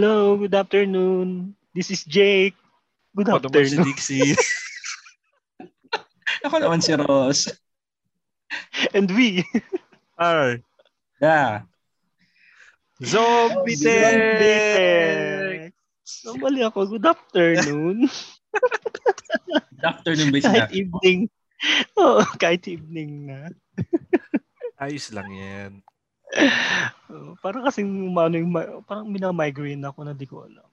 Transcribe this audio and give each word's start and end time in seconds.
Hello, 0.00 0.32
good 0.40 0.56
afternoon. 0.56 1.52
This 1.76 1.92
is 1.92 2.08
Jake. 2.08 2.56
Good 3.12 3.28
Ako 3.28 3.44
naman 3.44 3.68
si 3.68 3.76
afternoon. 3.76 3.84
Dixie. 3.84 4.32
Ako 6.48 6.56
naman 6.56 6.80
si 6.80 6.96
Ross. 6.96 7.52
And 8.96 9.12
we. 9.12 9.44
Ay. 10.16 10.64
Yeah. 11.20 11.68
Zombie 12.96 13.76
Tech! 13.76 15.68
So, 16.08 16.32
mali 16.40 16.64
ako. 16.64 16.96
Good 16.96 17.04
afternoon. 17.04 18.08
Good 19.52 19.84
afternoon, 19.84 20.32
ba 20.32 20.40
kahit 20.40 20.48
sila? 20.48 20.80
evening. 20.80 21.28
Oo, 22.00 22.24
kahit 22.40 22.64
evening 22.72 23.28
na. 23.28 23.52
Ayos 24.80 25.12
lang 25.12 25.28
yan. 25.28 25.84
Parang 27.42 27.62
kasing 27.66 27.90
umano 28.06 28.38
yung, 28.38 28.52
parang 28.86 29.06
minamigraine 29.10 29.82
ako 29.82 30.06
na 30.06 30.14
di 30.14 30.26
ko 30.26 30.46
alam. 30.46 30.66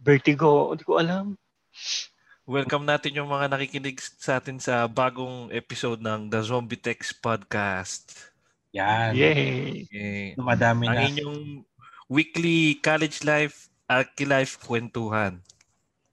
Vertigo, 0.00 0.72
di 0.72 0.84
ko 0.86 0.96
alam. 0.96 1.36
Welcome 2.46 2.86
natin 2.86 3.18
yung 3.18 3.28
mga 3.28 3.50
nakikinig 3.50 3.98
sa 3.98 4.38
atin 4.38 4.62
sa 4.62 4.86
bagong 4.86 5.50
episode 5.50 5.98
ng 5.98 6.30
The 6.30 6.40
Zombie 6.46 6.78
Text 6.78 7.18
Podcast. 7.18 8.30
Yan. 8.70 9.12
Yay. 9.18 9.84
Eh, 9.90 10.32
Madami 10.38 10.86
ang 10.86 10.96
na. 10.96 11.08
inyong 11.10 11.66
weekly 12.06 12.78
college 12.80 13.26
life, 13.26 13.66
Arky 13.90 14.24
Life 14.24 14.62
kwentuhan. 14.62 15.42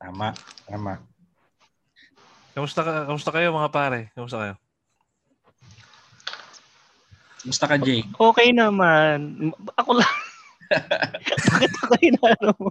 Tama. 0.01 0.33
Tama. 0.65 0.99
Kamusta, 2.53 2.81
ka, 2.81 2.91
kamusta 3.05 3.29
kayo 3.29 3.53
mga 3.53 3.71
pare? 3.71 3.99
Kamusta 4.17 4.37
kayo? 4.41 4.53
Gusto 7.43 7.63
ka, 7.67 7.75
Jake? 7.79 8.07
Okay 8.15 8.49
naman. 8.55 9.51
Ako 9.75 9.99
lang. 9.99 10.15
Bakit 11.51 11.71
ako 11.83 11.93
inano 11.99 12.49
mo? 12.57 12.69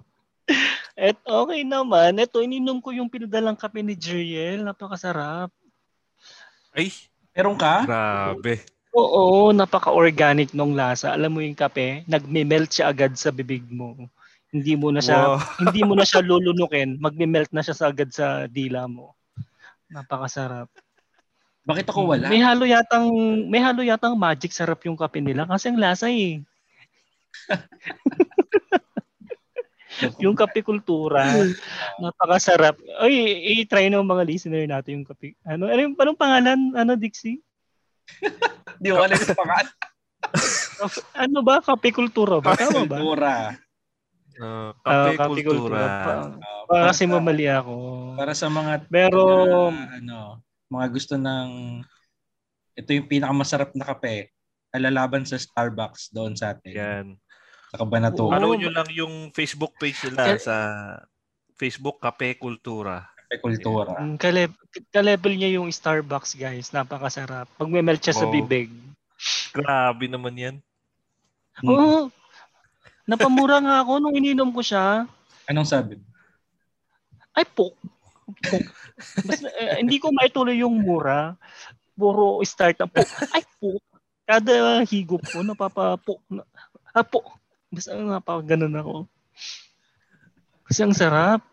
Et 0.99 1.17
okay 1.23 1.61
naman. 1.63 2.19
Ito, 2.19 2.43
ininom 2.43 2.83
ko 2.83 2.91
yung 2.91 3.13
pinadalang 3.13 3.57
kape 3.57 3.81
ni 3.85 3.95
Jeriel. 3.95 4.65
Napakasarap. 4.65 5.53
Ay, 6.73 6.91
Meron 7.33 7.57
ka? 7.57 7.89
grabe. 7.89 8.61
Oo, 8.93 9.57
napaka-organic 9.57 10.53
nung 10.53 10.77
lasa. 10.77 11.17
Alam 11.17 11.33
mo 11.33 11.41
yung 11.41 11.57
kape, 11.57 12.05
nagme-melt 12.05 12.69
siya 12.69 12.93
agad 12.93 13.17
sa 13.17 13.33
bibig 13.33 13.65
mo. 13.73 13.97
Hindi 14.53 14.77
mo 14.77 14.93
na 14.93 15.01
siya 15.01 15.33
Wow. 15.33 15.41
hindi 15.65 15.81
mo 15.81 15.97
na 15.97 16.05
siya 16.05 16.21
lulunukin, 16.21 17.01
magme-melt 17.01 17.49
na 17.57 17.65
siya 17.65 17.73
sa 17.73 17.89
agad 17.89 18.13
sa 18.13 18.45
dila 18.45 18.85
mo. 18.85 19.17
Napakasarap. 19.89 20.69
Bakit 21.63 21.87
ako 21.87 22.11
wala? 22.11 22.27
May 22.27 22.43
halo 22.43 22.67
yatang 22.67 23.07
may 23.47 23.63
halo 23.63 23.87
yatang 23.87 24.19
magic 24.19 24.51
sarap 24.51 24.83
yung 24.83 24.99
kape 24.99 25.23
nila 25.23 25.47
kasi 25.47 25.71
ang 25.71 25.79
lasa 25.79 26.11
eh. 26.11 26.43
yung 30.25 30.35
kape 30.35 30.67
kultura, 30.67 31.23
napakasarap. 32.03 32.75
Oy, 32.99 33.15
i-try 33.63 33.87
ng 33.87 34.03
mga 34.03 34.27
listener 34.27 34.67
natin 34.67 35.01
yung 35.01 35.07
kape. 35.07 35.39
Ano, 35.47 35.71
ano 35.71 35.79
yung 35.79 35.95
anong 35.95 36.19
pangalan? 36.19 36.59
Ano 36.75 36.99
Dixie? 36.99 37.39
Hindi 38.81 38.89
ko 38.91 38.99
alam 38.99 39.19
sa 39.19 39.37
pangalan. 39.39 39.71
Ano 41.15 41.47
ba? 41.47 41.63
Kape 41.63 41.95
kultura 41.95 42.43
ba? 42.43 42.59
Tama 42.59 42.83
ba? 42.91 42.99
Kultura. 42.99 43.55
Uh, 44.35 44.75
Ah, 44.83 45.15
kape 45.15 45.47
kultura. 45.47 45.79
Pa, 45.79 46.13
Uh, 46.27 46.67
para 46.67 46.91
kasi 46.91 47.07
sa- 47.07 47.13
mamali 47.15 47.47
ako. 47.47 47.75
Para 48.19 48.33
sa 48.35 48.51
mga 48.51 48.73
Pero 48.91 49.23
na, 49.71 50.03
ano, 50.03 50.42
mga 50.73 50.87
gusto 50.89 51.15
ng 51.21 51.49
ito 52.73 52.91
yung 52.97 53.09
pinakamasarap 53.09 53.77
na 53.77 53.85
kape. 53.85 54.33
Alalaban 54.73 55.29
sa 55.29 55.37
Starbucks 55.37 56.09
doon 56.17 56.33
sa 56.33 56.57
atin. 56.57 56.73
Yan. 56.73 57.07
Sa 57.69 57.85
Kabanatuan. 57.85 58.41
Ano 58.41 58.57
nyo 58.57 58.73
lang 58.73 58.89
yung 58.89 59.29
Facebook 59.37 59.77
page 59.77 60.01
nila 60.09 60.41
sa 60.41 60.57
Facebook 61.61 62.01
Kape 62.01 62.41
Kultura. 62.41 63.05
Kape 63.29 63.37
Kultura. 63.45 64.01
mm, 64.01 64.17
kaleb 64.17 64.53
ka-level 64.89 65.37
niya 65.37 65.61
yung 65.61 65.69
Starbucks, 65.69 66.41
guys. 66.41 66.73
Napakasarap. 66.73 67.53
Pag 67.61 67.69
may 67.69 67.85
melt 67.85 68.01
siya 68.01 68.17
sa 68.17 68.25
Oo. 68.25 68.33
bibig. 68.33 68.73
Grabe 69.53 70.09
naman 70.09 70.35
yan. 70.41 70.57
Hmm. 71.61 71.69
Oo. 71.69 72.01
Napamura 73.05 73.61
nga 73.61 73.85
ako 73.85 74.01
nung 74.01 74.17
ininom 74.17 74.49
ko 74.57 74.65
siya. 74.65 75.05
Anong 75.45 75.69
sabi? 75.69 76.01
Ay, 77.37 77.45
po. 77.45 77.77
po. 78.41 78.57
Basta, 79.27 79.49
eh, 79.59 79.81
hindi 79.81 79.97
ko 80.03 80.11
maituloy 80.11 80.61
yung 80.61 80.83
mura. 80.83 81.37
Puro 81.95 82.41
start 82.43 82.81
na 82.81 82.89
po. 82.89 83.03
Ay, 83.35 83.45
po. 83.61 83.79
Kada 84.25 84.81
higop 84.87 85.23
ko, 85.29 85.45
napapapo. 85.45 86.23
Na, 86.31 86.47
ah, 86.95 87.05
po. 87.05 87.23
Basta 87.73 87.97
napaka 87.97 88.57
ganun 88.57 88.77
ako. 88.77 88.95
Kasi 90.69 90.81
ang 90.85 90.97
sarap. 90.97 91.45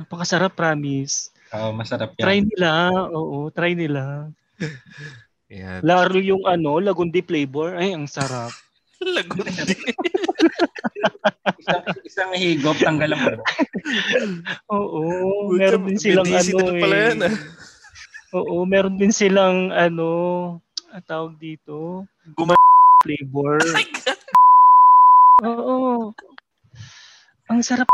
Napakasarap, 0.00 0.56
promise. 0.56 1.28
Oo, 1.52 1.76
masarap 1.76 2.16
yan. 2.16 2.24
Try 2.24 2.38
nila. 2.40 2.70
Oo, 3.12 3.52
try 3.52 3.72
nila. 3.76 4.32
Yan. 5.54 5.84
Laro 5.84 6.18
yung 6.18 6.48
ano, 6.48 6.80
lagundi 6.80 7.20
flavor. 7.20 7.76
Ay, 7.76 7.92
ang 7.94 8.08
sarap. 8.08 8.50
Lagundi. 9.16 9.76
isang, 11.60 11.84
isang 12.04 12.30
higop, 12.32 12.76
tanggal 12.80 13.10
ang 13.12 13.22
ulo. 13.24 13.42
Oo, 14.72 15.02
Puta, 15.48 15.58
meron 15.60 15.82
din 15.88 15.98
silang 16.00 16.28
ano 16.28 16.56
pala 16.80 16.96
eh. 16.96 17.04
yan, 17.12 17.18
ah. 17.28 17.34
Oo, 18.34 18.54
meron 18.66 18.96
din 18.96 19.12
silang 19.14 19.70
ano, 19.70 20.08
ang 20.90 21.06
tawag 21.06 21.36
dito, 21.38 22.08
Guma- 22.34 22.58
flavor. 23.04 23.60
Oo. 25.44 26.10
Ang 27.52 27.60
sarap 27.60 27.86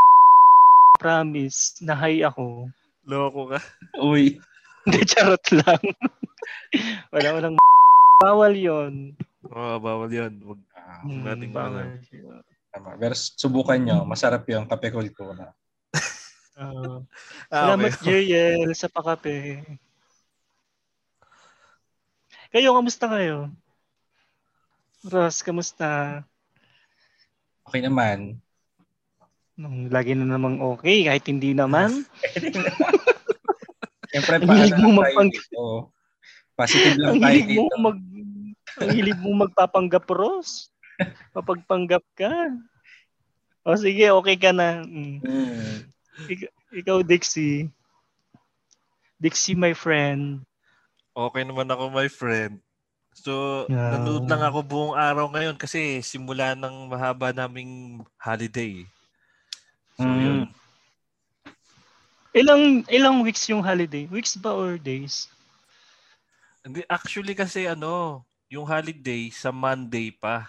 promise 1.00 1.80
na 1.82 1.96
high 1.96 2.22
ako. 2.22 2.70
Loko 3.08 3.56
ka. 3.56 3.58
Uy. 3.98 4.38
Hindi, 4.86 5.00
charot 5.08 5.42
lang. 5.52 5.82
Wala 7.12 7.28
walang 7.34 7.56
bawal 8.20 8.52
yon. 8.54 9.16
Oh, 9.50 9.80
bawal 9.80 10.12
yan. 10.12 10.38
Wag 10.44 10.60
Ah, 10.90 11.06
Hmm, 11.06 11.22
nating 11.22 11.54
bawal 11.54 11.86
yun. 12.10 12.42
tama. 12.68 12.98
Pero 12.98 13.14
subukan 13.14 13.78
nyo, 13.78 14.02
masarap 14.02 14.42
yung 14.48 14.66
kape 14.66 14.90
kultura. 14.90 15.54
Oo. 16.58 17.06
Ah, 17.48 17.74
Salamat, 17.74 17.90
okay. 17.92 18.02
Jeriel, 18.04 18.70
sa 18.72 18.86
pakape. 18.86 19.62
Kayo, 22.50 22.74
kamusta 22.74 23.06
kayo? 23.06 23.50
Ross, 25.02 25.40
kamusta? 25.40 26.22
Okay 27.64 27.80
naman. 27.80 28.38
Nung 29.54 29.86
lagi 29.88 30.12
na 30.12 30.26
namang 30.28 30.58
okay, 30.60 31.04
kahit 31.04 31.26
hindi 31.26 31.52
naman. 31.52 32.02
Siyempre, 34.10 34.34
Ang 34.36 34.46
hilig 34.48 34.70
paano 34.72 34.82
mo 34.84 35.00
tayo 35.00 35.14
magpang- 35.16 35.30
dito? 35.32 35.62
Positive 36.52 36.96
lang 36.98 37.08
ang 37.08 37.20
tayo 37.20 37.30
hilig 37.32 37.48
mo 37.48 37.62
dito. 37.64 37.76
mag 37.78 37.96
ang 38.76 38.90
hilig 38.90 39.18
mo 39.18 39.30
magpapanggap 39.38 40.04
Ross. 40.08 40.70
Papagpanggap 41.36 42.04
ka. 42.14 42.32
O 43.64 43.76
sige, 43.76 44.08
okay 44.10 44.36
ka 44.36 44.50
na. 44.52 44.84
Mm. 44.84 45.20
Hmm. 45.20 45.76
Ik- 46.28 46.52
ikaw, 46.72 47.04
Dixie. 47.04 47.68
Dixie, 49.20 49.58
my 49.58 49.76
friend. 49.76 50.44
Okay 51.12 51.44
naman 51.44 51.68
ako, 51.68 51.92
my 51.92 52.08
friend. 52.08 52.56
So, 53.12 53.66
Yeah. 53.68 54.00
nanood 54.00 54.30
lang 54.30 54.40
ako 54.40 54.58
buong 54.64 54.94
araw 54.96 55.28
ngayon 55.28 55.58
kasi 55.58 56.00
simula 56.00 56.54
ng 56.56 56.88
mahaba 56.88 57.34
naming 57.34 58.00
holiday. 58.16 58.86
So, 59.98 60.06
Mm. 60.08 60.20
yun. 60.22 60.40
Ilang 62.30 62.62
ilang 62.86 63.16
weeks 63.26 63.50
yung 63.50 63.60
holiday? 63.60 64.06
Weeks 64.06 64.38
ba 64.38 64.54
or 64.54 64.78
days? 64.78 65.26
Hindi, 66.62 66.86
actually 66.86 67.34
kasi 67.34 67.66
ano, 67.66 68.22
yung 68.46 68.62
holiday 68.62 69.28
sa 69.34 69.50
Monday 69.50 70.14
pa. 70.14 70.46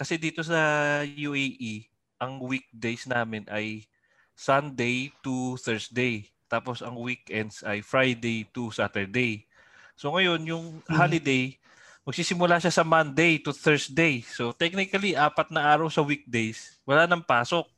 Kasi 0.00 0.16
dito 0.16 0.40
sa 0.40 0.56
UAE, 1.04 1.84
ang 2.16 2.40
weekdays 2.40 3.04
namin 3.04 3.44
ay 3.52 3.84
Sunday 4.32 5.12
to 5.20 5.60
Thursday. 5.60 6.24
Tapos 6.48 6.80
ang 6.80 6.96
weekends 6.96 7.60
ay 7.60 7.84
Friday 7.84 8.48
to 8.48 8.72
Saturday. 8.72 9.44
So 10.00 10.16
ngayon, 10.16 10.40
yung 10.48 10.80
Mhm. 10.88 10.96
holiday, 10.96 11.44
magsisimula 12.08 12.56
siya 12.56 12.72
sa 12.72 12.80
Monday 12.80 13.44
to 13.44 13.52
Thursday. 13.52 14.24
So 14.24 14.56
technically, 14.56 15.12
apat 15.12 15.52
na 15.52 15.68
araw 15.68 15.92
sa 15.92 16.00
weekdays, 16.00 16.80
wala 16.88 17.04
nang 17.04 17.20
pasok. 17.20 17.68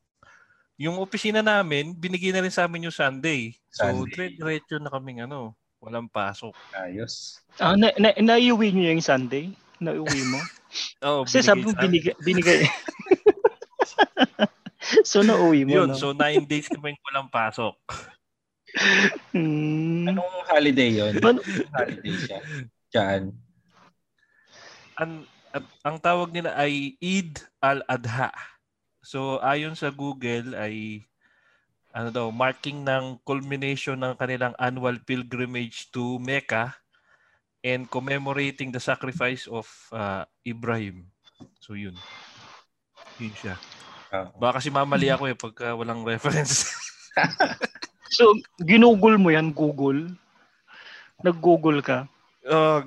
Yung 0.79 1.03
opisina 1.03 1.43
namin, 1.43 1.91
binigay 1.91 2.31
na 2.31 2.47
rin 2.47 2.55
sa 2.55 2.71
amin 2.71 2.87
yung 2.87 2.95
Sunday. 2.95 3.59
So, 3.75 4.07
Sunday. 4.07 4.31
dire-diretso 4.31 4.79
na 4.79 4.95
kaming 4.95 5.27
ano, 5.27 5.59
walang 5.83 6.07
pasok. 6.07 6.55
Ayos. 6.79 7.43
Ah, 7.59 7.75
na, 7.75 7.91
na, 7.99 8.15
naiuwi 8.15 8.71
niyo 8.71 8.95
yung 8.95 9.03
Sunday? 9.03 9.51
Naiuwi 9.83 10.23
mo? 10.31 10.39
Oh, 11.05 11.25
Kasi 11.29 11.45
sabi 11.45 11.65
mo 11.65 11.77
binigay. 11.77 12.15
binigay. 12.23 12.61
so, 15.09 15.21
nauwi 15.21 15.69
mo, 15.69 15.85
Yun, 15.85 15.89
no? 15.93 15.99
so 15.99 16.17
nine 16.17 16.45
days 16.45 16.69
kaming 16.69 16.97
walang 17.07 17.29
pasok. 17.29 17.77
Hmm. 19.37 20.09
Anong 20.09 20.33
holiday 20.49 20.91
yun? 20.97 21.13
Ano- 21.21 21.45
Anong 21.45 21.73
holiday 21.77 22.17
siya? 22.17 22.39
Diyan. 22.89 23.23
Ang, 24.97 25.13
at, 25.53 25.65
ang 25.85 25.97
tawag 26.01 26.33
nila 26.33 26.57
ay 26.57 26.97
Eid 27.01 27.45
al-Adha. 27.61 28.33
So 29.05 29.43
ayon 29.45 29.77
sa 29.77 29.93
Google 29.93 30.57
ay 30.57 31.05
ano 31.93 32.09
daw, 32.09 32.27
marking 32.33 32.81
ng 32.89 33.21
culmination 33.21 34.01
ng 34.01 34.17
kanilang 34.17 34.57
annual 34.57 34.97
pilgrimage 35.05 35.93
to 35.93 36.17
Mecca 36.17 36.73
and 37.63 37.87
commemorating 37.89 38.75
the 38.75 38.83
sacrifice 38.83 39.47
of 39.47 39.67
uh, 39.95 40.27
Ibrahim. 40.47 41.07
So 41.63 41.79
yun. 41.79 41.95
Yun 43.23 43.35
siya. 43.39 43.57
Oo. 44.13 44.29
Baka 44.37 44.61
kasi 44.61 44.69
mamali 44.69 45.09
ako 45.09 45.25
eh 45.31 45.37
pagka 45.39 45.75
walang 45.75 46.07
reference. 46.07 46.69
So, 48.13 48.37
ginugol 48.61 49.17
mo 49.17 49.33
yan, 49.33 49.57
Google? 49.57 50.13
Nag-Google 51.25 51.81
ka? 51.81 52.05
uh, 52.45 52.83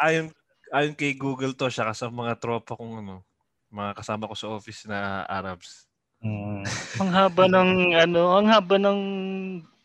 ayon 0.00 0.32
ayon 0.72 0.94
kay 0.96 1.12
Google 1.14 1.52
to 1.52 1.68
siya 1.68 1.92
sa 1.92 2.08
mga 2.08 2.40
tropa 2.40 2.74
kong 2.74 3.04
ano, 3.04 3.22
mga 3.68 4.00
kasama 4.00 4.26
ko 4.30 4.34
sa 4.34 4.50
office 4.50 4.88
na 4.88 5.22
Arabs. 5.28 5.86
Mm. 6.24 6.64
Ang 7.04 7.10
haba 7.12 7.44
ng, 7.46 7.70
ano, 7.94 8.22
ang 8.40 8.46
haba 8.48 8.80
ng, 8.80 9.00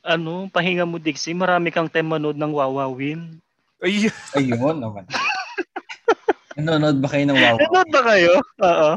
ano, 0.08 0.48
pahinga 0.50 0.88
mo, 0.88 0.98
Dixie. 0.98 1.36
Marami 1.36 1.68
kang 1.70 1.92
time 1.92 2.16
manood 2.16 2.40
ng 2.40 2.56
Wawawin. 2.56 3.44
Ay, 3.80 4.12
Ayun 4.36 4.78
naman. 4.78 5.08
Nanonood 6.54 7.00
ba 7.00 7.08
kayo 7.08 7.24
ng 7.24 7.38
wow? 7.38 7.56
Nanood 7.58 7.90
ba 7.90 8.02
kayo? 8.06 8.34
Oo. 8.60 8.90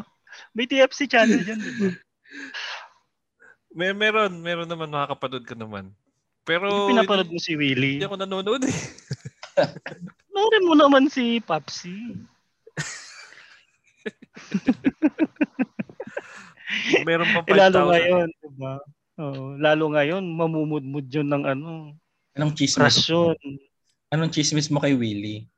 May 0.52 0.66
TFC 0.66 1.06
channel 1.06 1.38
dyan, 1.38 1.56
di 1.56 1.72
ba? 1.78 1.88
may 3.72 3.92
meron, 3.92 4.32
meron 4.36 4.66
naman 4.66 4.88
makakapanood 4.88 5.44
ka 5.46 5.54
naman. 5.54 5.92
Pero 6.42 6.66
Hindi 6.66 6.90
pinapanood 6.92 7.30
mo 7.30 7.38
si 7.38 7.54
hindi 7.54 7.62
Willie. 7.62 8.02
ako 8.02 8.16
nanonood 8.18 8.62
eh. 8.66 8.76
Panoorin 10.26 10.66
mo 10.66 10.74
naman 10.74 11.06
si 11.06 11.38
Papsi. 11.38 12.18
Meron 17.04 17.28
pa 17.30 17.40
Eh, 17.44 17.54
lalo 17.54 17.78
5,000. 17.86 17.92
ngayon, 17.92 18.28
di 18.32 18.48
ba? 18.56 18.72
Oo, 19.14 19.54
lalo 19.56 19.84
ngayon, 19.92 20.24
mamumudmud 20.26 21.06
yun 21.06 21.28
ng 21.28 21.44
ano, 21.46 21.94
Anong 22.32 22.56
chismis? 22.56 22.80
krasyon. 22.80 23.36
Anong 24.12 24.28
chismis 24.28 24.68
mo 24.68 24.76
kay 24.76 24.92
Willie? 24.92 25.48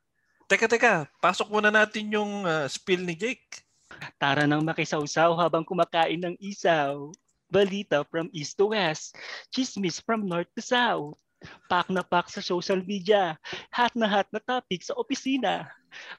Teka, 0.47 0.71
teka. 0.71 1.11
Pasok 1.19 1.51
muna 1.51 1.67
natin 1.67 2.07
yung 2.07 2.47
ah, 2.47 2.71
spill 2.71 3.03
ni 3.03 3.11
Jake. 3.11 3.67
Tara 4.15 4.47
nang 4.47 4.63
makisawsaw 4.63 5.35
habang 5.35 5.67
kumakain 5.67 6.23
ng 6.23 6.39
isaw. 6.39 7.11
Balita 7.51 8.07
from 8.07 8.31
east 8.31 8.55
to 8.55 8.71
west. 8.71 9.19
Chismis 9.51 9.99
from 9.99 10.23
north 10.23 10.47
to 10.55 10.63
south. 10.63 11.19
Pak 11.67 11.91
na 11.91 11.99
pak 11.99 12.31
sa 12.31 12.39
social 12.39 12.79
media. 12.79 13.35
Hat 13.75 13.91
na 13.91 14.07
hat 14.07 14.31
na 14.31 14.39
topic 14.39 14.87
sa 14.87 14.95
opisina. 14.95 15.67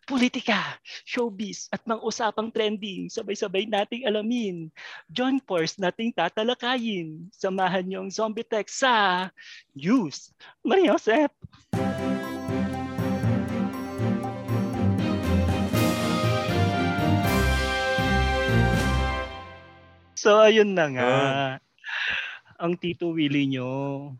Politika, 0.04 0.76
showbiz 1.08 1.72
at 1.72 1.88
mga 1.88 2.04
usapang 2.04 2.52
trending 2.52 3.08
sabay-sabay 3.08 3.64
nating 3.64 4.04
alamin. 4.04 4.68
John 5.08 5.40
Force 5.40 5.80
nating 5.80 6.12
tatalakayin. 6.12 7.32
Samahan 7.32 7.88
niyong 7.88 8.12
zombie 8.12 8.44
tech 8.44 8.68
sa 8.68 9.28
News. 9.72 10.36
Maria 10.60 10.92
Josep. 10.92 11.32
So 20.26 20.42
ayun 20.42 20.74
na 20.74 20.90
nga. 20.90 21.14
Ang 22.58 22.74
Tito 22.74 23.14
Willie 23.14 23.46
nyo, 23.46 24.10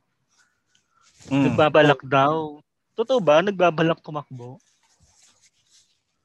Mm. 1.26 1.50
nagbabalak 1.50 1.98
daw. 2.06 2.62
Totoo 2.94 3.18
ba? 3.18 3.42
Nagbabalak 3.42 3.98
tumakbo? 3.98 4.62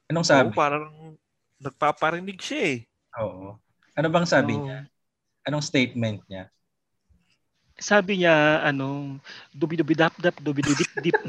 Anong 0.06 0.22
Oo, 0.22 0.30
sabi? 0.30 0.54
parang 0.54 1.18
nagpaparinig 1.58 2.38
siya 2.38 2.78
eh. 2.78 2.86
Oo. 3.18 3.58
Ano 3.98 4.06
bang 4.06 4.22
sabi 4.22 4.54
Oo. 4.54 4.70
niya? 4.70 4.86
Anong 5.50 5.66
statement 5.66 6.22
niya? 6.30 6.46
Sabi 7.74 8.22
niya, 8.22 8.62
ano, 8.62 9.18
dubi-dubi-dap-dap, 9.50 10.38
dubi-dip-dip. 10.38 11.18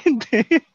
Hindi. 0.08 0.69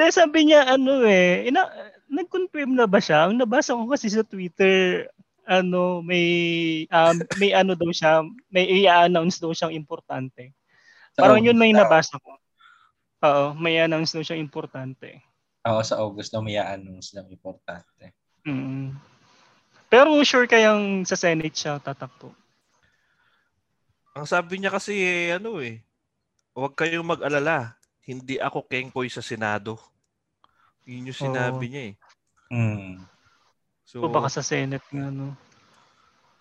Hindi, 0.00 0.16
sabi 0.16 0.48
niya, 0.48 0.64
ano 0.64 1.04
eh, 1.04 1.44
ina, 1.44 1.68
nag-confirm 2.08 2.72
na 2.72 2.88
ba 2.88 3.04
siya? 3.04 3.28
Ang 3.28 3.36
nabasa 3.36 3.76
ko 3.76 3.84
kasi 3.84 4.08
sa 4.08 4.24
Twitter, 4.24 5.04
ano, 5.44 6.00
may, 6.00 6.24
um, 6.88 7.20
may 7.36 7.52
ano 7.52 7.76
daw 7.76 7.92
siya, 7.92 8.24
may 8.48 8.64
i-announce 8.80 9.36
daw 9.36 9.52
siyang 9.52 9.76
importante. 9.76 10.56
Parang 11.12 11.36
Sa 11.36 11.52
yun 11.52 11.60
may 11.60 11.76
nabasa 11.76 12.16
ko. 12.16 12.32
Oo, 13.28 13.52
may 13.60 13.76
announce 13.76 14.16
daw 14.16 14.24
siyang 14.24 14.40
importante. 14.40 15.20
Oo, 15.68 15.84
sa 15.84 16.00
August 16.00 16.32
daw 16.32 16.40
may 16.40 16.56
announce 16.56 17.12
ng 17.12 17.28
importante. 17.28 18.16
Mm. 18.48 18.96
Pero 19.92 20.16
sure 20.24 20.48
kayang 20.48 21.04
sa 21.04 21.12
Senate 21.12 21.52
siya 21.52 21.76
tatakbo. 21.76 22.32
Ang 24.16 24.24
sabi 24.24 24.64
niya 24.64 24.72
kasi 24.72 24.96
eh, 24.96 25.36
ano 25.36 25.60
eh, 25.60 25.84
huwag 26.56 26.72
kayong 26.72 27.04
mag-alala. 27.04 27.76
Hindi 28.00 28.40
ako 28.40 28.64
kengkoy 28.64 29.12
sa 29.12 29.20
Senado. 29.20 29.89
Yun 30.88 31.10
yung 31.10 31.18
sinabi 31.18 31.64
niya 31.68 31.82
eh. 31.92 31.94
Mm. 32.50 33.04
So, 33.84 34.06
O 34.06 34.10
baka 34.10 34.30
sa 34.30 34.42
Senate 34.42 34.86
nga, 34.94 35.10
no? 35.10 35.34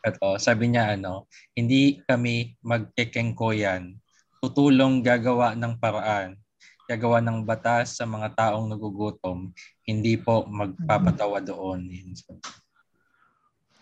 At 0.06 0.16
oh, 0.24 0.40
sabi 0.40 0.72
niya 0.72 0.96
ano, 0.96 1.28
hindi 1.58 2.00
kami 2.08 2.56
magkekengkoyan. 2.64 4.00
Tutulong 4.40 5.04
gagawa 5.04 5.58
ng 5.58 5.76
paraan. 5.76 6.40
Gagawa 6.88 7.20
ng 7.20 7.44
batas 7.44 8.00
sa 8.00 8.08
mga 8.08 8.32
taong 8.34 8.72
nagugutom. 8.72 9.52
Hindi 9.84 10.16
po 10.16 10.48
magpapatawa 10.48 11.44
doon. 11.44 11.90
Yun. 11.90 12.16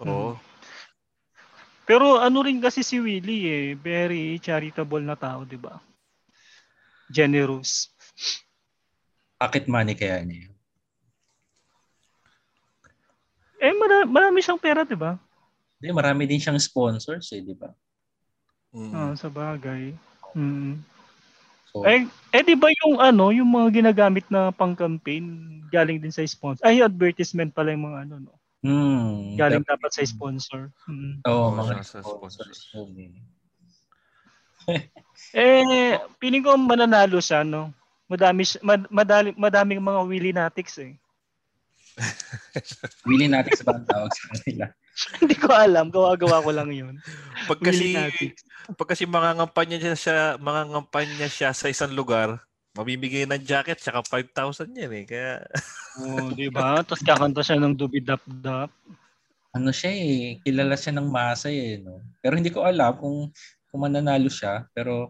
oo. 0.04 0.34
Pero 1.88 2.20
ano 2.20 2.44
rin 2.44 2.60
kasi 2.60 2.84
si 2.84 3.00
Willie 3.00 3.48
eh, 3.48 3.68
very 3.80 4.36
charitable 4.44 5.00
na 5.00 5.16
tao, 5.16 5.48
di 5.48 5.56
ba? 5.56 5.80
Generous. 7.08 7.88
Pocket 9.38 9.70
money 9.70 9.94
kaya 9.94 10.26
niya. 10.26 10.50
yun. 10.50 10.54
Eh, 13.58 13.74
marami, 13.74 14.06
marami 14.10 14.38
siyang 14.42 14.62
pera, 14.62 14.82
di 14.82 14.94
ba? 14.94 15.18
Hindi, 15.78 15.90
marami 15.94 16.26
din 16.26 16.42
siyang 16.42 16.58
sponsors 16.58 17.30
eh, 17.34 17.42
di 17.42 17.54
ba? 17.54 17.70
Mm. 18.74 18.94
Ah, 18.94 19.14
sa 19.14 19.30
bagay. 19.30 19.94
Mm. 20.34 20.82
So, 21.70 21.86
Eh, 21.86 22.06
eh, 22.34 22.44
di 22.46 22.58
ba 22.58 22.70
yung 22.86 22.98
ano, 22.98 23.30
yung 23.30 23.50
mga 23.50 23.82
ginagamit 23.82 24.26
na 24.30 24.50
pang-campaign, 24.50 25.26
galing 25.70 26.02
din 26.02 26.14
sa 26.14 26.26
sponsor. 26.26 26.66
Ay, 26.66 26.82
advertisement 26.82 27.54
pala 27.54 27.74
yung 27.74 27.86
mga 27.90 28.00
ano, 28.10 28.16
no? 28.26 28.34
hmm, 28.66 29.38
Galing 29.38 29.62
dapat- 29.62 29.78
dapat 29.78 29.92
sa 29.94 30.02
sponsor. 30.06 30.62
Mm. 30.90 31.22
Oo, 31.26 31.34
Oo, 31.34 31.50
mga 31.54 31.74
sa 31.86 32.02
sponsors. 32.02 32.58
sponsors. 32.66 33.14
eh. 34.68 34.86
Eh, 35.34 35.96
piling 36.18 36.44
ko 36.44 36.58
mananalo 36.58 37.22
siya, 37.22 37.46
no? 37.46 37.70
Madami, 38.08 38.44
mad, 38.64 38.82
madali, 38.88 39.30
madaming 39.36 39.84
mga 39.84 40.02
Willie 40.08 40.36
Natics 40.36 40.80
eh. 40.80 40.96
Willie 43.10 43.28
natin 43.28 43.52
sa 43.58 43.66
bang 43.68 43.84
tawag 43.84 44.12
sa 44.14 44.26
kanila. 44.32 44.66
Hindi 45.22 45.36
ko 45.38 45.50
alam, 45.52 45.92
gawa-gawa 45.92 46.42
ko 46.42 46.52
lang 46.56 46.70
yun. 46.72 46.96
Pag 47.46 47.60
kasi, 47.62 47.94
Natics. 47.94 48.48
pag 48.74 48.90
kasi 48.90 49.04
mga 49.04 49.30
ngampanya 49.44 49.78
siya, 49.82 49.96
siya, 49.98 50.20
mga 50.40 50.62
ngampanya 50.74 51.28
siya 51.28 51.50
sa 51.52 51.68
isang 51.68 51.92
lugar, 51.92 52.40
mamimigay 52.78 53.26
ng 53.26 53.44
jacket, 53.44 53.82
tsaka 53.82 54.06
5,000 54.06 54.72
yan 54.72 54.94
eh. 54.94 55.06
Kaya, 55.06 55.32
Oh, 55.98 56.30
di 56.30 56.46
ba? 56.54 56.86
Tapos 56.86 57.02
kakanta 57.02 57.42
siya 57.42 57.58
ng 57.58 57.74
dubi-dap-dap. 57.74 58.70
Ano 59.58 59.70
siya 59.74 59.90
eh, 59.98 60.38
kilala 60.46 60.78
siya 60.78 60.94
ng 60.94 61.10
masa 61.10 61.50
eh. 61.50 61.82
No? 61.82 62.06
Pero 62.22 62.38
hindi 62.38 62.54
ko 62.54 62.62
alam 62.62 62.94
kung, 62.94 63.34
kung 63.74 63.82
mananalo 63.82 64.30
siya. 64.30 64.70
Pero 64.78 65.10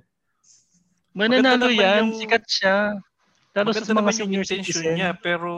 Mananalo 1.18 1.68
yan, 1.74 2.14
yung- 2.14 2.20
sikat 2.22 2.46
siya. 2.46 2.76
Lalo 3.58 3.74
sa 3.74 3.90
mga 3.98 4.14
senior 4.14 4.46
intention 4.46 4.86
citizen. 4.86 4.96
niya, 5.02 5.12
pero... 5.18 5.52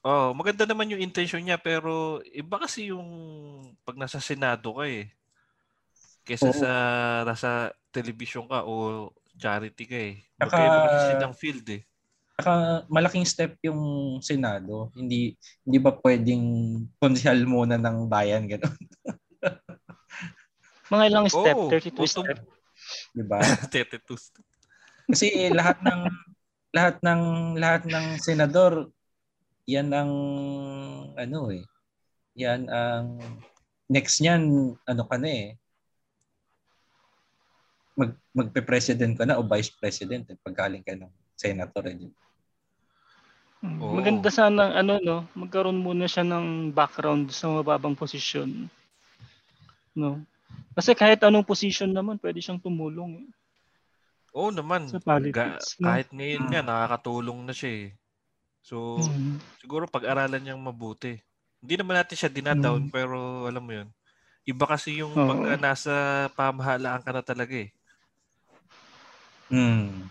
Oh, 0.00 0.32
maganda 0.32 0.64
naman 0.64 0.88
yung 0.92 1.00
intention 1.00 1.40
niya, 1.44 1.60
pero 1.60 2.20
iba 2.32 2.56
kasi 2.56 2.88
yung 2.92 3.04
pag 3.84 3.96
nasa 4.00 4.16
Senado 4.20 4.80
ka 4.80 4.84
eh. 4.88 5.12
Kesa 6.24 6.52
Oo. 6.52 6.56
sa 6.56 6.72
nasa 7.24 7.50
television 7.92 8.48
ka 8.48 8.64
o 8.64 9.08
charity 9.36 9.84
ka 9.84 9.96
eh. 9.96 10.14
Magkaiba 10.40 10.88
kasi 10.88 11.12
ng 11.20 11.34
field 11.36 11.66
eh. 11.72 11.82
saka 12.40 12.88
malaking 12.88 13.28
step 13.28 13.60
yung 13.60 13.80
Senado. 14.24 14.88
Hindi 14.96 15.36
hindi 15.60 15.76
ba 15.76 15.92
pwedeng 16.00 16.44
konsehal 16.96 17.44
muna 17.44 17.76
ng 17.76 18.08
bayan 18.08 18.48
gano'n, 18.48 18.80
Mga 20.90 21.04
ilang 21.06 21.26
step, 21.30 21.56
Oo, 21.56 21.70
32 21.70 22.02
auto- 22.02 22.24
step. 22.26 22.38
'di 23.14 23.24
ba? 23.24 23.38
32. 23.70 25.10
Kasi 25.10 25.26
lahat 25.50 25.78
ng 25.82 26.00
lahat 26.70 26.96
ng 27.02 27.22
lahat 27.58 27.82
ng 27.86 28.06
senador 28.22 28.90
yan 29.66 29.90
ang 29.94 30.12
ano 31.14 31.40
eh. 31.54 31.62
Yan 32.38 32.66
ang 32.70 33.18
next 33.90 34.22
niyan 34.22 34.74
ano 34.86 35.02
ka 35.06 35.18
na 35.18 35.30
eh. 35.30 35.48
mag, 38.00 38.16
magpe-president 38.32 39.12
ka 39.12 39.28
na 39.28 39.36
o 39.36 39.44
vice 39.44 39.76
president 39.76 40.24
eh, 40.32 40.38
paggaling 40.40 40.80
ka 40.80 40.96
ng 40.96 41.12
senator. 41.36 41.84
Eh. 41.84 42.08
Oo. 43.60 43.92
Maganda 44.00 44.32
sana 44.32 44.72
ano 44.72 44.96
no, 45.04 45.28
magkaroon 45.36 45.84
muna 45.84 46.08
siya 46.08 46.24
ng 46.24 46.72
background 46.72 47.28
sa 47.28 47.52
mababang 47.52 47.92
posisyon. 47.92 48.72
No. 49.92 50.24
Kasi 50.74 50.94
kahit 50.94 51.20
anong 51.20 51.44
position 51.44 51.90
naman, 51.90 52.16
pwede 52.22 52.38
siyang 52.38 52.62
tumulong 52.62 53.26
eh, 53.26 53.28
Oo 54.30 54.54
naman. 54.54 54.86
sa 54.86 55.02
Ga- 55.02 55.18
politics. 55.18 55.74
no? 55.82 55.90
kahit 55.90 56.08
ngayon 56.14 56.46
nga, 56.46 56.62
nakakatulong 56.62 57.42
na 57.42 57.50
siya 57.50 57.70
eh. 57.70 57.88
So, 58.62 59.02
Mhm. 59.02 59.42
siguro 59.58 59.90
pag-aralan 59.90 60.38
niyang 60.38 60.62
mabuti. 60.62 61.18
Hindi 61.58 61.74
naman 61.74 61.98
natin 61.98 62.16
siya 62.16 62.30
dinadown, 62.30 62.86
Mm. 62.88 62.92
pero 62.94 63.44
alam 63.50 63.64
mo 63.64 63.72
yun. 63.74 63.88
Iba 64.46 64.64
kasi 64.70 65.02
yung 65.02 65.12
Oo. 65.12 65.26
pag 65.26 65.58
nasa 65.58 65.92
pamahalaan 66.32 67.02
ka 67.02 67.10
na 67.12 67.22
talaga 67.26 67.58
eh. 67.58 67.70
Hmm. 69.50 70.06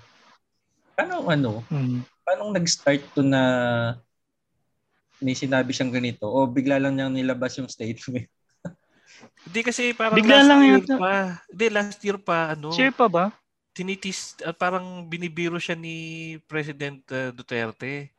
Paano 1.00 1.24
ano? 1.31 1.63
Mhm. 1.72 2.03
Paano 2.27 2.51
nag-start 2.51 3.15
to 3.15 3.24
na 3.24 3.41
may 5.24 5.36
sinabi 5.36 5.72
siyang 5.72 5.96
ganito 5.96 6.27
o 6.27 6.43
bigla 6.43 6.75
lang 6.75 7.00
niyang 7.00 7.15
nilabas 7.15 7.55
yung 7.55 7.72
statement? 7.72 8.27
Hindi 9.48 9.60
kasi 9.63 9.93
parang 9.96 10.17
Bigla 10.19 10.43
last 10.43 10.50
lang 10.50 10.62
year 10.65 10.81
yata. 10.84 10.96
pa. 11.00 11.13
Hindi, 11.48 11.65
last 11.72 12.00
year 12.03 12.17
pa, 12.19 12.38
ano, 12.58 12.69
Sure 12.75 12.91
pa 12.93 13.08
ba? 13.08 13.25
tinitis, 13.69 14.36
at 14.43 14.60
parang 14.60 15.08
binibiro 15.08 15.55
siya 15.55 15.77
ni 15.77 16.36
President 16.50 17.00
uh, 17.15 17.31
Duterte. 17.31 18.12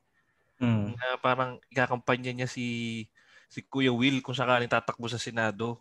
Hmm. 0.56 0.96
Na 0.96 1.20
parang 1.20 1.60
ikakampanya 1.68 2.32
niya 2.32 2.48
si 2.48 3.04
si 3.50 3.60
Kuya 3.66 3.90
Will 3.92 4.22
kung 4.24 4.36
sakaling 4.36 4.70
tatakbo 4.70 5.04
sa 5.10 5.20
Senado. 5.20 5.80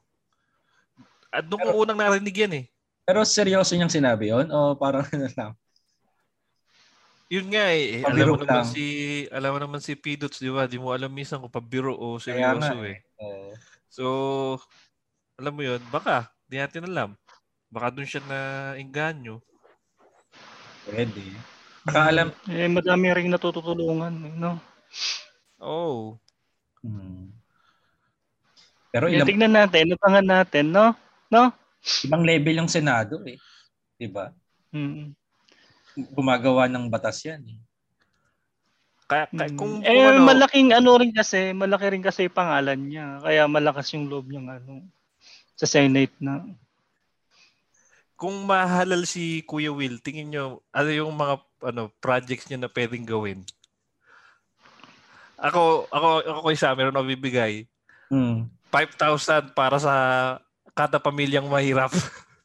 At 1.29 1.45
doon 1.45 1.61
ko 1.61 1.85
unang 1.85 1.99
narinig 1.99 2.33
yan 2.33 2.53
eh. 2.59 2.65
Pero 3.05 3.21
seryoso 3.25 3.77
niyang 3.77 3.93
sinabi 3.93 4.33
yon 4.33 4.49
o 4.49 4.73
parang 4.73 5.05
ano 5.05 5.29
lang? 5.37 5.51
Yun 7.29 7.45
nga 7.53 7.69
eh. 7.69 8.01
eh, 8.01 8.01
alam 8.01 8.17
Pabiro 8.17 8.31
mo 8.33 8.41
naman 8.41 8.65
lang. 8.65 8.73
si 8.73 8.85
alam 9.29 9.51
mo 9.53 9.59
naman 9.61 9.81
si 9.85 9.93
Pidots, 9.93 10.41
di 10.41 10.49
ba? 10.49 10.65
Di 10.65 10.81
mo 10.81 10.89
alam 10.89 11.13
minsan 11.13 11.37
kung 11.37 11.53
pabiro 11.53 11.93
o 11.93 12.17
nga 12.17 12.25
seryoso 12.25 12.81
eh. 12.89 13.05
Oo. 13.21 13.53
So, 13.89 14.05
alam 15.39 15.55
mo 15.55 15.63
yun, 15.63 15.79
baka, 15.87 16.27
di 16.45 16.59
natin 16.59 16.85
alam. 16.85 17.09
Baka 17.71 17.87
doon 17.95 18.07
siya 18.09 18.21
na 18.27 18.39
inganyo. 18.75 19.39
Pwede. 20.83 21.23
Baka 21.87 22.11
alam. 22.11 22.27
Eh, 22.51 22.67
madami 22.67 23.07
ring 23.15 23.31
natutulungan. 23.31 24.13
eh, 24.27 24.33
No? 24.35 24.59
Oh. 25.59 26.19
Hmm. 26.83 27.31
Pero 28.89 29.05
Yan, 29.07 29.21
ilang, 29.21 29.27
tignan 29.29 29.53
natin, 29.53 29.83
natangan 29.93 30.27
natin, 30.27 30.65
no? 30.73 30.91
No? 31.29 31.53
ibang 32.03 32.27
level 32.27 32.59
yung 32.59 32.71
Senado 32.71 33.23
eh. 33.23 33.39
Diba? 33.95 34.35
Mm. 34.75 35.15
Gumagawa 36.11 36.67
ng 36.67 36.91
batas 36.91 37.23
yan 37.23 37.39
eh. 37.47 37.59
Kaya, 39.07 39.25
kaya 39.31 39.49
Mm. 39.49 39.57
kung, 39.57 39.73
eh, 39.81 39.87
kung 39.87 40.05
ano, 40.05 40.19
malaking 40.25 40.69
ano 40.75 40.89
rin 40.99 41.13
kasi, 41.15 41.55
malaki 41.55 41.85
rin 41.95 42.03
kasi 42.03 42.27
yung 42.27 42.35
pangalan 42.35 42.79
niya. 42.81 43.23
Kaya 43.23 43.43
malakas 43.47 43.87
yung 43.95 44.11
loob 44.11 44.27
niyang 44.27 44.49
ano, 44.59 44.83
sa 45.59 45.67
Senate 45.67 46.15
na. 46.23 46.47
kung 48.19 48.35
mahalal 48.43 49.07
si 49.07 49.43
Kuya 49.47 49.71
Will, 49.71 49.99
tingin 50.03 50.31
nyo, 50.31 50.59
ano 50.75 50.89
yung 50.91 51.15
mga 51.15 51.39
ano 51.71 51.87
projects 52.03 52.47
niya 52.47 52.59
na 52.59 52.71
pwedeng 52.71 53.07
gawin? 53.07 53.39
Ako, 55.39 55.87
ako, 55.87 56.07
ako 56.27 56.39
kay 56.51 56.57
Sam, 56.59 56.75
meron 56.75 56.99
bibigay. 57.07 57.63
Hmm. 58.11 58.51
5,000 58.71 59.55
para 59.55 59.79
sa 59.79 59.93
kada 60.75 60.99
pamilyang 60.99 61.47
mahirap. 61.47 61.91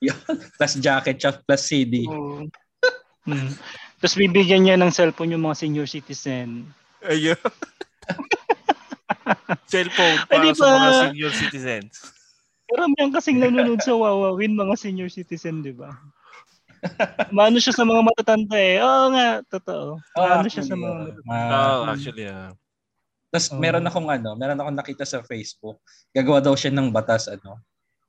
Plus 0.59 0.75
jacket 0.79 1.19
plus 1.47 1.63
CD. 1.65 2.07
Oo. 2.07 2.47
Mm. 3.25 3.57
Tapos 4.05 4.21
bibigyan 4.21 4.61
niya 4.61 4.77
ng 4.77 4.93
cellphone 4.93 5.33
yung 5.33 5.49
mga 5.49 5.65
senior 5.65 5.89
citizen. 5.89 6.69
Ayun. 7.01 7.41
Cellphone 9.73 10.21
Ay, 10.29 10.29
para 10.29 10.45
di 10.45 10.53
sa 10.53 10.69
ba? 10.69 10.77
mga 10.77 10.93
senior 11.09 11.33
citizens. 11.33 12.13
Karamihan 12.71 13.11
kasing 13.13 13.39
nanonood 13.41 13.81
sa 13.85 13.93
Wawawin, 13.93 14.57
mga 14.57 14.75
senior 14.81 15.11
citizen, 15.13 15.61
di 15.61 15.73
ba? 15.77 15.93
Maano 17.33 17.57
siya 17.61 17.73
sa 17.73 17.85
mga 17.85 18.01
matatanda 18.05 18.57
eh. 18.57 18.81
Oo 18.81 19.07
nga, 19.13 19.29
totoo. 19.49 20.01
Maano 20.17 20.49
siya 20.49 20.65
sa 20.65 20.77
mga 20.77 20.95
matatanda. 21.01 21.57
Oo, 21.57 21.83
actually, 21.89 22.27
ah. 22.29 22.53
Tapos 23.35 23.49
Oo. 23.51 23.59
meron 23.59 23.83
akong 23.83 24.09
ano, 24.09 24.31
meron 24.39 24.59
akong 24.63 24.79
nakita 24.79 25.05
sa 25.05 25.19
Facebook. 25.27 25.83
Gagawa 26.15 26.39
daw 26.39 26.55
siya 26.55 26.71
ng 26.71 26.95
batas 26.95 27.27
ano. 27.27 27.59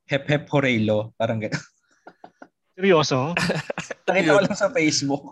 Hep 0.05 0.29
hep 0.29 0.45
horelo, 0.53 1.17
parang 1.17 1.41
gano'n. 1.41 1.65
Seryoso? 2.77 3.33
Nakita 4.05 4.37
ko 4.37 4.41
lang 4.45 4.53
sa 4.59 4.69
Facebook. 4.69 5.23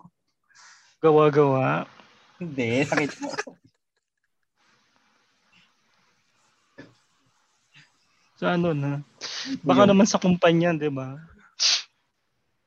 Gawa-gawa. 0.97 1.85
Hindi, 2.41 2.89
nakita 2.89 3.21
ko. 3.21 3.53
So 8.43 8.51
ano 8.51 8.75
na. 8.75 8.99
Baka 9.63 9.87
naman 9.87 10.03
sa 10.03 10.19
kumpanya, 10.19 10.75
di 10.75 10.91
ba? 10.91 11.15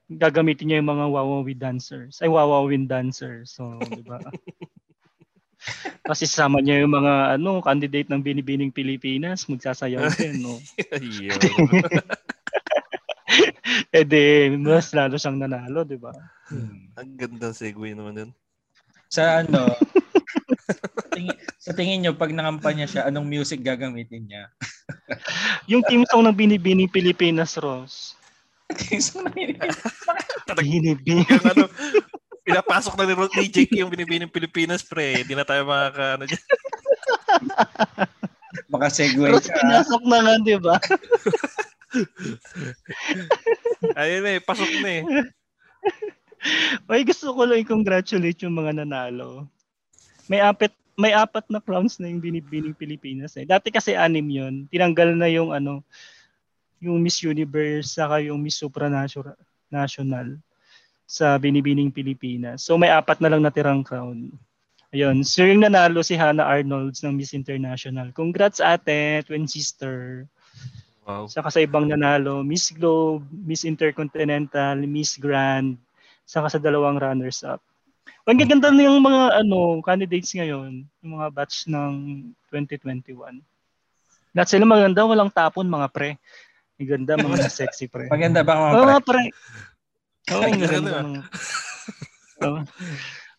Gagamitin 0.08 0.72
niya 0.72 0.80
yung 0.80 0.88
mga 0.88 1.04
Wawawi 1.12 1.52
dancers. 1.52 2.16
Ay, 2.24 2.32
Wawawin 2.32 2.88
dancers. 2.88 3.52
So, 3.52 3.76
di 3.84 4.00
ba? 4.00 4.16
Kasi 6.08 6.24
sama 6.24 6.64
niya 6.64 6.80
yung 6.80 6.96
mga 6.96 7.36
ano 7.36 7.60
candidate 7.60 8.08
ng 8.08 8.24
Binibining 8.24 8.72
Pilipinas, 8.72 9.44
magsasayaw 9.52 10.08
din, 10.16 10.40
no? 10.40 10.56
Eh 13.92 14.06
di, 14.08 14.56
mas 14.56 14.96
lalo 14.96 15.20
siyang 15.20 15.36
nanalo, 15.36 15.84
di 15.84 16.00
ba? 16.00 16.14
Hmm. 16.48 16.88
Ang 16.96 17.20
ganda 17.20 17.52
segue 17.52 17.92
naman 17.92 18.16
yun. 18.16 18.30
Sa 19.12 19.44
ano, 19.44 19.68
sa 20.96 21.06
tingin, 21.12 21.36
sa 21.60 21.72
tingin 21.76 21.98
nyo, 22.00 22.12
pag 22.16 22.32
nakampanya 22.32 22.88
siya, 22.88 23.04
anong 23.10 23.28
music 23.28 23.60
gagamitin 23.60 24.24
niya? 24.24 24.48
Yung 25.70 25.82
team 25.86 26.02
song 26.08 26.26
ng 26.26 26.36
Binibining 26.36 26.90
Pilipinas, 26.90 27.58
Ross. 27.58 28.14
Isang 28.90 29.30
nangyayari. 29.30 29.70
Binibining. 30.58 31.26
Yung 31.26 31.46
ano, 31.46 31.64
pinapasok 32.46 32.94
na 32.98 33.04
ni, 33.10 33.14
ni 33.18 33.46
Jake 33.50 33.74
yung 33.74 33.90
binibining 33.90 34.30
Pilipinas, 34.30 34.86
pre. 34.86 35.26
Hindi 35.26 35.34
na 35.34 35.42
tayo 35.42 35.66
makaka, 35.66 36.14
ano 36.18 36.24
dyan. 36.30 36.44
Baka 38.72 38.86
segue 38.88 39.26
Ross, 39.26 39.50
siya. 39.50 39.58
pinasok 39.58 40.02
na 40.06 40.18
nga, 40.22 40.34
di 40.40 40.56
ba? 40.58 40.76
Ayun 44.00 44.26
eh, 44.26 44.38
pasok 44.42 44.70
na 44.82 44.90
eh. 45.02 45.04
Ay, 46.86 47.02
gusto 47.02 47.34
ko 47.34 47.42
lang 47.42 47.62
i-congratulate 47.62 48.46
yung 48.46 48.54
mga 48.54 48.82
nanalo. 48.82 49.50
May 50.30 50.42
apat 50.42 50.74
may 50.96 51.12
apat 51.12 51.44
na 51.52 51.60
crowns 51.60 52.00
na 52.00 52.08
yung 52.08 52.24
binibining 52.24 52.72
Pilipinas 52.72 53.36
eh. 53.36 53.44
Dati 53.44 53.68
kasi 53.68 53.92
anim 53.92 54.24
yun. 54.24 54.64
Tinanggal 54.72 55.12
na 55.12 55.28
yung 55.28 55.52
ano, 55.52 55.84
yung 56.80 57.04
Miss 57.04 57.20
Universe 57.20 58.00
saka 58.00 58.24
yung 58.24 58.40
Miss 58.40 58.56
Supranational 58.56 59.36
National 59.68 60.40
sa 61.06 61.36
binibining 61.36 61.92
Pilipinas. 61.92 62.64
So 62.64 62.80
may 62.80 62.90
apat 62.90 63.20
na 63.20 63.30
lang 63.30 63.44
natirang 63.44 63.84
crown. 63.84 64.32
Ayun. 64.90 65.20
So 65.22 65.44
yung 65.44 65.62
nanalo 65.62 66.00
si 66.00 66.16
Hannah 66.16 66.48
Arnolds 66.48 67.04
ng 67.04 67.12
Miss 67.12 67.36
International. 67.36 68.10
Congrats 68.16 68.64
ate, 68.64 69.22
twin 69.28 69.44
sister. 69.44 70.24
Wow. 71.06 71.30
Saka 71.30 71.54
sa 71.54 71.62
ibang 71.62 71.86
nanalo, 71.86 72.42
Miss 72.42 72.74
Globe, 72.74 73.22
Miss 73.30 73.62
Intercontinental, 73.62 74.82
Miss 74.88 75.14
Grand, 75.14 75.78
saka 76.26 76.50
sa 76.50 76.58
dalawang 76.58 76.98
runners-up. 76.98 77.62
Ang 78.26 78.42
gaganda 78.42 78.74
na 78.74 78.90
yung 78.90 78.98
mga 78.98 79.22
ano, 79.42 79.78
candidates 79.86 80.34
ngayon, 80.34 80.82
yung 81.02 81.12
mga 81.14 81.30
batch 81.30 81.70
ng 81.70 82.26
2021. 82.50 83.38
Lahat 84.34 84.48
sila 84.50 84.66
maganda, 84.66 85.06
walang 85.06 85.30
tapon 85.30 85.70
mga 85.70 85.88
pre. 85.94 86.18
Ang 86.76 86.88
ganda, 86.90 87.14
mga 87.14 87.46
sexy 87.62 87.86
pre. 87.86 88.10
Maganda 88.10 88.42
ba 88.42 88.58
mga 88.58 88.72
Oo, 88.74 88.82
pre? 88.82 88.86
mga 88.90 89.02
pre. 89.06 89.22
Oo, 90.26 90.42
ang 90.42 90.50
Ang 90.50 90.60
ganda. 90.60 90.96
mga- 91.06 91.24
Oo. 92.36 92.60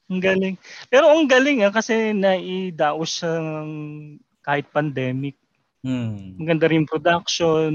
Ang 0.07 0.21
galing. 0.23 0.55
Pero 0.87 1.05
ang 1.11 1.27
galing 1.27 1.67
ah, 1.67 1.73
kasi 1.75 2.15
naidaos 2.15 3.11
siya 3.11 3.43
ng 3.43 3.69
kahit 4.39 4.71
pandemic. 4.71 5.35
Hmm. 5.83 6.39
Maganda 6.39 6.71
rin 6.71 6.83
yung 6.83 6.89
production. 6.89 7.71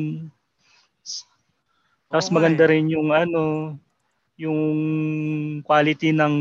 Tapos 2.08 2.28
nga 2.28 2.36
maganda 2.40 2.64
eh. 2.64 2.70
rin 2.72 2.88
yung 2.88 3.12
ano, 3.12 3.76
yung 4.40 4.60
quality 5.62 6.16
ng 6.16 6.34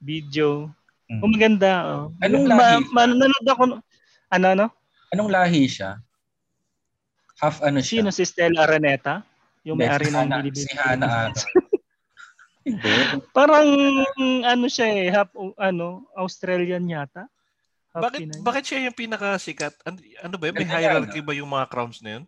video. 0.00 0.70
Hmm. 1.08 1.20
Oh, 1.24 1.30
maganda. 1.30 1.70
Oh. 1.86 2.04
Anong 2.22 2.46
lahi? 2.46 2.58
Ma, 2.92 3.06
ma- 3.06 3.10
nanonood 3.10 3.48
ako. 3.48 3.62
Ano, 4.28 4.46
ano? 4.52 4.66
Anong 5.14 5.30
lahi 5.32 5.64
siya? 5.66 5.98
Half 7.38 7.62
ano 7.62 7.78
siya? 7.78 8.02
Sino 8.02 8.10
si 8.10 8.24
Stella 8.26 8.66
Araneta? 8.66 9.22
Yung 9.62 9.78
may-ari 9.78 10.10
si 10.10 10.14
ng 10.14 10.28
Bilibili. 10.28 10.64
si 10.66 10.72
Hana. 10.76 11.30
Hindi. 12.68 12.92
Parang 13.32 13.68
ano 14.44 14.66
siya 14.68 14.86
eh, 14.92 15.08
half, 15.08 15.32
ano, 15.56 16.04
Australian 16.12 16.84
yata. 16.84 17.24
Half 17.96 18.02
Bakit 18.12 18.20
Pinay. 18.20 18.40
bakit 18.44 18.62
siya 18.68 18.78
yung 18.84 18.96
pinakasikat? 18.98 19.72
Ano, 19.88 19.96
ano 20.20 20.34
ba 20.36 20.44
yun? 20.52 20.54
May 20.60 20.68
Ganda 20.68 20.76
hierarchy 20.76 21.20
ba 21.24 21.32
yung 21.32 21.48
mga 21.48 21.66
crowns 21.72 22.04
na 22.04 22.20
yun? 22.20 22.24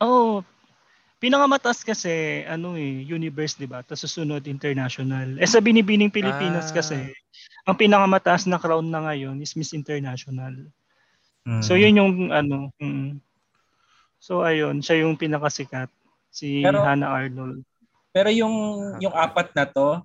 Oh, 0.00 0.40
Pinakamataas 1.18 1.82
kasi, 1.82 2.46
ano 2.46 2.78
eh, 2.78 3.02
universe, 3.02 3.58
di 3.58 3.66
ba? 3.66 3.82
Tapos 3.82 4.06
susunod, 4.06 4.38
international. 4.46 5.34
Eh 5.36 5.50
sa 5.50 5.58
binibining 5.58 6.14
Pilipinas 6.14 6.70
Ah. 6.70 6.78
kasi, 6.78 7.10
ang 7.66 7.74
pinakamataas 7.74 8.46
na 8.46 8.56
crown 8.56 8.86
na 8.86 9.02
ngayon 9.02 9.34
is 9.42 9.58
Miss 9.58 9.74
International. 9.74 10.54
Mm. 11.42 11.58
So 11.60 11.74
yun 11.74 11.98
yung 11.98 12.12
ano. 12.30 12.70
mm. 12.78 13.18
So 14.18 14.46
ayun, 14.46 14.78
siya 14.78 15.02
yung 15.02 15.18
pinakasikat. 15.18 15.90
Si 16.30 16.62
Pero- 16.62 16.86
Hannah 16.86 17.10
Arnold. 17.10 17.66
Pero 18.08 18.30
yung 18.30 18.54
yung 18.98 19.12
apat 19.12 19.52
na 19.52 19.66
to, 19.66 20.00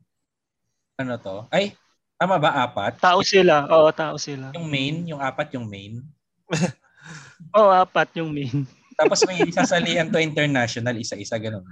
ano 0.97 1.13
to? 1.17 1.45
Ay, 1.49 1.73
tama 2.17 2.37
ba 2.37 2.57
apat? 2.61 2.97
Tao 2.97 3.21
sila. 3.21 3.65
Oo, 3.69 3.89
tao 3.93 4.17
sila. 4.17 4.49
Yung 4.53 4.65
main, 4.65 5.05
yung 5.05 5.21
apat 5.21 5.53
yung 5.53 5.65
main. 5.69 6.01
Oo, 7.57 7.69
apat 7.69 8.17
yung 8.17 8.29
main. 8.29 8.65
Tapos 9.03 9.19
may 9.27 9.51
sasalihan 9.51 10.07
to 10.07 10.15
international, 10.15 10.95
isa-isa 10.95 11.35
ganun. 11.35 11.67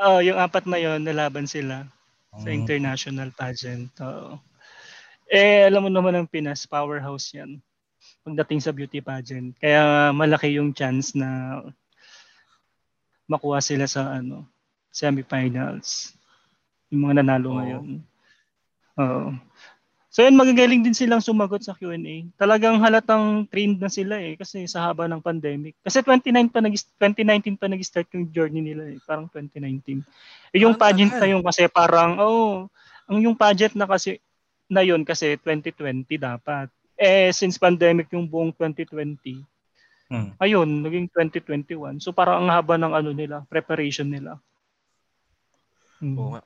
Oo, 0.00 0.24
yung 0.24 0.40
apat 0.40 0.64
na 0.64 0.80
yon 0.80 1.04
nalaban 1.04 1.44
sila 1.44 1.84
sa 2.32 2.48
Mm. 2.48 2.64
international 2.64 3.28
pageant. 3.36 3.92
Oo. 4.00 4.40
Eh, 5.28 5.68
alam 5.68 5.84
mo 5.84 5.90
naman 5.92 6.16
ang 6.16 6.24
Pinas, 6.24 6.64
powerhouse 6.64 7.36
yan. 7.36 7.60
Pagdating 8.24 8.64
sa 8.64 8.72
beauty 8.72 9.04
pageant. 9.04 9.52
Kaya 9.60 10.08
malaki 10.16 10.56
yung 10.56 10.72
chance 10.72 11.12
na 11.12 11.60
makuha 13.28 13.60
sila 13.60 13.84
sa 13.84 14.16
ano 14.16 14.48
semifinals. 14.88 16.16
Yung 16.88 17.08
mga 17.08 17.20
nanalo 17.20 17.48
Oo. 17.52 17.56
ngayon. 17.60 17.86
Oo. 18.96 19.28
So 20.12 20.20
yun, 20.20 20.36
magagaling 20.36 20.84
din 20.84 20.92
silang 20.92 21.24
sumagot 21.24 21.64
sa 21.64 21.72
Q&A. 21.72 22.28
Talagang 22.36 22.76
halatang 22.84 23.48
trained 23.48 23.80
na 23.80 23.88
sila 23.88 24.20
eh 24.20 24.36
kasi 24.36 24.68
sa 24.68 24.84
haba 24.92 25.08
ng 25.08 25.24
pandemic. 25.24 25.72
Kasi 25.80 26.04
29 26.04 26.52
pa 26.52 26.60
nag 26.60 26.76
2019 27.00 27.56
pa 27.56 27.64
nag-start 27.64 28.12
yung 28.12 28.28
journey 28.28 28.60
nila 28.60 28.92
eh, 28.92 29.00
parang 29.08 29.24
2019. 29.32 30.04
Eh, 30.52 30.60
yung 30.60 30.76
Ah, 30.76 30.80
pageant 30.84 31.16
na 31.16 31.24
yun 31.32 31.40
kasi 31.40 31.64
parang 31.72 32.20
oh, 32.20 32.68
ang 33.08 33.18
yung 33.24 33.32
pageant 33.32 33.72
na 33.72 33.88
kasi 33.88 34.20
na 34.68 34.84
yun 34.84 35.00
kasi 35.00 35.40
2020 35.40 36.20
dapat. 36.20 36.68
Eh 37.00 37.32
since 37.32 37.56
pandemic 37.56 38.12
yung 38.12 38.28
buong 38.28 38.52
2020, 38.52 39.40
Hmm. 40.12 40.36
ayun, 40.36 40.68
naging 40.84 41.08
2021. 41.08 41.96
So 42.04 42.12
parang 42.12 42.44
ang 42.44 42.52
haba 42.52 42.76
ng 42.76 42.92
ano 42.92 43.16
nila, 43.16 43.48
preparation 43.48 44.12
nila. 44.12 44.36
Hmm. 46.04 46.20
Oo 46.20 46.28
nga. 46.36 46.42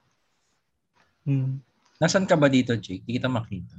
Hmm. 1.26 1.58
Nasaan 1.96 2.28
ka 2.28 2.36
ba 2.36 2.48
dito, 2.52 2.76
Jake? 2.76 3.04
Di 3.04 3.16
kita 3.16 3.28
makita. 3.28 3.72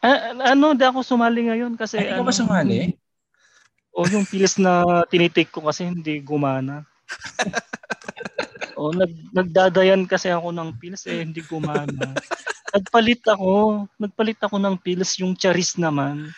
Ah, 0.00 0.32
ano, 0.56 0.72
di 0.72 0.80
ako 0.80 1.04
sumali 1.04 1.52
ngayon 1.52 1.76
kasi 1.76 2.00
Ay, 2.00 2.08
ikaw 2.08 2.24
ano, 2.24 2.28
ba 2.28 2.32
sumali? 2.32 2.96
O 3.92 4.08
yung 4.08 4.24
pills 4.24 4.56
na 4.56 5.04
tinitake 5.12 5.52
ko 5.52 5.68
kasi 5.68 5.84
hindi 5.84 6.24
gumana. 6.24 6.88
o 8.80 8.96
nag 8.96 9.12
nagdadayan 9.34 10.08
kasi 10.08 10.32
ako 10.32 10.56
ng 10.56 10.80
pills 10.80 11.04
eh 11.04 11.20
hindi 11.20 11.44
gumana. 11.44 12.16
Nagpalit 12.72 13.20
ako, 13.28 13.84
nagpalit 14.00 14.40
ako 14.40 14.56
ng 14.56 14.80
pills 14.80 15.20
yung 15.20 15.36
charis 15.36 15.76
naman. 15.76 16.32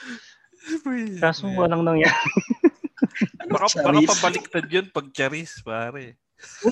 Kaso 1.23 1.47
walang 1.55 1.87
nangyari. 1.87 2.31
Baka, 3.47 3.67
baka 3.69 3.69
Charis? 3.69 4.09
pabaliktad 4.09 4.67
yun 4.73 4.87
pag 4.91 5.07
charis, 5.13 5.61
pare. 5.61 6.17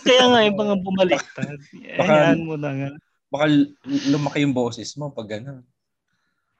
Kaya 0.03 0.25
nga 0.27 0.41
yung 0.43 0.59
mga 0.59 0.75
bumaliktad. 0.83 1.59
Eh, 1.78 1.99
Baka- 2.00 2.35
mo 2.41 2.57
na 2.59 2.71
nga. 2.75 2.91
Baka 3.30 3.47
lumaki 3.86 4.43
yung 4.43 4.54
boses 4.54 4.90
mo 4.99 5.14
pag 5.14 5.38
gano'n. 5.38 5.62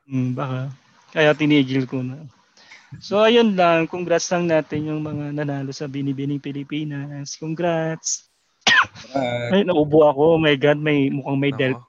Hmm, 0.06 0.30
baka. 0.38 0.70
Kaya 1.11 1.35
tinigil 1.35 1.90
ko 1.90 2.00
na. 2.00 2.22
So 2.98 3.22
ayun 3.22 3.54
lang, 3.54 3.87
congrats 3.87 4.30
lang 4.35 4.50
natin 4.50 4.90
yung 4.90 5.02
mga 5.02 5.35
nanalo 5.35 5.70
sa 5.70 5.90
Binibining 5.90 6.42
Pilipinas. 6.42 7.38
Congrats. 7.38 8.30
Uh, 9.14 9.54
Ay, 9.54 9.62
naubo 9.62 10.06
ako. 10.06 10.35
Oh 10.35 10.42
my 10.42 10.54
God, 10.54 10.78
may 10.78 11.11
mukhang 11.11 11.38
may 11.38 11.52
del 11.54 11.74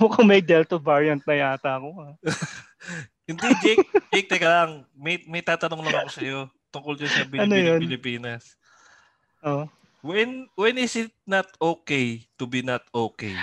mukhang 0.00 0.26
may 0.26 0.42
Delta 0.42 0.80
variant 0.80 1.22
na 1.24 1.34
yata 1.36 1.78
ako. 1.78 1.88
ah. 2.02 2.14
Hindi, 3.28 3.46
Jake. 3.62 3.86
Jake, 4.10 4.26
teka 4.26 4.48
lang. 4.48 4.70
May, 4.96 5.22
may 5.30 5.42
tatanong 5.44 5.86
lang 5.86 6.02
ako 6.02 6.10
sa 6.10 6.22
iyo 6.24 6.38
tungkol 6.74 6.98
dyan 6.98 7.10
sa 7.10 7.22
Ano 7.22 7.30
Binibining 7.30 7.66
yun? 7.66 7.80
Pilipinas. 7.86 8.42
Oh. 9.44 9.64
When 10.00 10.48
when 10.56 10.80
is 10.80 10.96
it 10.96 11.12
not 11.28 11.44
okay 11.60 12.24
to 12.40 12.48
be 12.48 12.64
not 12.64 12.80
okay? 12.88 13.36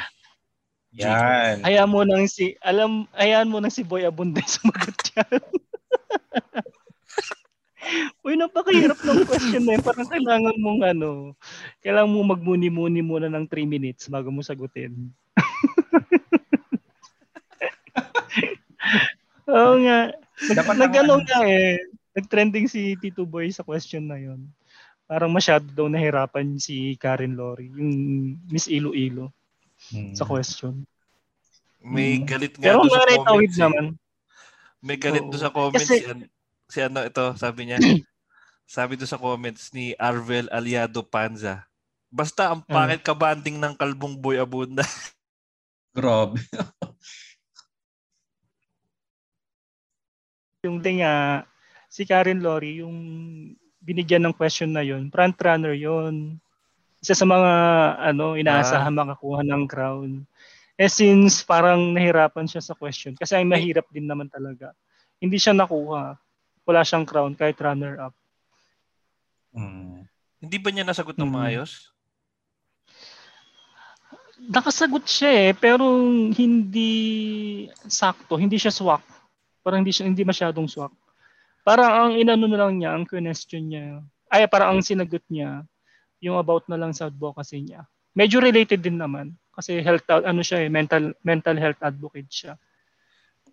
Jake. 0.90 1.06
yan. 1.06 1.62
Hayaan 1.62 1.94
mo 1.94 2.02
nang 2.02 2.26
si 2.26 2.58
alam 2.66 3.06
hayaan 3.14 3.46
mo 3.46 3.62
nang 3.62 3.70
si 3.70 3.86
Boy 3.86 4.02
Abunday 4.02 4.42
sumagot 4.50 4.98
yan. 5.14 5.38
Uy, 8.26 8.36
napakahirap 8.36 9.00
ng 9.00 9.24
question 9.24 9.64
na 9.64 9.78
yun. 9.78 9.84
Parang 9.86 10.10
kailangan 10.10 10.56
mong 10.60 10.82
ano, 10.84 11.32
kailangan 11.80 12.12
mo 12.12 12.36
magmuni-muni 12.36 13.00
muna 13.00 13.32
ng 13.32 13.48
3 13.48 13.64
minutes 13.64 14.12
bago 14.12 14.28
mo 14.28 14.44
sagutin. 14.44 15.08
Oo 19.48 19.74
nga. 19.88 20.12
Nag, 20.52 20.58
Dapat 20.60 20.76
nag 20.76 20.94
ano 21.00 21.14
ano- 21.16 21.24
nga 21.24 21.40
eh. 21.48 21.80
Nag-trending 22.18 22.68
si 22.68 22.98
Tito 23.00 23.24
Boy 23.24 23.54
sa 23.54 23.64
question 23.64 24.04
na 24.10 24.20
yon. 24.20 24.42
Parang 25.08 25.32
masyado 25.32 25.64
daw 25.72 25.88
nahirapan 25.88 26.60
si 26.60 26.94
Karen 26.96 27.34
Lori, 27.34 27.72
yung 27.72 27.92
Miss 28.46 28.68
Iloilo 28.68 29.32
Hmm. 29.88 30.12
sa 30.12 30.26
question. 30.26 30.84
May 31.80 32.18
Mm. 32.18 32.26
galit 32.26 32.54
nga 32.54 32.66
Pero 32.68 32.82
doon 32.82 32.92
sa 32.92 33.24
comments. 33.24 33.54
eh. 33.54 33.62
naman. 33.62 33.86
May 34.80 34.98
galit 34.98 35.22
Oo. 35.22 35.30
doon 35.30 35.40
sa 35.40 35.50
comments. 35.50 35.80
Kasi- 35.80 36.02
si, 36.02 36.06
an- 36.06 36.30
si 36.68 36.80
ano 36.82 37.00
ito, 37.02 37.24
sabi 37.36 37.62
niya. 37.64 37.78
sabi 38.68 38.94
doon 38.94 39.08
sa 39.08 39.18
comments 39.18 39.72
ni 39.72 39.96
Arvel 39.96 40.50
Aliado 40.50 41.00
Panza. 41.02 41.64
Basta 42.10 42.52
ang 42.52 42.66
Ah. 42.66 42.74
pangit 42.74 43.00
ka 43.00 43.14
banding 43.14 43.56
ng 43.56 43.74
kalbong 43.74 44.18
boy 44.18 44.36
abunda. 44.36 44.84
Grabe. 45.96 46.42
Yung 50.64 50.82
din 50.82 51.00
nga, 51.00 51.46
si 51.88 52.04
Karen 52.04 52.42
Lori, 52.42 52.82
yung 52.82 52.98
binigyan 53.88 54.28
ng 54.28 54.36
question 54.36 54.76
na 54.76 54.84
yon 54.84 55.08
front 55.08 55.40
runner 55.40 55.72
yon 55.72 56.36
Isa 57.00 57.16
sa 57.16 57.24
mga 57.24 57.52
ano 58.12 58.36
inaasahan 58.36 58.92
makakuha 58.92 59.48
ng 59.48 59.64
crown. 59.64 60.28
Eh 60.76 60.92
since 60.92 61.40
parang 61.42 61.96
nahirapan 61.96 62.46
siya 62.50 62.60
sa 62.60 62.76
question, 62.76 63.16
kasi 63.16 63.40
ay 63.40 63.48
mahirap 63.48 63.88
din 63.94 64.04
naman 64.06 64.28
talaga. 64.28 64.76
Hindi 65.18 65.40
siya 65.40 65.56
nakuha. 65.56 66.20
Wala 66.68 66.82
siyang 66.84 67.08
crown 67.08 67.32
kahit 67.34 67.56
runner-up. 67.58 68.12
Hmm. 69.56 70.04
Hindi 70.38 70.58
ba 70.60 70.70
niya 70.70 70.86
nasagot 70.86 71.16
ng 71.18 71.26
Mm. 71.26 71.34
maayos? 71.34 71.72
Nakasagot 74.38 75.02
siya 75.10 75.50
eh, 75.50 75.52
pero 75.58 75.82
hindi 76.30 76.92
sakto, 77.90 78.38
hindi 78.38 78.62
siya 78.62 78.70
swak. 78.70 79.02
Parang 79.66 79.82
hindi 79.82 79.90
siya 79.90 80.06
hindi 80.06 80.22
masyadong 80.22 80.70
swak. 80.70 80.94
Parang 81.68 81.92
ang 81.92 82.14
inano 82.16 82.48
na 82.48 82.64
lang 82.64 82.80
niya, 82.80 82.96
ang 82.96 83.04
question 83.04 83.68
niya, 83.68 84.00
ay 84.32 84.48
parang 84.48 84.80
ang 84.80 84.80
sinagot 84.80 85.20
niya, 85.28 85.68
yung 86.24 86.40
about 86.40 86.64
na 86.72 86.80
lang 86.80 86.96
sa 86.96 87.12
advocacy 87.12 87.60
niya. 87.60 87.84
Medyo 88.16 88.40
related 88.40 88.80
din 88.80 88.96
naman 88.96 89.36
kasi 89.52 89.84
health 89.84 90.08
ano 90.08 90.40
siya 90.40 90.64
eh, 90.64 90.72
mental 90.72 91.12
mental 91.28 91.60
health 91.60 91.84
advocate 91.84 92.32
siya. 92.32 92.54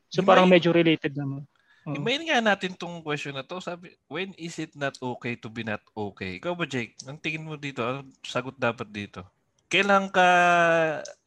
So 0.07 0.23
Himay- 0.23 0.31
parang 0.31 0.47
medyo 0.47 0.71
related 0.71 1.19
naman. 1.19 1.43
Imayin 1.85 2.33
nga 2.33 2.41
natin 2.41 2.73
tong 2.73 3.05
question 3.05 3.37
na 3.37 3.45
to. 3.45 3.61
Sabi, 3.61 3.93
when 4.09 4.33
is 4.41 4.57
it 4.57 4.73
not 4.73 4.97
okay 5.03 5.37
to 5.37 5.53
be 5.53 5.61
not 5.61 5.85
okay? 5.93 6.41
Ikaw 6.41 6.57
ba, 6.57 6.65
Jake? 6.65 6.97
Ang 7.05 7.21
tingin 7.21 7.45
mo 7.45 7.61
dito, 7.61 7.85
ano 7.85 8.09
sagot 8.25 8.57
dapat 8.57 8.89
dito? 8.89 9.21
Kailan 9.69 10.09
ka 10.09 10.25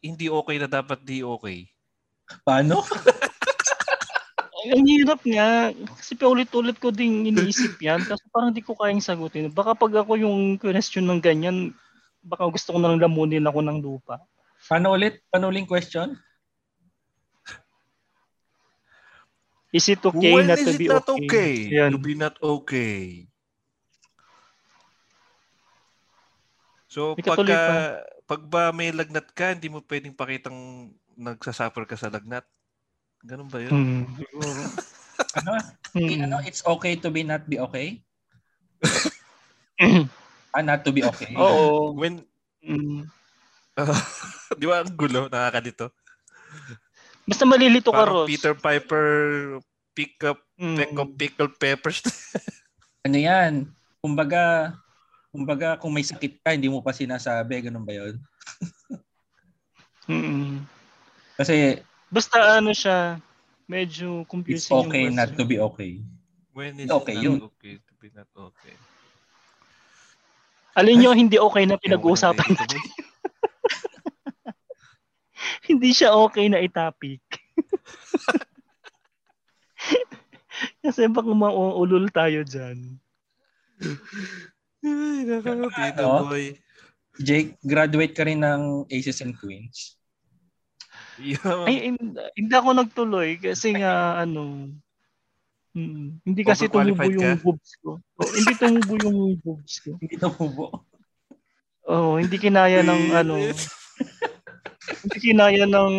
hindi 0.02 0.34
okay 0.34 0.58
na 0.58 0.65
dapat 0.65 0.97
di 1.06 1.21
okay? 1.21 1.69
Paano? 2.41 2.82
Ay, 4.67 4.75
Ang 4.75 4.88
hirap 4.91 5.21
nga. 5.23 5.71
Kasi 5.71 6.19
paulit-ulit 6.19 6.75
ko 6.84 6.91
ding 6.91 7.23
iniisip 7.23 7.80
yan. 7.80 8.03
Kasi 8.03 8.27
parang 8.27 8.51
di 8.51 8.60
ko 8.60 8.75
kayang 8.75 8.99
sagutin. 8.99 9.47
Baka 9.47 9.71
pag 9.71 10.03
ako 10.03 10.19
yung 10.19 10.60
question 10.60 11.08
ng 11.08 11.23
ganyan, 11.23 11.71
baka 12.19 12.51
gusto 12.51 12.75
ko 12.75 12.77
nang 12.84 12.99
lamunin 12.99 13.47
ako 13.47 13.63
ng 13.63 13.80
lupa. 13.80 14.19
Paano 14.67 14.91
ulit? 14.91 15.23
Paano 15.32 15.47
uling 15.47 15.63
question? 15.63 16.19
Is 19.71 19.88
it 19.88 20.03
okay 20.03 20.32
when 20.32 20.47
not 20.47 20.60
is 20.60 20.67
to 20.67 20.73
it 20.75 20.80
be 20.80 20.88
not 20.88 21.08
okay? 21.08 21.27
okay, 21.27 21.51
Yan. 21.71 21.91
to 21.91 21.99
be 21.99 22.15
not 22.15 22.36
okay? 22.39 23.27
So, 26.88 27.13
May 27.19 27.23
katuloy 27.23 27.51
pagka, 27.51 27.62
pa. 27.62 27.75
pag 28.25 28.41
ba 28.47 28.63
may 28.71 28.89
lagnat 28.95 29.27
ka, 29.36 29.53
hindi 29.53 29.67
mo 29.67 29.84
pwedeng 29.86 30.15
pakitang 30.15 30.89
nagsasuffer 31.19 31.84
ka 31.84 31.99
sa 31.99 32.08
lagnat. 32.08 32.47
Ganun 33.25 33.49
ba 33.49 33.60
yun? 33.63 33.71
Hmm, 33.73 34.03
siguro. 34.17 34.62
Ano? 35.34 35.58
Hmm. 35.97 36.30
ano? 36.30 36.38
It's 36.45 36.62
okay 36.62 36.93
to 36.93 37.10
be 37.10 37.25
not 37.25 37.49
be 37.49 37.58
okay? 37.58 38.06
ah, 40.53 40.62
not 40.62 40.86
to 40.86 40.93
be 40.93 41.01
okay. 41.01 41.34
Oo. 41.34 41.97
When, 41.97 42.21
Hmm. 42.62 43.10
di 44.62 44.65
ba 44.65 44.82
ang 44.86 44.93
gulo, 44.93 45.25
nakakalito? 45.25 45.89
Basta 47.25 47.45
malilito 47.49 47.89
ka, 47.89 48.06
Ross. 48.06 48.30
Peter 48.30 48.53
Piper 48.53 49.06
pick 49.97 50.21
up, 50.21 50.38
Hmm. 50.58 50.77
pick 50.77 50.93
up 50.93 51.10
pickled 51.17 51.53
peppers. 51.58 52.01
Ano 53.08 53.17
yan? 53.17 53.71
kumbaga, 54.03 54.75
kumbaga 55.34 55.75
kung 55.82 55.91
may 55.91 56.06
sakit 56.06 56.43
ka, 56.43 56.53
hindi 56.53 56.69
mo 56.69 56.84
pa 56.84 56.93
sinasabi, 56.93 57.67
ganun 57.67 57.84
ba 57.88 57.93
yun? 57.95 58.15
Mm-mm. 60.08 60.63
Kasi 61.36 61.82
Basta 62.08 62.56
ano 62.56 62.72
siya, 62.72 63.20
medyo 63.67 64.24
it's 64.24 64.32
confusing 64.32 64.80
okay 64.88 65.12
yung 65.12 65.20
not 65.20 65.36
to 65.36 65.43
be 65.43 65.60
okay. 65.60 66.00
When 66.56 66.80
is 66.80 66.89
Okay, 66.89 67.20
it 67.20 67.22
yun. 67.22 67.43
not 67.43 67.52
okay 67.54 67.76
to 67.78 67.93
be 68.00 68.08
not 68.15 68.32
okay? 68.34 68.76
Alin 70.78 71.02
yung 71.04 71.17
hindi 71.17 71.41
okay 71.41 71.65
na 71.65 71.76
pinag-uusapan 71.76 72.54
boy. 72.54 72.78
hindi 75.70 75.89
siya 75.91 76.13
okay 76.15 76.48
na 76.48 76.62
itapik. 76.63 77.20
Kasi 80.86 81.10
baka 81.12 81.34
mauulol 81.34 82.08
tayo 82.13 82.46
dyan. 82.46 83.02
Ay, 84.86 85.26
nako, 85.28 85.67
Tito 85.74 86.06
Ano? 86.08 86.30
boy. 86.30 86.54
Jake, 87.17 87.58
graduate 87.65 88.13
ka 88.13 88.30
rin 88.30 88.46
ng 88.46 88.86
Aces 88.93 89.26
and 89.26 89.34
Queens. 89.34 89.96
Yung, 91.17 91.65
Ay, 91.65 91.75
hin- 91.89 92.17
hindi 92.38 92.53
ako 92.53 92.69
nagtuloy 92.73 93.41
kasi 93.41 93.73
nga 93.73 94.21
ano, 94.21 94.69
mm, 95.73 96.21
hindi 96.21 96.41
kasi 96.45 96.69
tumubo 96.69 96.93
Overqualified 96.93 97.13
yung 97.17 97.25
ka? 97.25 97.43
boobs 97.43 97.71
ko. 97.82 97.89
Oh, 97.97 98.32
hindi 98.34 98.53
tumubo 98.53 98.93
yung 99.01 99.17
boobs 99.41 99.73
ko. 99.82 99.91
Hindi 99.97 100.15
tumubo. 100.15 100.65
Oh, 101.88 102.19
hindi 102.19 102.38
kinaya 102.38 102.84
ng 102.84 103.03
ano, 103.25 103.34
hindi 105.03 105.17
kinaya 105.17 105.65
ng 105.65 105.93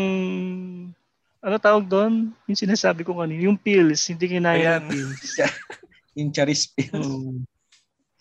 ano 1.39 1.57
tawag 1.59 1.87
doon? 1.87 2.35
Yung 2.47 2.59
sinasabi 2.59 3.07
ko 3.07 3.19
kanina, 3.19 3.47
yung 3.47 3.59
pills, 3.59 4.11
hindi 4.11 4.27
kinaya 4.27 4.79
Ayan. 4.79 4.87
ng 4.87 4.89
pills. 4.91 5.33
Yung 6.19 6.35
Charis 6.35 6.67
pills. 6.67 7.07
Oo. 7.07 7.47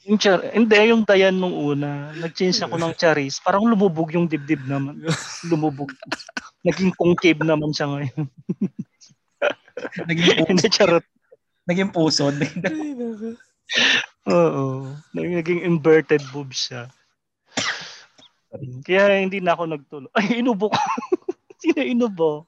Yung 0.07 0.15
char, 0.15 0.39
hindi, 0.55 0.75
yung 0.87 1.03
Dayan 1.03 1.35
nung 1.35 1.51
una. 1.51 2.15
Nag-change 2.15 2.63
ako 2.63 2.79
ng 2.79 2.95
charis. 2.95 3.43
Parang 3.43 3.67
lumubog 3.67 4.07
yung 4.15 4.23
dibdib 4.23 4.63
naman. 4.63 5.03
Lumubog. 5.51 5.91
Naging 6.63 6.95
concave 6.95 7.43
naman 7.43 7.75
siya 7.75 7.91
ngayon. 7.91 8.25
Naging 10.07 10.31
puso. 10.31 10.47
Hindi, 10.47 10.67
charot. 10.71 11.05
Naging 11.67 11.91
nako. 11.91 13.27
Oo. 14.31 14.65
Naging 15.11 15.67
inverted 15.67 16.23
boob 16.31 16.55
siya. 16.55 16.87
Kaya 18.87 19.19
hindi 19.19 19.43
na 19.43 19.59
ako 19.59 19.63
nagtuloy. 19.67 20.11
Ay, 20.15 20.39
inubo 20.39 20.71
ko. 20.71 20.79
Sino 21.61 21.83
inubo? 21.83 22.47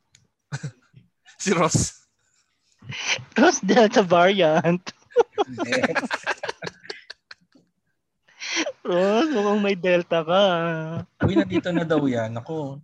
Si 1.36 1.52
Ross. 1.52 2.08
Tapos 3.36 3.60
Delta 3.60 4.00
variant. 4.00 4.80
Ross, 8.90 9.30
mukhang 9.30 9.62
may 9.62 9.78
Delta 9.78 10.26
ka. 10.26 10.44
Uy, 11.22 11.38
nandito 11.38 11.70
na 11.70 11.86
daw 11.86 12.02
yan. 12.10 12.34
Ako, 12.42 12.82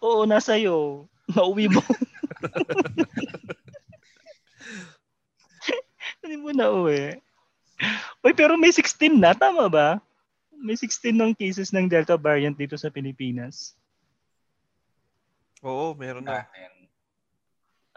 Oo, 0.00 0.24
nasa 0.24 0.56
iyo. 0.56 1.04
Nauwi 1.28 1.68
mo. 1.68 1.82
Hindi 6.20 6.36
mo 6.40 6.50
na 6.52 6.72
uwi. 6.72 7.20
Uy, 8.24 8.32
pero 8.36 8.56
may 8.56 8.72
16 8.72 9.16
na, 9.16 9.36
tama 9.36 9.68
ba? 9.68 10.00
May 10.52 10.76
16 10.76 11.16
ng 11.16 11.32
cases 11.36 11.72
ng 11.72 11.88
Delta 11.88 12.16
variant 12.16 12.56
dito 12.56 12.76
sa 12.76 12.92
Pilipinas. 12.92 13.76
Oo, 15.64 15.92
meron 15.96 16.24
na. 16.24 16.44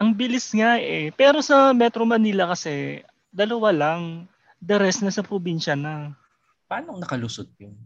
Ang 0.00 0.12
bilis 0.16 0.52
nga 0.52 0.76
eh. 0.80 1.12
Pero 1.16 1.40
sa 1.40 1.72
Metro 1.72 2.04
Manila 2.04 2.48
kasi, 2.52 3.04
dalawa 3.32 3.72
lang. 3.72 4.28
The 4.64 4.80
rest 4.80 5.04
na 5.04 5.12
sa 5.12 5.20
probinsya 5.24 5.76
na. 5.76 6.16
Paano 6.64 6.96
nakalusot 6.96 7.48
yun? 7.60 7.76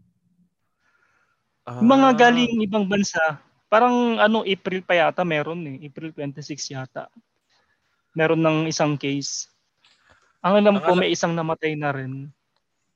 Ah, 1.67 1.83
Mga 1.83 2.09
galing 2.17 2.63
ibang 2.65 2.87
bansa. 2.87 3.19
Parang 3.69 4.17
ano, 4.17 4.41
April 4.41 4.81
pa 4.81 4.97
yata 4.97 5.21
meron 5.21 5.61
eh. 5.69 5.85
April 5.85 6.09
26 6.15 6.73
yata. 6.73 7.05
Meron 8.17 8.41
ng 8.41 8.57
isang 8.65 8.97
case. 8.97 9.45
Ang 10.41 10.65
alam 10.65 10.75
Ang 10.79 10.83
ko, 10.83 10.91
alam- 10.95 11.01
may 11.05 11.11
isang 11.13 11.37
namatay 11.37 11.77
na 11.77 11.93
rin. 11.93 12.31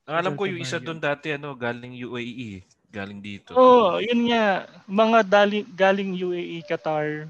Ang 0.10 0.16
alam 0.18 0.34
ko 0.34 0.50
yung 0.50 0.60
isa 0.60 0.82
doon 0.82 0.98
dati, 0.98 1.32
ano, 1.36 1.54
galing 1.54 1.94
UAE. 1.94 2.66
Galing 2.94 3.22
dito. 3.22 3.54
Oo, 3.54 3.98
oh, 3.98 4.02
yun 4.02 4.30
nga. 4.30 4.70
Mga 4.86 5.20
dali, 5.26 5.66
galing 5.66 6.14
UAE, 6.14 6.62
Qatar. 6.66 7.30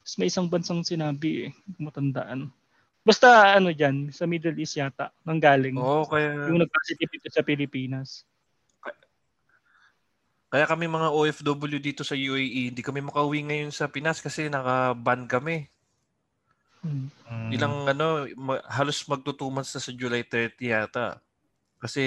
Tapos 0.00 0.14
may 0.16 0.28
isang 0.28 0.48
bansang 0.48 0.80
sinabi 0.84 1.48
eh. 1.48 1.50
Matandaan. 1.76 2.48
Basta 3.10 3.58
ano 3.58 3.74
dyan, 3.74 4.14
sa 4.14 4.22
Middle 4.22 4.54
East 4.62 4.78
yata, 4.78 5.10
nang 5.26 5.42
galing. 5.42 5.74
Oo, 5.74 6.06
kaya, 6.06 6.46
Yung 6.46 6.62
nag-positive 6.62 7.10
dito 7.10 7.26
sa 7.26 7.42
Pilipinas. 7.42 8.22
kaya 10.50 10.66
kami 10.66 10.86
mga 10.86 11.14
OFW 11.14 11.78
dito 11.78 12.02
sa 12.06 12.14
UAE, 12.14 12.70
hindi 12.70 12.82
kami 12.82 13.02
makauwi 13.02 13.42
ngayon 13.50 13.70
sa 13.74 13.90
Pinas 13.90 14.22
kasi 14.22 14.46
naka-ban 14.46 15.26
kami. 15.26 15.66
Hmm. 16.82 17.06
Mm. 17.30 17.50
Ilang 17.54 17.74
ano, 17.86 18.06
ma- 18.34 18.64
halos 18.66 18.98
magto 19.06 19.34
months 19.46 19.74
na 19.74 19.82
sa 19.82 19.94
July 19.94 20.26
30 20.26 20.58
yata. 20.58 21.22
Kasi 21.78 22.02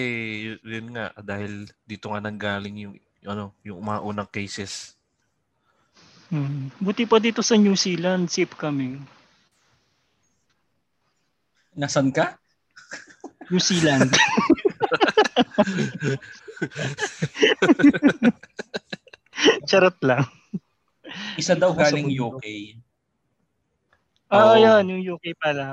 yun 0.59 0.91
nga 0.91 1.15
dahil 1.23 1.71
dito 1.87 2.11
nga 2.11 2.19
nanggaling 2.19 2.83
yung 2.83 2.95
yung 3.23 3.31
ano, 3.31 3.45
yung 3.63 3.79
mga 3.79 3.99
unang 4.03 4.29
cases. 4.29 4.99
Hmm. 6.27 6.67
Buti 6.83 7.07
pa 7.07 7.23
dito 7.23 7.39
sa 7.39 7.55
New 7.55 7.79
Zealand, 7.79 8.27
safe 8.27 8.51
kami. 8.59 8.99
Nasaan 11.73 12.09
ka? 12.09 12.37
New 13.49 13.59
Zealand. 13.59 14.09
Charot 19.65 19.97
lang. 20.01 20.25
Isa 21.35 21.53
daw 21.53 21.73
galing. 21.73 22.09
UK. 22.09 22.45
Ah, 24.29 24.53
Oo. 24.53 24.57
yan, 24.57 24.89
yung 24.89 25.03
UK 25.13 25.37
pala. 25.37 25.65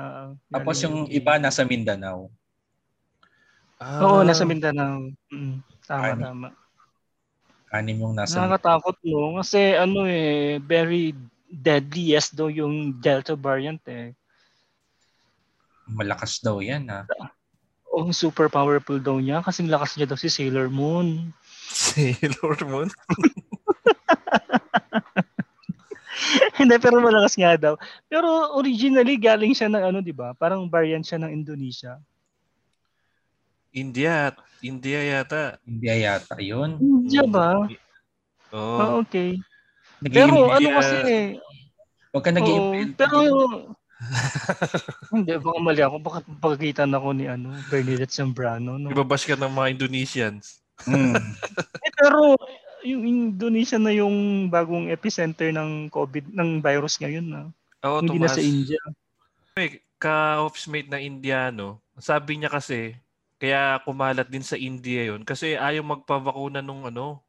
Tapos 0.47 0.77
Galing 0.77 0.85
yung 0.85 0.97
UK. 1.07 1.17
iba 1.17 1.33
nasa 1.37 1.61
Mindanao. 1.63 2.29
Oo, 3.81 4.21
Ah, 4.21 4.23
nasa 4.23 4.45
Mindanao. 4.45 5.09
Mm, 5.33 5.55
tama, 5.81 6.05
Ani. 6.07 6.21
tama. 6.21 6.47
Anim 7.71 7.97
yung 7.97 8.13
nasa 8.13 8.35
Nakakatakot 8.37 8.99
no 9.01 9.39
kasi 9.39 9.73
ano 9.73 10.03
eh 10.03 10.59
very 10.59 11.15
deadliest 11.47 12.35
daw 12.35 12.51
yung 12.51 12.99
Delta 12.99 13.31
variant 13.33 13.79
eh. 13.87 14.11
Malakas 15.91 16.39
daw 16.39 16.63
yan 16.63 16.87
ha. 16.87 17.03
O 17.91 18.07
super 18.15 18.47
powerful 18.47 18.97
daw 19.03 19.19
niya 19.19 19.43
kasi 19.43 19.67
lakas 19.67 19.99
niya 19.99 20.07
daw 20.07 20.15
si 20.15 20.31
Sailor 20.31 20.71
Moon. 20.71 21.35
Sailor 21.67 22.55
Moon. 22.63 22.87
Hindi 26.61 26.77
pero 26.79 27.01
malakas 27.03 27.35
nga 27.35 27.57
daw. 27.57 27.75
Pero 28.07 28.55
originally 28.55 29.17
galing 29.19 29.51
siya 29.51 29.67
ng 29.67 29.83
ano 29.91 29.99
'di 29.99 30.13
ba? 30.15 30.31
Parang 30.37 30.69
variant 30.71 31.03
siya 31.03 31.19
ng 31.19 31.31
Indonesia. 31.33 31.99
India, 33.71 34.35
India 34.59 34.99
yata. 34.99 35.59
Hindi 35.63 35.87
yata 35.87 36.35
yun. 36.39 36.75
India 36.79 37.23
ba? 37.27 37.65
Oo. 38.51 38.77
Ah, 38.79 38.91
okay. 38.99 39.39
nag 40.03 40.11
Pero 40.11 40.51
ano 40.51 40.59
India- 40.59 40.75
kasi 40.75 40.95
Huwag 42.11 42.23
ka 42.27 42.31
nag 42.35 42.43
Oo, 42.43 42.75
pero 42.99 43.19
hindi 45.13 45.37
baka 45.37 45.59
mali 45.61 45.81
ako 45.85 45.95
baka 46.01 46.19
pagkitan 46.41 46.89
ako 46.89 47.13
ni 47.13 47.29
ano 47.29 47.53
Bernadette 47.69 48.09
Zambrano 48.09 48.81
no. 48.81 48.89
Ibabash 48.89 49.29
ka 49.29 49.37
ng 49.37 49.53
mga 49.53 49.67
Indonesians. 49.77 50.61
Hmm. 50.85 51.13
Eh, 51.85 51.93
pero 51.97 52.37
yung 52.81 53.05
Indonesia 53.05 53.77
na 53.77 53.93
yung 53.93 54.49
bagong 54.49 54.89
epicenter 54.89 55.53
ng 55.53 55.89
COVID 55.93 56.33
ng 56.33 56.61
virus 56.61 56.97
ngayon 56.97 57.25
na. 57.29 57.41
Oo, 57.85 58.01
hindi 58.01 58.17
na 58.17 58.29
tumaas. 58.29 58.37
sa 58.37 58.41
India. 58.41 58.81
May 59.57 59.81
ka-office-mate 60.01 60.89
na 60.89 61.01
Indiano, 61.01 61.77
sabi 62.01 62.41
niya 62.41 62.49
kasi, 62.49 62.97
kaya 63.37 63.81
kumalat 63.85 64.29
din 64.29 64.45
sa 64.45 64.57
India 64.57 65.13
yon 65.13 65.21
kasi 65.25 65.57
ayaw 65.57 65.81
magpabakuna 65.85 66.61
nung 66.61 66.85
ano, 66.85 67.21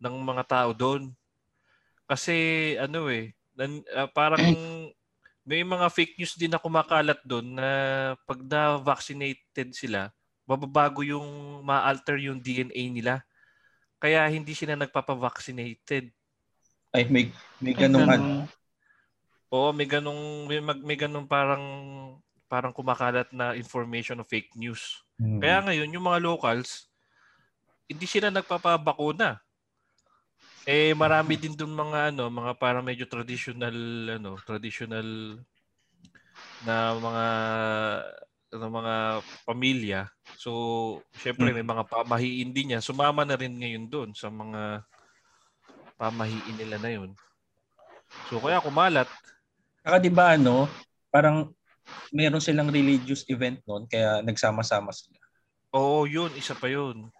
ng 0.00 0.16
mga 0.20 0.44
tao 0.44 0.70
doon. 0.76 1.12
Kasi 2.04 2.36
ano 2.76 3.08
eh, 3.08 3.32
nan, 3.56 3.80
ah, 3.96 4.08
parang 4.08 4.40
may 5.44 5.60
mga 5.60 5.86
fake 5.92 6.16
news 6.16 6.34
din 6.34 6.50
na 6.52 6.60
kumakalat 6.60 7.20
doon 7.24 7.56
na 7.60 7.68
pag 8.24 8.40
na-vaccinated 8.40 9.76
sila, 9.76 10.08
mababago 10.48 11.04
yung 11.04 11.60
ma-alter 11.60 12.16
yung 12.20 12.40
DNA 12.40 12.88
nila. 12.88 13.20
Kaya 14.00 14.24
hindi 14.28 14.56
sila 14.56 14.76
nagpapa-vaccinated. 14.76 16.12
Ay, 16.92 17.04
may, 17.08 17.24
may 17.60 17.72
ganung 17.76 18.08
ano. 18.08 18.12
Ganun. 18.12 18.52
Oo, 19.54 19.70
may 19.70 19.86
ganong 19.86 20.50
may, 20.50 20.58
mag- 20.58 20.82
may 20.82 20.98
ganong 20.98 21.30
parang 21.30 21.64
parang 22.50 22.74
kumakalat 22.74 23.30
na 23.30 23.54
information 23.54 24.18
of 24.18 24.26
fake 24.26 24.50
news. 24.58 25.04
Hmm. 25.20 25.38
Kaya 25.38 25.62
ngayon 25.62 25.94
yung 25.94 26.06
mga 26.10 26.24
locals 26.26 26.90
hindi 27.84 28.06
sila 28.08 28.32
nagpapabakuna. 28.32 29.43
Eh 30.66 30.96
marami 30.96 31.36
din 31.36 31.52
doon 31.52 31.76
mga 31.76 31.98
ano, 32.08 32.32
mga 32.32 32.56
parang 32.56 32.80
medyo 32.80 33.04
traditional 33.04 33.76
ano, 34.16 34.40
traditional 34.48 35.36
na 36.62 36.94
mga 36.94 37.24
ano, 38.54 38.66
mga 38.70 38.94
pamilya 39.44 40.02
So, 40.34 40.50
syempre 41.14 41.54
Mm. 41.54 41.62
may 41.62 41.66
mga 41.66 41.84
pamahiin 41.86 42.50
din 42.50 42.74
niya. 42.74 42.82
Sumama 42.82 43.22
na 43.22 43.38
rin 43.38 43.54
ngayon 43.54 43.86
doon 43.86 44.10
sa 44.18 44.26
mga 44.34 44.82
pamahiin 45.98 46.58
nila 46.58 46.76
na 46.82 46.90
yun. 46.90 47.14
So, 48.26 48.42
kaya 48.42 48.58
kumalat. 48.58 49.06
Saka 49.86 50.02
di 50.02 50.10
ba 50.10 50.34
ano, 50.34 50.66
parang 51.14 51.54
meron 52.10 52.42
silang 52.42 52.70
religious 52.72 53.22
event 53.30 53.62
noon 53.68 53.86
kaya 53.86 54.22
nagsama-sama 54.26 54.90
sila. 54.90 55.18
Oo, 55.74 56.04
yun. 56.06 56.34
Isa 56.38 56.54
pa 56.58 56.70
yun. 56.70 57.10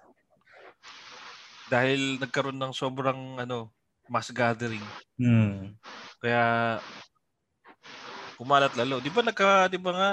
Dahil 1.68 2.20
nagkaroon 2.20 2.60
ng 2.60 2.74
sobrang 2.76 3.40
ano, 3.40 3.72
mass 4.08 4.28
gathering. 4.28 4.84
Hmm. 5.16 5.72
Kaya 6.20 6.78
kumalat 8.36 8.74
lalo. 8.76 9.00
Di 9.00 9.08
ba 9.08 9.24
nagka, 9.24 9.70
di 9.70 9.78
ba 9.80 9.92
nga, 9.94 10.10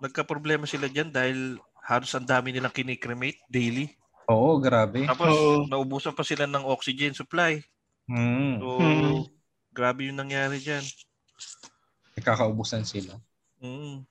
nagka-problema 0.00 0.64
sila 0.64 0.88
diyan 0.88 1.12
dahil 1.12 1.60
halos 1.84 2.12
ang 2.16 2.24
dami 2.24 2.52
nilang 2.52 2.72
kinikremate 2.72 3.40
daily. 3.48 3.92
Oo, 4.30 4.60
grabe. 4.62 5.08
Tapos 5.08 5.32
Oo. 5.32 5.66
naubusan 5.66 6.14
pa 6.14 6.22
sila 6.22 6.46
ng 6.46 6.64
oxygen 6.66 7.16
supply. 7.16 7.60
Hmm. 8.06 8.58
So, 8.60 8.66
Hmm. 8.78 9.20
grabe 9.70 10.06
yung 10.08 10.18
nangyari 10.18 10.60
diyan. 10.60 10.82
Nakakaubusan 12.18 12.84
sila. 12.84 13.16
Mm. 13.62 14.02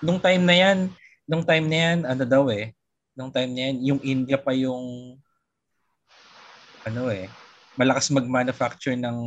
Nung 0.00 0.20
time 0.20 0.42
na 0.44 0.56
yan, 0.56 0.78
nung 1.26 1.44
time 1.46 1.66
na 1.66 1.78
yan, 1.78 1.98
ano 2.06 2.24
daw 2.26 2.44
eh, 2.50 2.74
nung 3.14 3.30
time 3.30 3.50
na 3.52 3.60
yan, 3.70 3.76
yung 3.82 4.00
India 4.02 4.38
pa 4.40 4.52
yung 4.54 5.16
ano 6.84 7.08
eh, 7.08 7.28
malakas 7.74 8.08
mag-manufacture 8.10 8.96
ng 8.96 9.18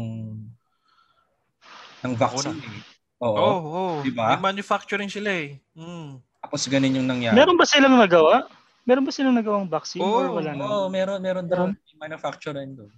ng 2.03 2.13
vaccine. 2.13 2.59
Eh. 2.59 2.81
Oo. 3.23 3.39
Oh, 3.39 3.93
Di 4.03 4.11
ba? 4.11 4.35
May 4.35 4.51
manufacturing 4.51 5.07
sila 5.07 5.31
eh. 5.31 5.55
Mm. 5.71 6.19
Tapos 6.43 6.67
ganun 6.67 6.97
yung 6.99 7.07
nangyari. 7.07 7.35
Meron 7.39 7.55
ba 7.55 7.63
silang 7.63 7.95
nagawa? 7.95 8.51
Meron 8.83 9.07
ba 9.07 9.11
silang 9.15 9.31
nagawang 9.31 9.71
vaccine 9.71 10.03
Oo, 10.03 10.19
or 10.19 10.27
wala 10.35 10.51
na? 10.51 10.63
Oo, 10.67 10.91
meron, 10.91 11.23
meron 11.23 11.47
daw 11.47 11.71
Meron? 11.71 11.79
yung 11.87 12.01
manufacturer 12.03 12.67
doon. 12.67 12.91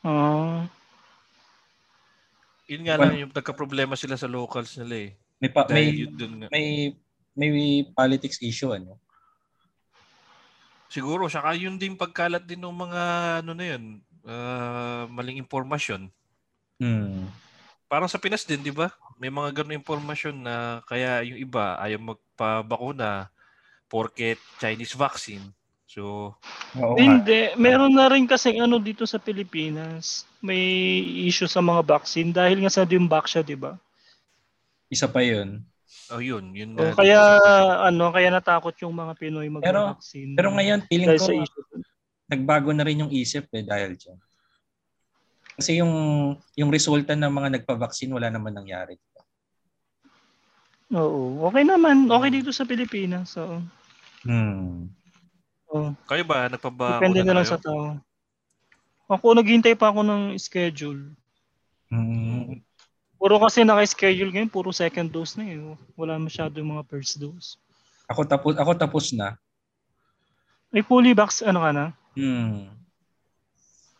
Ah. 0.00 0.64
Yun 2.64 2.82
nga 2.88 2.96
Well- 2.96 3.12
lang 3.12 3.20
yung 3.20 3.32
nagka-problema 3.36 3.94
sila 4.00 4.16
sa 4.16 4.24
locals 4.24 4.80
nila 4.80 4.96
eh. 4.96 5.10
May 5.36 5.50
pa, 5.52 5.68
may 5.68 5.92
Dahil 5.92 5.96
yun 6.08 6.12
dun 6.16 6.32
nga. 6.40 6.48
may 6.48 6.66
may 7.36 7.50
politics 7.92 8.40
issue 8.40 8.72
ano. 8.72 8.96
Siguro, 10.90 11.30
saka 11.30 11.54
yun 11.54 11.78
din 11.78 11.94
pagkalat 11.94 12.42
din 12.42 12.58
ng 12.58 12.74
mga 12.74 13.02
ano 13.46 13.52
na 13.54 13.64
yun, 13.64 14.02
ah, 14.26 15.06
maling 15.06 15.38
impormasyon. 15.38 16.10
Hmm. 16.82 17.30
Parang 17.86 18.10
sa 18.10 18.18
Pinas 18.18 18.42
din, 18.42 18.58
di 18.58 18.74
ba? 18.74 18.90
May 19.22 19.30
mga 19.30 19.62
ganun 19.62 19.78
impormasyon 19.78 20.36
na 20.42 20.82
kaya 20.90 21.22
yung 21.22 21.38
iba 21.38 21.78
ayaw 21.78 22.14
magpabakuna 22.14 23.30
porket 23.90 24.38
Chinese 24.58 24.94
vaccine. 24.98 25.42
So, 25.90 26.34
Oo 26.78 26.94
nga. 26.94 27.02
Hindi, 27.02 27.50
meron 27.58 27.90
na 27.90 28.06
rin 28.06 28.30
kasi 28.30 28.54
ano 28.62 28.78
dito 28.78 29.02
sa 29.10 29.18
Pilipinas. 29.18 30.22
May 30.38 30.62
issue 31.26 31.50
sa 31.50 31.58
mga 31.58 31.82
vaccine 31.82 32.30
dahil 32.30 32.62
nga 32.62 32.70
sa 32.70 32.86
Dimbaksya, 32.86 33.42
di 33.42 33.58
ba? 33.58 33.74
Isa 34.86 35.10
pa 35.10 35.22
'yun. 35.22 35.66
Oh 36.10 36.20
yun, 36.20 36.50
yun 36.50 36.74
O, 36.74 36.82
nga. 36.84 36.94
kaya 36.96 37.20
ano, 37.84 38.10
kaya 38.10 38.28
natakot 38.28 38.74
yung 38.80 38.92
mga 38.92 39.12
Pinoy 39.14 39.48
Pero- 39.60 39.94
mag-vaccine. 39.94 40.34
Pero 40.34 40.48
ngayon 40.50 40.80
feeling 40.86 41.14
ko 41.14 41.26
nagbago 42.26 42.70
na 42.70 42.82
rin 42.82 43.02
yung 43.02 43.10
isip 43.10 43.50
eh 43.50 43.62
dahil 43.62 43.94
diyan. 43.94 44.18
Kasi 45.52 45.78
yung 45.78 45.92
yung 46.54 46.70
resulta 46.70 47.12
ng 47.12 47.26
mga 47.28 47.48
nagpa-vaccine 47.58 48.10
wala 48.10 48.28
naman 48.28 48.52
nangyari. 48.52 48.94
Oo, 50.90 51.46
okay 51.46 51.62
naman. 51.62 52.06
Okay 52.06 52.30
dito 52.32 52.50
sa 52.50 52.64
Pilipinas. 52.64 53.30
So, 53.30 53.62
Hmm. 54.20 54.90
oh, 55.66 55.94
Kayo 56.04 56.24
ba, 56.24 56.44
nagpabakuna 56.46 56.98
depende 56.98 57.22
na 57.22 57.32
lang 57.32 57.46
kayo? 57.46 57.52
sa 57.52 57.58
tao. 57.58 57.96
Ako, 59.08 59.32
naghihintay 59.32 59.74
pa 59.74 59.88
ako 59.88 60.02
ng 60.02 60.22
schedule. 60.36 61.14
Hmm. 61.88 62.60
Puro 63.20 63.36
kasi 63.36 63.68
naka-schedule 63.68 64.32
ngayon, 64.32 64.48
puro 64.48 64.72
second 64.72 65.12
dose 65.12 65.36
na 65.36 65.44
eh. 65.44 65.60
Wala 65.92 66.16
masyado 66.16 66.56
yung 66.56 66.72
mga 66.72 66.88
first 66.88 67.20
dose. 67.20 67.60
Ako 68.08 68.24
tapos 68.24 68.56
ako 68.56 68.72
tapos 68.72 69.12
na. 69.12 69.36
May 70.72 70.80
fully 70.80 71.12
vax, 71.12 71.44
ano 71.44 71.60
ka 71.60 71.70
na? 71.76 71.86
Hmm. 72.16 72.72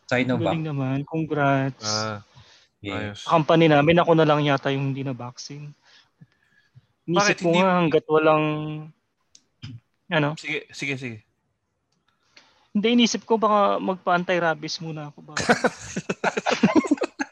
Sinovac. 0.09 0.57
Galing 0.57 0.65
naman. 0.65 0.97
Congrats. 1.05 1.85
Ah. 1.85 2.25
Sa 3.13 3.37
company 3.37 3.69
namin, 3.69 4.01
ako 4.01 4.17
na 4.17 4.25
lang 4.25 4.41
yata 4.41 4.73
yung 4.73 4.89
hindi 4.89 5.05
na 5.05 5.13
vaccine. 5.13 5.69
Inisip 7.05 7.21
Bakit 7.21 7.37
ko 7.37 7.47
hindi- 7.53 7.61
nga 7.61 7.71
hanggat 7.77 8.05
walang 8.09 8.45
ano, 10.11 10.29
Sige, 10.35 10.67
sige, 10.75 10.97
sige. 10.99 11.17
hindi 12.75 12.87
inisip 12.99 13.23
ko 13.23 13.39
baka 13.39 13.79
magpa-anti-rabies 13.79 14.81
muna 14.83 15.13
ako 15.13 15.19
ba. 15.23 15.33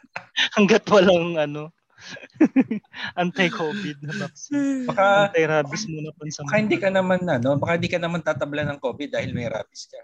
hanggat 0.55 0.83
walang 0.87 1.35
ano, 1.35 1.73
anti-COVID 3.21 3.97
na 4.01 4.13
vaccine. 4.19 4.85
Baka 4.85 5.29
Anti-rabies 5.29 5.83
muna 5.85 6.09
pansamantala. 6.13 6.45
baka 6.47 6.57
hindi 6.57 6.77
ka 6.77 6.89
naman 6.89 7.19
ano, 7.23 7.49
baka 7.57 7.71
hindi 7.75 7.89
ka 7.89 7.99
naman 7.99 8.21
tatabla 8.21 8.63
ng 8.65 8.79
COVID 8.79 9.09
dahil 9.13 9.31
may 9.31 9.47
rabies 9.47 9.89
ka. 9.89 10.01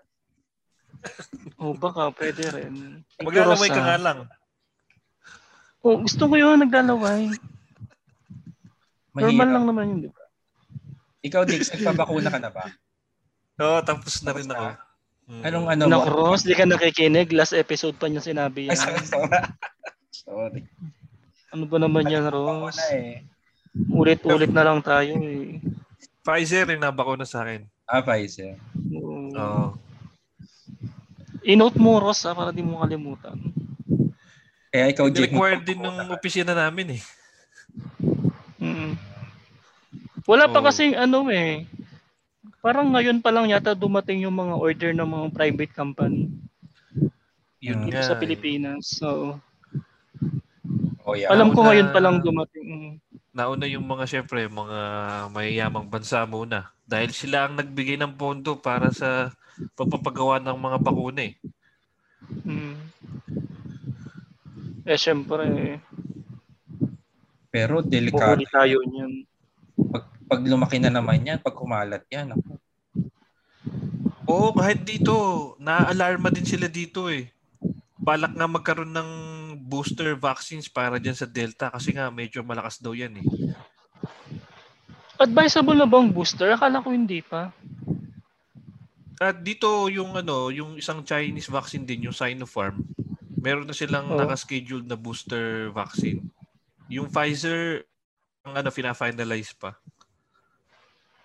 O 1.61 1.77
baka 1.77 2.09
pwede 2.17 2.43
rin. 2.49 2.73
Maglalaway 3.21 3.69
ka 3.69 3.81
nga 3.81 3.97
lang. 3.97 4.19
Oh, 5.85 6.01
gusto 6.01 6.25
ko 6.25 6.33
yun, 6.33 6.57
naglalaway. 6.57 7.29
Normal 9.13 9.31
Mahirap. 9.37 9.53
lang 9.53 9.65
naman 9.69 9.85
yun, 9.93 9.99
di 10.05 10.09
ba? 10.09 10.23
Ikaw 11.21 11.41
Dix, 11.45 11.69
nagpabakuna 11.71 12.29
ka 12.29 12.39
na 12.41 12.49
ba? 12.49 12.65
Oo, 13.61 13.79
tapos 13.85 14.19
na 14.25 14.33
rin 14.33 14.49
ako. 14.49 14.65
na? 14.65 14.81
Mm. 15.25 15.41
Anong 15.41 15.67
ano 15.73 15.81
Na? 15.89 16.05
Ross, 16.05 16.45
di 16.45 16.53
ka 16.53 16.69
nakikinig. 16.69 17.33
Last 17.33 17.57
episode 17.57 17.97
pa 17.97 18.05
niya 18.05 18.21
sinabi 18.21 18.69
yan. 18.69 18.77
Sorry. 20.25 20.61
Ano 21.55 21.71
ba 21.71 21.79
naman 21.79 22.03
yan, 22.03 22.27
Ross? 22.27 22.75
na 22.75 22.99
eh. 22.99 23.23
Ulit-ulit 23.87 24.51
na 24.51 24.67
lang 24.67 24.83
tayo 24.83 25.15
eh. 25.15 25.63
Pfizer 26.19 26.67
rin 26.67 26.83
nabakuna 26.83 27.23
sa 27.23 27.47
akin. 27.47 27.63
Ah, 27.87 28.03
Pfizer. 28.03 28.59
Oo. 28.91 29.31
Oo. 29.31 29.65
I-note 31.47 31.79
mo, 31.79 32.03
Ross, 32.03 32.27
ah, 32.27 32.35
para 32.35 32.51
di 32.51 32.59
mo 32.59 32.83
kalimutan. 32.83 33.39
Kaya 34.67 34.91
ikaw, 34.91 35.07
Jake, 35.07 35.31
Required 35.31 35.63
din 35.63 35.79
ng 35.79 36.11
opisina 36.11 36.51
namin 36.51 36.99
eh. 36.99 37.03
Mm. 38.59 38.99
Wala 40.27 40.51
pa 40.51 40.59
Oo. 40.59 40.67
kasi 40.67 40.91
ano 40.91 41.31
eh. 41.31 41.63
Parang 42.59 42.91
ngayon 42.91 43.23
pa 43.23 43.31
lang 43.31 43.47
yata 43.47 43.71
dumating 43.71 44.27
yung 44.27 44.35
mga 44.35 44.59
order 44.59 44.91
ng 44.91 45.07
mga 45.07 45.27
private 45.31 45.71
company 45.71 46.27
Yun 47.63 47.87
dito 47.87 48.01
nga. 48.01 48.09
sa 48.11 48.17
eh. 48.17 48.19
Pilipinas. 48.19 48.83
So, 48.89 49.39
Oh, 51.05 51.13
yeah. 51.13 51.29
alam 51.29 51.53
ko 51.53 51.61
Una- 51.61 51.69
ngayon 51.69 51.89
pa 51.93 51.99
lang 52.01 52.17
dumating. 52.17 52.65
Mm. 52.65 52.93
Nauna 53.29 53.65
yung 53.69 53.85
mga 53.85 54.09
syempre, 54.09 54.49
mga 54.49 54.79
mayayamang 55.29 55.85
bansa 55.85 56.25
muna. 56.25 56.73
Dahil 56.81 57.13
sila 57.13 57.45
ang 57.45 57.53
nagbigay 57.61 57.93
ng 58.01 58.17
pondo 58.17 58.57
para 58.57 58.89
sa 58.89 59.29
pagpapagawa 59.77 60.41
ng 60.41 60.57
mga 60.57 60.77
bakuna 60.81 61.21
eh. 61.29 61.37
Mm. 62.41 62.77
Eh, 64.85 64.97
syempre, 64.97 65.45
Pero 67.53 67.85
delikado. 67.85 68.33
buhuli 68.33 68.45
tayo 68.49 68.77
niyan. 68.81 69.13
Pag, 69.93 70.03
pag 70.25 70.41
lumaki 70.41 70.77
na 70.81 70.89
naman 70.89 71.21
yan, 71.21 71.37
pag 71.37 71.53
kumalat 71.53 72.01
yan, 72.09 72.33
ako. 72.33 72.49
Oo, 74.25 74.49
kahit 74.57 74.81
dito, 74.81 75.13
na-alarma 75.61 76.33
din 76.33 76.49
sila 76.49 76.65
dito 76.65 77.13
eh. 77.13 77.29
Balak 78.05 78.37
nga 78.37 78.45
magkaroon 78.45 78.93
ng 78.93 79.11
booster 79.65 80.13
vaccines 80.13 80.69
para 80.69 81.01
dyan 81.01 81.17
sa 81.17 81.25
Delta 81.25 81.73
kasi 81.73 81.89
nga 81.89 82.13
medyo 82.13 82.45
malakas 82.45 82.77
daw 82.77 82.93
yan 82.93 83.17
eh. 83.17 83.25
Advisable 85.17 85.73
na 85.73 85.89
bang 85.89 86.13
booster? 86.13 86.53
Akala 86.53 86.85
ko 86.85 86.93
hindi 86.93 87.25
pa. 87.25 87.49
At 89.17 89.41
dito 89.41 89.89
yung 89.89 90.13
ano, 90.13 90.53
yung 90.53 90.77
isang 90.77 91.01
Chinese 91.01 91.49
vaccine 91.49 91.87
din, 91.87 92.05
yung 92.05 92.13
Sinopharm, 92.13 92.83
meron 93.41 93.65
na 93.65 93.73
silang 93.73 94.11
Oo. 94.13 94.19
naka-scheduled 94.21 94.85
na 94.85 94.99
booster 94.99 95.73
vaccine. 95.73 96.21
Yung 96.91 97.09
Pfizer, 97.09 97.89
ang 98.45 98.53
ano, 98.59 98.69
fina-finalize 98.69 99.57
pa. 99.57 99.73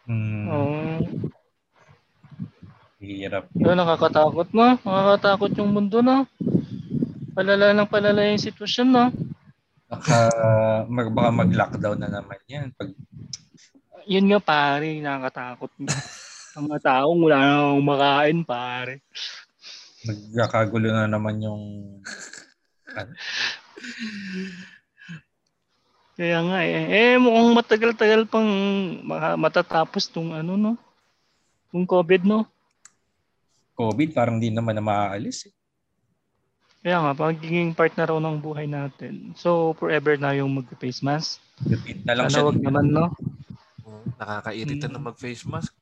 Hmm, 0.08 0.46
Oo. 0.48 0.76
Hirap. 3.00 3.48
Yun, 3.56 3.76
nakakatakot 3.76 4.48
na. 4.52 4.76
Nakakatakot 4.80 5.50
yung 5.56 5.70
mundo 5.72 5.98
na. 6.00 6.28
Palala 7.40 7.72
ng 7.72 7.88
palala 7.88 8.20
yung 8.29 8.37
sitwasyon 8.37 8.88
na. 8.92 9.09
Baka, 9.88 10.29
mag, 10.92 11.09
baka 11.09 11.31
mag-lockdown 11.33 11.96
na 11.96 12.12
naman 12.12 12.37
yan. 12.44 12.68
Pag, 12.76 12.92
Yun 14.05 14.29
nga 14.29 14.40
pare, 14.44 15.00
nakakatakot 15.00 15.72
na. 15.81 15.88
Ang 16.61 16.68
mga 16.68 16.81
taong 16.85 17.20
wala 17.24 17.38
na 17.40 17.57
akong 17.64 17.87
makain 17.88 18.40
pare. 18.44 18.94
nagkakagulo 20.05 20.92
na 20.92 21.09
naman 21.09 21.40
yung 21.40 21.62
ano, 22.92 23.12
Kaya 26.20 26.38
nga 26.44 26.59
eh. 26.61 26.85
Eh 26.92 27.16
mukhang 27.16 27.57
matagal-tagal 27.57 28.29
pang 28.29 28.50
matatapos 29.40 30.12
tong 30.12 30.37
ano 30.37 30.61
no. 30.61 30.72
Kung 31.72 31.88
COVID, 31.88 32.20
no? 32.29 32.44
COVID, 33.81 34.12
parang 34.12 34.37
di 34.37 34.53
naman 34.53 34.76
na 34.76 34.85
maaalis. 34.85 35.48
Eh. 35.48 35.59
Kaya 36.80 36.96
nga, 36.96 37.12
pagiging 37.12 37.76
part 37.76 37.92
na 37.92 38.08
raw 38.08 38.16
ng 38.16 38.40
buhay 38.40 38.64
natin. 38.64 39.36
So, 39.36 39.76
forever 39.76 40.16
na 40.16 40.32
yung 40.32 40.48
mag-face 40.54 41.04
mask. 41.04 41.36
Repeat 41.60 42.08
na 42.08 42.16
lang 42.16 42.26
Sana 42.26 42.40
siya. 42.40 42.48
wag 42.48 42.58
naman, 42.58 42.86
no? 42.88 43.04
Mm, 43.84 44.04
Nakakairita 44.16 44.86
Mm. 44.88 44.92
na 44.96 45.00
mag-face 45.02 45.44
mask. 45.44 45.72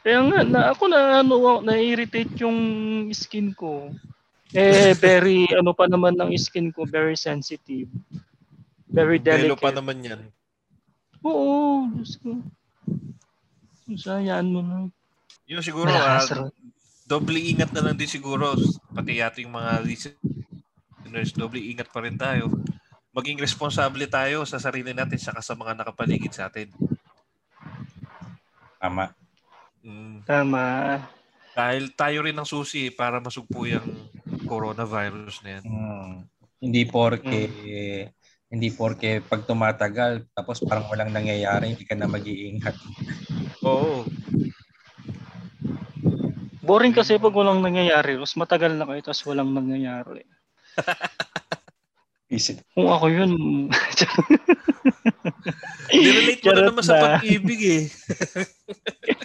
Kaya 0.00 0.20
nga, 0.22 0.38
na, 0.42 0.60
ako 0.70 0.84
na, 0.84 1.00
ano, 1.20 1.34
na-irritate 1.60 2.32
yung 2.38 2.58
skin 3.10 3.56
ko. 3.56 3.88
Eh, 4.52 4.92
very, 5.00 5.48
ano 5.50 5.72
pa 5.72 5.88
naman 5.88 6.12
ng 6.12 6.28
skin 6.36 6.68
ko, 6.70 6.84
very 6.84 7.16
sensitive. 7.16 7.88
Very 8.84 9.16
Belo 9.16 9.56
delicate. 9.56 9.62
pa 9.62 9.72
naman 9.72 10.04
yan. 10.04 10.20
Oo, 11.22 11.88
Diyos 11.90 12.20
ko. 12.20 12.36
Sayaan 13.90 14.48
mo 14.48 14.60
na. 14.60 14.76
Yun 15.46 15.60
siguro, 15.60 15.88
ah, 15.88 16.20
doble 17.10 17.42
ingat 17.42 17.74
na 17.74 17.82
lang 17.82 17.98
din 17.98 18.06
siguro. 18.06 18.54
Pati 18.94 19.18
yating 19.18 19.50
mga 19.50 19.82
listeners, 19.82 21.34
doble 21.34 21.58
ingat 21.58 21.90
pa 21.90 22.06
rin 22.06 22.14
tayo. 22.14 22.46
Maging 23.10 23.42
responsable 23.42 24.06
tayo 24.06 24.46
sa 24.46 24.62
sarili 24.62 24.94
natin 24.94 25.18
saka 25.18 25.42
sa 25.42 25.58
mga 25.58 25.74
nakapaligid 25.74 26.30
sa 26.30 26.46
atin. 26.46 26.70
Tama. 28.78 29.10
Mm. 29.82 30.22
Tama. 30.22 30.64
Dahil 31.50 31.90
tayo 31.98 32.22
rin 32.22 32.38
ang 32.38 32.46
susi 32.46 32.94
para 32.94 33.18
masugpo 33.18 33.66
yung 33.66 34.06
coronavirus 34.46 35.42
na 35.42 35.50
yan. 35.58 35.64
Hmm. 35.66 36.12
Hindi 36.62 36.86
porke 36.86 37.42
hindi 38.50 38.68
porke 38.74 39.22
pag 39.22 39.46
tumatagal 39.46 40.30
tapos 40.34 40.62
parang 40.62 40.86
walang 40.90 41.10
nangyayari, 41.10 41.74
hindi 41.74 41.86
ka 41.86 41.98
na 41.98 42.06
mag-iingat. 42.06 42.74
Oo. 43.66 44.06
Boring 46.70 46.94
kasi 46.94 47.18
pag 47.18 47.34
walang 47.34 47.66
nangyayari. 47.66 48.14
Mas 48.14 48.38
matagal 48.38 48.78
na 48.78 48.86
kayo 48.86 49.02
tapos 49.02 49.26
walang 49.26 49.50
nangyayari. 49.50 50.22
Isip. 52.30 52.62
Kung 52.78 52.86
ako 52.86 53.10
yun, 53.10 53.32
Nirelate 55.90 56.46
mo 56.46 56.52
na 56.54 56.62
naman 56.70 56.84
sa 56.86 57.18
pag-ibig 57.18 57.60
eh. 57.66 57.82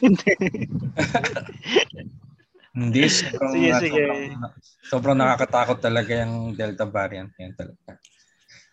hindi. 0.02 0.34
Hindi, 2.76 3.08
sobrang, 3.08 3.56
Sige, 3.56 3.72
sige. 3.80 4.04
sobrang, 4.04 4.52
sobrang 4.84 5.16
nakakatakot 5.16 5.80
talaga 5.80 6.28
yung 6.28 6.60
Delta 6.60 6.84
variant 6.84 7.32
yan 7.40 7.56
talaga. 7.56 7.96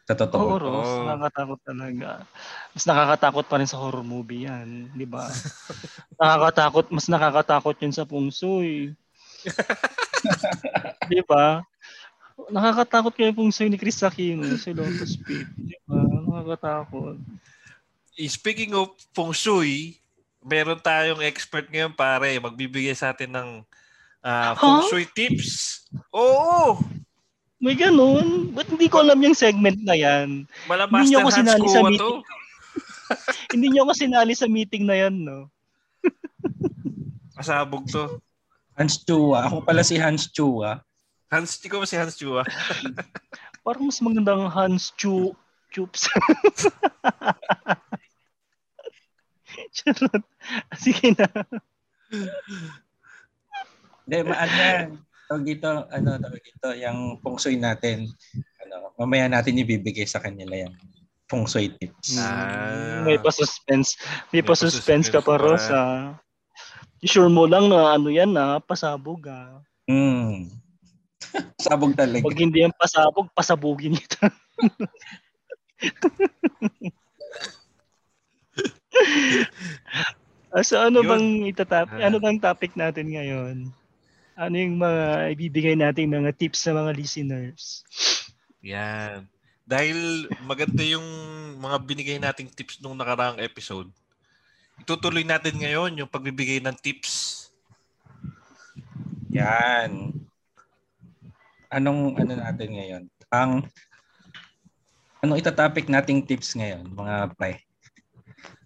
Sa 0.02 0.14
Oo, 0.14 0.20
totoo. 0.26 0.46
Ross. 0.58 0.90
Oo. 0.90 1.06
Nakakatakot 1.06 1.60
talaga. 1.62 2.08
Mas 2.74 2.84
nakakatakot 2.84 3.44
pa 3.46 3.56
rin 3.62 3.70
sa 3.70 3.78
horror 3.78 4.02
movie 4.02 4.50
yan. 4.50 4.90
Di 4.92 5.06
ba? 5.06 5.30
nakakatakot. 6.20 6.90
Mas 6.90 7.06
nakakatakot 7.06 7.76
yun 7.78 7.94
sa 7.94 8.02
pungsoy. 8.02 8.90
di 11.12 11.20
ba? 11.22 11.62
Nakakatakot 12.50 13.14
kayo 13.14 13.30
yung 13.30 13.46
pungsoy 13.46 13.70
ni 13.70 13.78
Chris 13.78 14.02
Aquino 14.02 14.58
si 14.58 14.74
Lotus 14.74 15.14
Pit. 15.22 15.46
Di 15.54 15.78
ba? 15.86 16.02
Nakakatakot. 16.02 17.16
Eh, 18.18 18.26
Speaking 18.26 18.74
of 18.74 18.90
feng 19.14 19.30
shui, 19.30 20.02
meron 20.42 20.82
tayong 20.82 21.22
expert 21.22 21.70
ngayon 21.70 21.94
pare, 21.94 22.42
magbibigay 22.42 22.92
sa 22.92 23.14
atin 23.14 23.30
ng 23.30 23.48
ah, 24.18 24.58
feng 24.58 24.82
Huh? 24.82 24.86
shui 24.90 25.06
tips. 25.06 25.86
Oo! 26.10 26.82
May 27.62 27.78
ganun. 27.78 28.50
Ba't 28.50 28.66
hindi 28.66 28.90
ko 28.90 29.06
alam 29.06 29.22
yung 29.22 29.38
segment 29.38 29.78
na 29.86 29.94
yan? 29.94 30.50
Mala 30.66 30.90
Hindi 30.90 31.14
niyo 31.14 31.22
ako 31.22 31.30
sinali 31.30 31.68
sa 31.70 31.80
meeting. 31.86 32.18
hindi 33.54 33.66
nyo 33.70 33.80
ako 33.86 33.92
sinali 33.94 34.34
sa 34.34 34.46
meeting 34.50 34.82
na 34.82 34.96
yan, 34.98 35.14
no? 35.22 35.46
Pasabog 37.38 37.86
to. 37.86 38.18
Hans 38.74 38.98
Chua. 39.06 39.46
Ako 39.46 39.62
pala 39.62 39.86
si 39.86 39.94
Hans 39.94 40.26
Chua. 40.34 40.82
Hans, 41.30 41.62
di 41.62 41.70
ko 41.70 41.78
ba 41.78 41.86
si 41.86 41.94
Hans 41.94 42.18
Chua? 42.18 42.42
Parang 43.64 43.86
mas 43.86 44.02
magandang 44.02 44.50
Hans 44.50 44.90
Chu 44.98 45.30
Chups. 45.70 46.10
Charot. 49.70 50.22
Sige 50.74 51.14
na. 51.14 51.30
Hindi, 54.02 54.18
maano. 54.26 54.98
Tawag 55.32 55.48
dito, 55.48 55.88
ano, 55.88 56.20
tawag 56.20 56.44
dito, 56.44 56.68
yung 56.76 57.16
feng 57.24 57.40
shui 57.40 57.56
natin. 57.56 58.04
Ano, 58.68 58.92
mamaya 59.00 59.32
natin 59.32 59.56
ibibigay 59.64 60.04
sa 60.04 60.20
kanila 60.20 60.60
yung 60.60 60.76
feng 61.24 61.48
shui 61.48 61.72
tips. 61.80 62.20
Ah. 62.20 63.00
May 63.00 63.16
pa-suspense. 63.16 63.96
May, 64.28 64.44
May 64.44 64.52
pa-suspense 64.52 65.08
ka 65.08 65.24
pa, 65.24 65.40
Ross, 65.40 65.72
ah. 65.72 66.20
I-sure 67.00 67.32
mo 67.32 67.48
lang 67.48 67.72
na 67.72 67.96
ano 67.96 68.12
yan, 68.12 68.28
na 68.36 68.60
pasabog, 68.60 69.24
ah. 69.24 69.64
Hmm. 69.88 70.52
Sabog 71.56 71.96
talaga. 71.96 72.28
Pag 72.28 72.36
hindi 72.36 72.60
yan 72.60 72.76
pasabog, 72.76 73.32
pasabugin 73.32 73.96
kita. 73.96 74.28
Ah, 80.52 80.60
so 80.60 80.76
ano 80.76 81.00
Yun. 81.00 81.08
bang 81.08 81.26
itatap 81.48 81.88
Ah. 81.96 82.12
ano 82.12 82.20
bang 82.20 82.36
topic 82.36 82.76
natin 82.76 83.08
ngayon? 83.08 83.72
Ano 84.32 84.56
yung 84.56 84.80
mga 84.80 85.02
ibibigay 85.36 85.76
nating 85.76 86.08
mga 86.08 86.32
tips 86.32 86.64
sa 86.64 86.72
mga 86.72 86.96
listeners? 86.96 87.84
Yan. 88.64 89.28
Dahil 89.68 90.28
maganda 90.42 90.80
yung 90.80 91.04
mga 91.60 91.76
binigay 91.84 92.18
nating 92.18 92.48
tips 92.48 92.80
nung 92.80 92.96
nakaraang 92.96 93.38
episode, 93.44 93.92
itutuloy 94.80 95.22
natin 95.22 95.60
ngayon 95.60 96.00
yung 96.00 96.10
pagbibigay 96.10 96.64
ng 96.64 96.76
tips. 96.80 97.46
Yan. 99.28 100.16
Anong 101.68 102.16
ano 102.16 102.32
natin 102.32 102.68
ngayon? 102.72 103.02
Ang 103.32 103.64
anong 105.20 105.38
itatopic 105.40 105.86
nating 105.92 106.24
tips 106.24 106.56
ngayon, 106.56 106.88
mga 106.88 107.36
pre? 107.36 107.60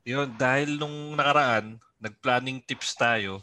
Yun, 0.06 0.30
dahil 0.38 0.78
nung 0.78 1.18
nakaraan, 1.18 1.82
nag-planning 1.98 2.62
tips 2.62 2.94
tayo. 2.94 3.42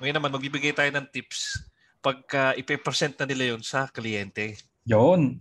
Ngayon 0.00 0.16
naman, 0.16 0.32
magbibigay 0.32 0.76
tayo 0.76 0.90
ng 0.92 1.06
tips 1.08 1.60
pagka 2.04 2.54
ipe-present 2.54 3.16
na 3.18 3.26
nila 3.26 3.56
yon 3.56 3.62
sa 3.64 3.88
kliyente. 3.90 4.60
Yon. 4.86 5.40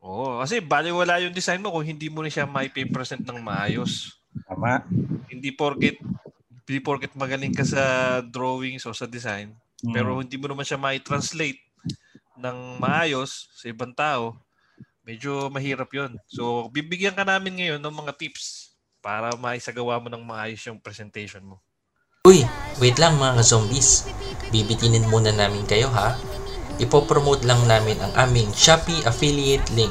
Oo, 0.00 0.40
kasi 0.40 0.58
baliwala 0.58 1.20
yung 1.20 1.36
design 1.36 1.60
mo 1.60 1.70
kung 1.70 1.84
hindi 1.84 2.08
mo 2.08 2.24
na 2.24 2.32
siya 2.32 2.48
maipe-present 2.48 3.20
ng 3.22 3.38
maayos. 3.38 4.16
Tama. 4.48 4.82
Hindi 5.28 5.52
porket 5.52 6.00
hindi 6.70 6.86
porket 6.86 7.18
magaling 7.18 7.50
ka 7.50 7.66
sa 7.66 7.82
drawings 8.22 8.86
o 8.86 8.94
sa 8.94 9.02
design, 9.02 9.50
Hmm. 9.82 9.90
pero 9.90 10.22
hindi 10.22 10.38
mo 10.38 10.46
naman 10.46 10.62
siya 10.62 10.78
mai-translate 10.78 11.58
ng 12.38 12.78
maayos 12.78 13.50
sa 13.58 13.66
ibang 13.66 13.90
tao, 13.90 14.38
medyo 15.02 15.50
mahirap 15.50 15.90
yon. 15.90 16.14
So, 16.30 16.70
bibigyan 16.70 17.18
ka 17.18 17.26
namin 17.26 17.58
ngayon 17.58 17.82
ng 17.82 17.96
mga 18.06 18.14
tips 18.14 18.70
para 19.02 19.34
maisagawa 19.34 19.98
mo 19.98 20.06
ng 20.06 20.22
maayos 20.22 20.62
yung 20.62 20.78
presentation 20.78 21.42
mo. 21.42 21.58
Uy, 22.28 22.44
wait 22.84 23.00
lang 23.00 23.16
mga 23.16 23.40
zombies. 23.40 24.04
Bibitinin 24.52 25.08
muna 25.08 25.32
namin 25.32 25.64
kayo 25.64 25.88
ha. 25.88 26.20
Ipopromote 26.76 27.48
lang 27.48 27.64
namin 27.64 27.96
ang 27.96 28.12
aming 28.28 28.52
Shopee 28.52 29.00
affiliate 29.08 29.64
link. 29.72 29.88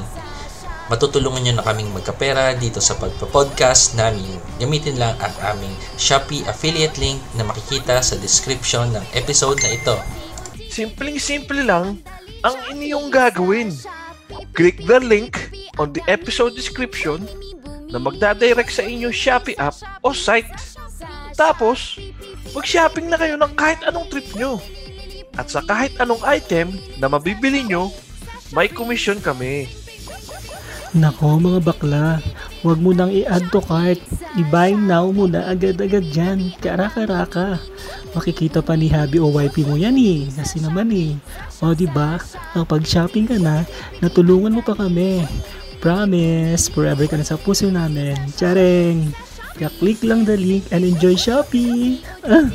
Matutulungan 0.86 1.42
nyo 1.42 1.58
na 1.58 1.66
kaming 1.66 1.90
magkapera 1.90 2.54
dito 2.54 2.78
sa 2.78 2.94
pagpa-podcast 3.02 3.98
namin. 3.98 4.38
Gamitin 4.62 5.02
lang 5.02 5.18
ang 5.18 5.34
aming 5.42 5.74
Shopee 5.98 6.46
affiliate 6.46 7.02
link 7.02 7.18
na 7.34 7.42
makikita 7.42 7.98
sa 7.98 8.14
description 8.14 8.94
ng 8.94 9.02
episode 9.18 9.58
na 9.66 9.74
ito. 9.74 9.98
Simpleng-simple 10.70 11.66
lang 11.66 11.98
ang 12.46 12.54
inyong 12.70 13.10
gagawin. 13.10 13.74
Click 14.54 14.78
the 14.86 15.02
link 15.02 15.50
on 15.82 15.90
the 15.90 16.02
episode 16.06 16.54
description 16.54 17.26
na 17.90 17.98
magdadirect 17.98 18.70
sa 18.70 18.86
inyong 18.86 19.10
Shopee 19.10 19.58
app 19.58 19.74
o 20.06 20.14
site. 20.14 20.78
Tapos, 21.40 21.96
mag-shopping 22.52 23.08
na 23.08 23.16
kayo 23.16 23.40
ng 23.40 23.52
kahit 23.56 23.80
anong 23.88 24.12
trip 24.12 24.28
nyo. 24.36 24.60
At 25.40 25.48
sa 25.48 25.64
kahit 25.64 25.96
anong 25.96 26.20
item 26.28 26.76
na 27.00 27.08
mabibili 27.08 27.64
nyo, 27.64 27.88
may 28.52 28.68
commission 28.68 29.16
kami. 29.16 29.72
Nako 30.92 31.40
mga 31.40 31.62
bakla, 31.64 32.18
huwag 32.60 32.82
mo 32.82 32.92
nang 32.92 33.08
i-add 33.08 33.48
to 33.48 33.62
cart. 33.64 33.96
I-buy 34.36 34.76
now 34.76 35.08
mo 35.08 35.30
agad-agad 35.32 36.12
dyan. 36.12 36.52
Karaka-raka. 36.60 37.56
Makikita 38.12 38.60
pa 38.60 38.76
ni 38.76 38.92
Habi 38.92 39.22
o 39.22 39.32
YP 39.32 39.64
mo 39.64 39.80
yan 39.80 39.96
eh. 39.96 40.28
Kasi 40.34 40.60
naman 40.60 40.92
eh. 40.92 41.16
O 41.64 41.72
diba, 41.72 42.20
kapag 42.52 42.84
shopping 42.84 43.30
ka 43.30 43.38
na, 43.40 43.64
natulungan 44.02 44.52
mo 44.52 44.60
pa 44.66 44.76
kami. 44.76 45.24
Promise, 45.80 46.68
forever 46.68 47.08
ka 47.08 47.16
na 47.16 47.24
sa 47.24 47.40
puso 47.40 47.70
namin. 47.70 48.18
Tsareng! 48.34 49.29
Kaya-click 49.60 50.00
lang 50.08 50.24
the 50.24 50.40
link 50.40 50.64
and 50.72 50.88
enjoy 50.88 51.12
shopping! 51.12 52.00
Ah! 52.24 52.48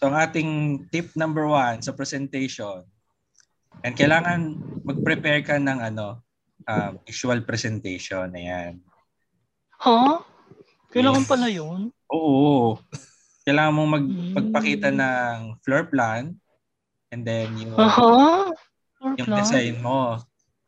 So 0.00 0.08
ang 0.08 0.16
ating 0.16 0.50
tip 0.88 1.12
number 1.12 1.44
one 1.44 1.84
sa 1.84 1.92
presentation, 1.92 2.88
and 3.84 3.92
kailangan 3.92 4.56
mag-prepare 4.80 5.44
ka 5.44 5.60
ng 5.60 5.92
ano, 5.92 6.24
um, 6.64 6.92
visual 7.04 7.44
presentation. 7.44 8.32
Ayan. 8.32 8.80
Huh? 9.76 10.24
Kailangan 10.88 11.24
Yes. 11.24 11.28
pala 11.28 11.48
yun. 11.52 11.92
Oo. 12.08 12.80
Kailangan 13.44 13.72
mong 13.76 13.90
mag, 13.92 14.06
Mm. 14.08 14.32
magpakita 14.40 14.88
ng 14.88 15.36
floor 15.60 15.92
plan 15.92 16.32
and 17.12 17.28
then 17.28 17.52
yung, 17.60 17.76
Aha. 17.76 18.48
Floor 18.96 19.12
yung 19.20 19.28
plan. 19.28 19.38
design 19.44 19.74
mo, 19.84 20.16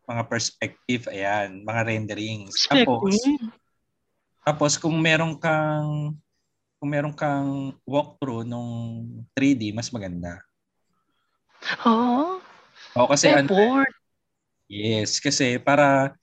mga 0.08 0.24
perspective, 0.24 1.04
ayan, 1.12 1.60
mga 1.60 1.80
renderings. 1.84 2.64
Tapos, 2.64 3.12
tapos 4.40 4.72
kung 4.80 4.96
meron 4.96 5.36
kang 5.36 6.16
kung 6.80 6.88
meron 6.88 7.12
kang 7.12 7.76
walkthrough 7.84 8.48
nung 8.48 9.04
3D, 9.36 9.76
mas 9.76 9.92
maganda. 9.92 10.40
Ha? 11.60 12.38
O 12.96 13.08
kasi 13.10 13.28
ano, 13.28 13.50
Effort. 13.50 13.92
yes, 14.70 15.18
kasi 15.20 15.58
para 15.60 16.14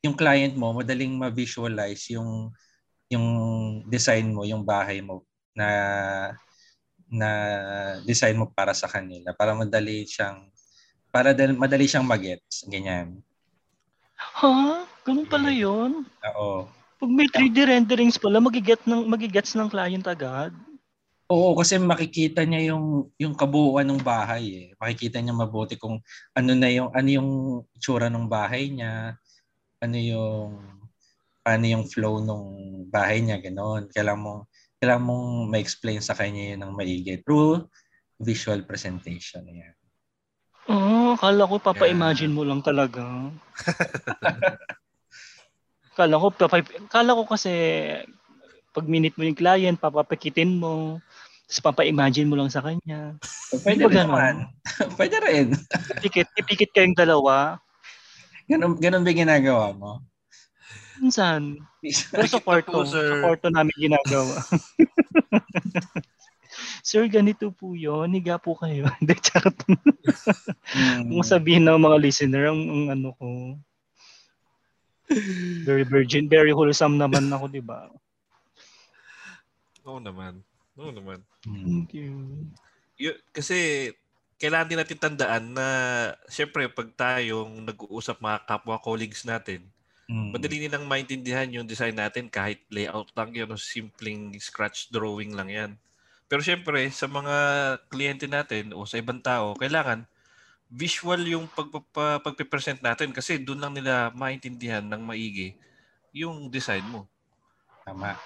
yung 0.00 0.14
client 0.14 0.54
mo 0.54 0.70
madaling 0.70 1.10
ma-visualize 1.18 2.14
yung 2.14 2.54
yung 3.10 3.26
design 3.90 4.30
mo, 4.30 4.46
yung 4.46 4.62
bahay 4.62 5.02
mo 5.02 5.26
na 5.52 5.68
na 7.10 7.30
design 8.06 8.38
mo 8.38 8.50
para 8.50 8.74
sa 8.74 8.90
kanila 8.90 9.30
para 9.34 9.54
madali 9.54 10.06
siyang 10.06 10.50
para 11.10 11.34
dal- 11.34 11.58
madali 11.58 11.86
siyang 11.86 12.06
magets 12.06 12.66
ganyan. 12.66 13.25
Ha? 14.36 14.84
Ganun 15.08 15.24
pala 15.24 15.48
yun? 15.48 16.04
Oo. 16.36 16.68
Pag 16.96 17.10
may 17.12 17.28
3D 17.28 17.68
renderings 17.68 18.20
pala, 18.20 18.40
magiget 18.40 18.84
ng, 18.84 19.08
magigets 19.08 19.56
ng 19.56 19.68
client 19.68 20.04
agad. 20.04 20.52
Oo, 21.26 21.58
kasi 21.58 21.74
makikita 21.80 22.46
niya 22.46 22.70
yung 22.70 23.10
yung 23.18 23.34
kabuuan 23.34 23.88
ng 23.90 23.98
bahay 23.98 24.44
eh. 24.46 24.66
Makikita 24.78 25.18
niya 25.18 25.34
mabuti 25.34 25.74
kung 25.74 25.98
ano 26.38 26.50
na 26.54 26.68
yung 26.70 26.94
ano 26.94 27.08
yung 27.10 27.30
itsura 27.74 28.06
ng 28.06 28.30
bahay 28.30 28.70
niya, 28.70 29.18
ano 29.82 29.96
yung 29.98 30.50
paano 31.42 31.64
yung 31.66 31.84
flow 31.86 32.22
ng 32.22 32.44
bahay 32.90 33.22
niya, 33.22 33.38
gano'n. 33.42 33.90
Kailangan 33.90 34.22
mo 34.22 34.32
kailangan 34.78 35.04
mong 35.06 35.26
ma-explain 35.50 36.00
sa 36.02 36.14
kanya 36.14 36.54
yun 36.54 36.60
ng 36.62 36.72
maigi 36.78 37.16
through 37.24 37.64
visual 38.22 38.62
presentation. 38.66 39.46
Yan. 39.46 39.75
Oh, 40.66 41.14
kala 41.14 41.46
ko 41.46 41.62
papa-imagine 41.62 42.34
mo 42.34 42.42
lang 42.42 42.58
talaga. 42.58 43.30
kala 45.94 46.18
ko, 46.18 46.26
papa, 46.34 46.60
kala 46.90 47.14
ko 47.14 47.22
kasi 47.22 47.52
pag 48.74 48.86
minute 48.90 49.14
mo 49.14 49.24
yung 49.24 49.38
client, 49.38 49.78
papapakitin 49.78 50.58
mo, 50.58 50.98
tapos 51.46 51.62
papa-imagine 51.62 52.26
mo 52.26 52.34
lang 52.34 52.50
sa 52.50 52.60
kanya. 52.60 53.14
Pwede 53.62 53.86
rin 53.86 53.94
naman. 53.94 54.50
Pwede 54.98 55.16
rin. 55.22 55.54
Ipikit, 55.96 56.28
ipikit 56.34 56.70
kayong 56.74 56.98
dalawa. 56.98 57.62
Ganun, 58.50 58.76
ganun 58.82 59.06
ba 59.06 59.14
ginagawa 59.14 59.70
mo? 59.72 60.02
Minsan. 60.98 61.62
Pero 62.10 62.26
sa 62.26 62.42
kwarto, 62.42 62.82
sa 62.82 63.14
kwarto 63.22 63.46
namin 63.48 63.74
ginagawa. 63.78 64.42
Sir, 66.86 67.10
ganito 67.10 67.50
po 67.50 67.74
yun. 67.74 68.14
Higa 68.14 68.38
po 68.38 68.54
kayo. 68.54 68.86
Hindi, 69.02 69.18
charot. 69.18 69.58
Hmm. 70.70 71.10
Kung 71.10 71.26
sabihin 71.26 71.66
ng 71.66 71.82
mga 71.82 71.98
listener, 71.98 72.46
ang, 72.46 72.62
ang 72.62 72.84
ano 72.94 73.08
ko, 73.18 73.26
very 75.66 75.82
virgin, 75.82 76.30
very 76.30 76.54
wholesome 76.54 76.94
naman 76.94 77.26
ako, 77.26 77.50
di 77.50 77.58
ba? 77.58 77.90
Oo 79.82 79.98
naman. 79.98 80.38
Oo 80.78 80.94
naman. 80.94 81.26
Thank 81.42 81.98
you. 81.98 82.46
Y- 83.02 83.18
kasi 83.34 83.90
kailangan 84.38 84.70
din 84.70 84.78
natin 84.78 84.98
tandaan 85.02 85.44
na 85.58 85.66
syempre 86.30 86.70
pag 86.70 86.86
tayong 86.94 87.66
nag-uusap 87.66 88.22
mga 88.22 88.46
kapwa 88.46 88.78
colleagues 88.78 89.26
natin, 89.26 89.66
Hmm. 90.06 90.30
madali 90.30 90.62
nilang 90.62 90.86
maintindihan 90.86 91.50
yung 91.50 91.66
design 91.66 91.98
natin 91.98 92.30
kahit 92.30 92.62
layout 92.70 93.10
lang 93.18 93.34
yun 93.34 93.50
o 93.50 93.58
simpleng 93.58 94.30
scratch 94.38 94.86
drawing 94.86 95.34
lang 95.34 95.50
yan. 95.50 95.72
Pero 96.26 96.42
syempre, 96.42 96.82
sa 96.90 97.06
mga 97.06 97.36
kliyente 97.86 98.26
natin 98.26 98.74
o 98.74 98.82
sa 98.82 98.98
ibang 98.98 99.22
tao, 99.22 99.54
kailangan 99.54 100.02
visual 100.66 101.22
yung 101.22 101.46
pagpapa, 101.46 102.18
pagpipresent 102.18 102.82
natin 102.82 103.14
kasi 103.14 103.38
doon 103.38 103.62
lang 103.62 103.72
nila 103.78 104.10
maintindihan 104.10 104.82
ng 104.82 104.98
maigi 105.06 105.54
yung 106.10 106.50
design 106.50 106.82
mo. 106.90 107.06
Tama. 107.86 108.18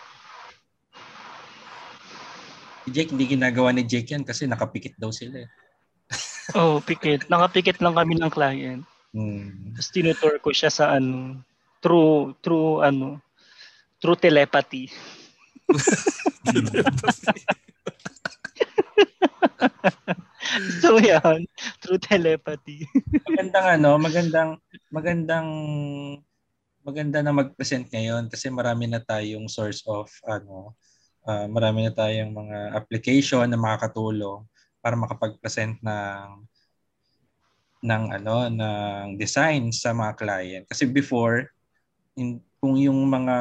Si 2.80 2.88
Jake, 2.88 3.12
hindi 3.12 3.36
ginagawa 3.36 3.76
ni 3.76 3.84
Jake 3.84 4.16
yan 4.16 4.24
kasi 4.24 4.48
nakapikit 4.48 4.96
daw 4.96 5.12
sila. 5.12 5.44
eh. 5.44 5.50
Oh, 6.58 6.82
pikit. 6.82 7.30
Nakapikit 7.30 7.78
lang 7.78 7.94
kami 7.94 8.18
ng 8.18 8.32
client. 8.32 8.82
Hmm. 9.14 9.70
Tapos 9.76 9.94
tinutour 9.94 10.34
ko 10.42 10.50
siya 10.50 10.66
sa 10.66 10.98
ano, 10.98 11.38
through, 11.78 12.34
through 12.42 12.82
ano, 12.82 13.22
through 14.02 14.18
telepathy. 14.18 14.90
so 20.82 20.96
yan, 21.00 21.44
through 21.80 22.00
telepathy. 22.00 22.84
magandang 23.28 23.66
ano, 23.78 23.90
magandang 24.00 24.50
magandang 24.90 25.48
maganda 26.80 27.20
na 27.20 27.32
mag-present 27.36 27.86
ngayon 27.92 28.32
kasi 28.32 28.48
marami 28.48 28.88
na 28.88 29.04
tayong 29.04 29.46
source 29.46 29.84
of 29.84 30.08
ano, 30.24 30.72
ah, 31.28 31.44
marami 31.46 31.84
na 31.84 31.92
tayong 31.92 32.32
mga 32.32 32.58
application 32.76 33.44
na 33.44 33.60
makakatulong 33.60 34.44
para 34.80 34.96
makapag-present 34.96 35.76
ng 35.84 36.28
ng 37.80 38.04
ano 38.12 38.48
ng 38.48 39.16
design 39.16 39.72
sa 39.72 39.92
mga 39.96 40.12
client. 40.16 40.64
Kasi 40.68 40.88
before 40.88 41.48
in, 42.16 42.40
kung 42.60 42.76
yung 42.76 43.08
mga 43.08 43.36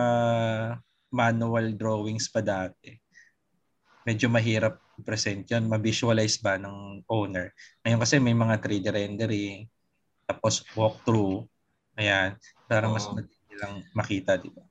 manual 1.11 1.75
drawings 1.75 2.31
pa 2.31 2.39
dati, 2.39 2.95
medyo 4.07 4.31
mahirap 4.31 4.79
present 5.03 5.45
yun, 5.49 5.65
ma-visualize 5.69 6.39
ba 6.41 6.55
ng 6.59 7.03
owner. 7.09 7.51
Ngayon 7.83 7.99
kasi 8.01 8.15
may 8.21 8.35
mga 8.35 8.55
3D 8.61 8.85
rendering, 8.91 9.65
tapos 10.29 10.61
walkthrough, 10.77 11.45
ayan, 11.97 12.37
para 12.69 12.85
mas 12.85 13.05
Oo. 13.09 13.17
madali 13.17 13.37
nilang 13.49 13.75
makita, 13.97 14.37
di 14.37 14.49
ba? 14.53 14.63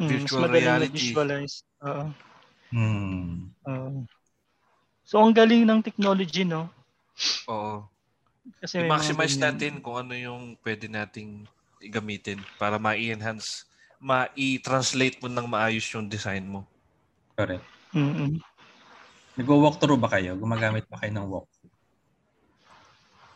Hmm, 0.00 0.08
mas 0.08 0.24
Virtual 0.24 0.42
madaling 0.48 0.64
reality. 0.64 0.96
ma-visualize. 1.12 1.56
Oo. 1.84 2.04
Hmm. 2.70 3.50
Oo. 3.66 4.06
so 5.02 5.18
ang 5.18 5.34
galing 5.34 5.66
ng 5.66 5.82
technology, 5.82 6.46
no? 6.46 6.70
Oo. 7.50 7.84
Kasi 8.62 8.86
I-maximize 8.86 9.36
natin 9.36 9.82
kung 9.82 9.98
ano 10.00 10.14
yung 10.14 10.54
pwede 10.64 10.86
nating 10.86 11.44
gamitin 11.90 12.40
para 12.56 12.78
ma-enhance, 12.78 13.66
ma-i-translate 14.00 15.20
mo 15.20 15.28
ng 15.28 15.46
maayos 15.48 15.84
yung 15.92 16.08
design 16.08 16.48
mo. 16.48 16.64
Correct. 17.36 17.64
Mm-mm. 17.92 18.38
Nag-walkthrough 19.40 19.96
ba 19.96 20.12
kayo? 20.12 20.36
Gumagamit 20.36 20.84
ba 20.84 21.00
kayo 21.00 21.16
ng 21.16 21.26
walk? 21.26 21.48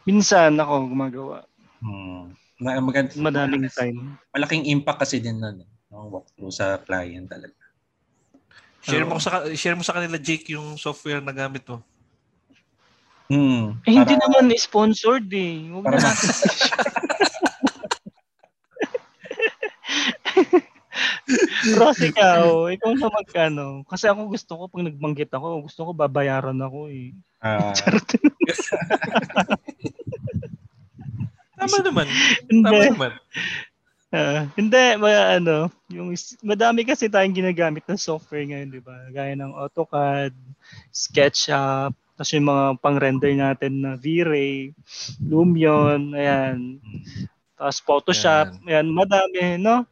Minsan 0.04 0.60
ako 0.60 0.92
gumagawa. 0.92 1.48
Hmm. 1.80 2.36
Ma- 2.60 2.76
magand- 2.78 3.16
Madaming 3.16 3.72
time. 3.72 4.20
Malaking 4.30 4.68
impact 4.68 5.00
kasi 5.00 5.16
din 5.16 5.40
nun, 5.40 5.64
eh, 5.64 5.70
ng 5.88 6.06
walkthrough 6.12 6.52
sa 6.52 6.76
client 6.76 7.24
talaga. 7.24 7.56
Share 8.84 9.08
mo 9.08 9.16
sa 9.16 9.48
share 9.56 9.72
mo 9.72 9.80
sa 9.80 9.96
kanila 9.96 10.20
Jake 10.20 10.52
yung 10.52 10.76
software 10.76 11.24
na 11.24 11.32
gamit 11.32 11.64
mo. 11.64 11.80
Hmm. 13.24 13.80
Eh, 13.88 13.96
hindi 13.96 14.12
Para- 14.12 14.28
naman 14.28 14.52
sponsored 14.54 15.24
eh. 15.32 15.72
Huwag 15.72 15.88
Para 15.88 15.96
na 15.96 16.04
ma- 16.04 16.12
natin. 16.12 16.28
Ross, 21.78 21.98
ikaw, 22.00 22.70
ikaw 22.70 22.90
na 22.94 23.08
magkano. 23.10 23.82
Kasi 23.88 24.06
ako 24.08 24.20
gusto 24.30 24.52
ko, 24.54 24.62
pag 24.70 24.86
nagbanggit 24.86 25.30
ako, 25.32 25.66
gusto 25.66 25.80
ko 25.86 25.90
babayaran 25.96 26.58
ako 26.60 26.90
eh. 26.92 27.12
ah, 27.42 27.72
Tama 31.58 31.76
naman. 31.80 32.06
Hindi. 32.50 32.66
Tama 32.66 32.82
naman. 32.92 33.12
Ah, 34.14 34.46
hindi, 34.54 34.84
ma, 34.94 35.10
ano, 35.34 35.66
yung, 35.90 36.14
madami 36.46 36.86
kasi 36.86 37.10
tayong 37.10 37.34
ginagamit 37.34 37.82
ng 37.82 37.98
software 37.98 38.46
ngayon, 38.46 38.70
di 38.70 38.78
ba? 38.78 38.94
Gaya 39.10 39.34
ng 39.34 39.50
AutoCAD, 39.50 40.30
SketchUp, 40.94 41.98
tapos 42.14 42.30
yung 42.30 42.46
mga 42.46 42.64
pang-render 42.78 43.34
natin 43.34 43.82
na 43.82 43.98
V-Ray, 43.98 44.70
Lumion, 45.18 46.14
ayan. 46.14 46.78
Tapos 47.58 47.82
Photoshop, 47.82 48.54
ayan, 48.70 48.86
madami, 48.94 49.58
no? 49.58 49.82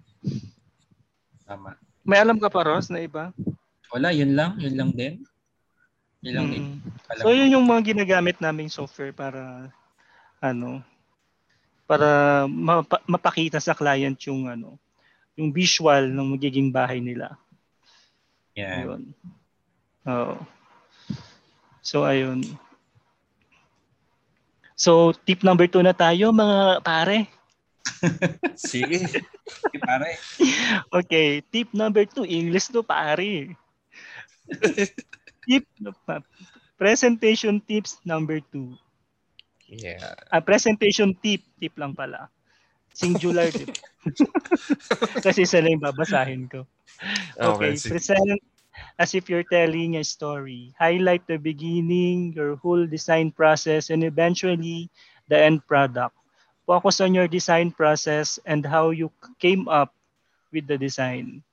Tama. 1.52 1.76
May 2.02 2.18
alam 2.18 2.40
ka 2.40 2.48
pa, 2.48 2.64
Ross, 2.64 2.88
na 2.88 3.04
iba? 3.04 3.30
Wala, 3.92 4.08
yun 4.10 4.32
lang. 4.32 4.56
Yun 4.56 4.74
lang 4.74 4.90
din. 4.96 5.20
Yun 6.24 6.34
lang 6.34 6.46
din. 6.48 6.64
Mm. 6.64 6.78
Alam 7.12 7.22
So, 7.22 7.36
yun 7.36 7.52
yung 7.52 7.66
mga 7.68 7.92
ginagamit 7.92 8.40
naming 8.40 8.72
software 8.72 9.12
para, 9.12 9.68
ano, 10.40 10.80
para 11.84 12.08
mapa- 12.48 13.04
mapakita 13.04 13.60
sa 13.60 13.76
client 13.76 14.16
yung, 14.24 14.48
ano, 14.48 14.80
yung 15.36 15.52
visual 15.52 16.08
ng 16.08 16.28
magiging 16.34 16.72
bahay 16.72 17.04
nila. 17.04 17.36
Yan. 18.56 18.76
Ayun. 18.80 19.02
Oo. 20.08 20.36
So, 21.84 22.08
ayun. 22.08 22.42
So, 24.72 25.14
tip 25.14 25.44
number 25.44 25.68
two 25.68 25.84
na 25.84 25.94
tayo, 25.94 26.32
mga 26.32 26.80
pare. 26.80 27.30
Sige. 28.58 29.06
Sige, 29.06 29.78
pare. 29.82 30.18
Okay, 30.90 31.42
tip 31.50 31.70
number 31.74 32.06
two, 32.06 32.26
English 32.26 32.70
to 32.70 32.82
pare. 32.82 33.54
tip, 35.46 35.64
presentation 36.78 37.62
tips 37.62 37.98
number 38.02 38.42
two. 38.52 38.74
Yeah. 39.70 40.14
Ah, 40.28 40.42
presentation 40.44 41.16
tip, 41.16 41.42
tip 41.56 41.74
lang 41.78 41.96
pala. 41.96 42.28
Singular 42.92 43.48
tip. 43.48 43.72
Kasi 45.24 45.48
isa 45.48 45.64
lang 45.64 45.80
yung 45.80 45.86
babasahin 45.86 46.44
ko. 46.50 46.68
Okay, 47.40 47.78
sige. 47.78 47.96
present 47.96 48.40
as 48.98 49.14
if 49.16 49.32
you're 49.32 49.46
telling 49.48 49.96
a 49.96 50.04
story. 50.04 50.76
Highlight 50.76 51.24
the 51.24 51.40
beginning, 51.40 52.36
your 52.36 52.56
whole 52.60 52.84
design 52.84 53.32
process, 53.32 53.88
and 53.88 54.04
eventually 54.04 54.92
the 55.28 55.38
end 55.38 55.64
product. 55.64 56.12
Focus 56.72 57.04
on 57.04 57.12
your 57.12 57.28
design 57.28 57.68
process 57.68 58.40
and 58.48 58.64
how 58.64 58.96
you 58.96 59.12
came 59.36 59.68
up 59.68 59.92
with 60.56 60.64
the 60.64 60.80
design. 60.80 61.44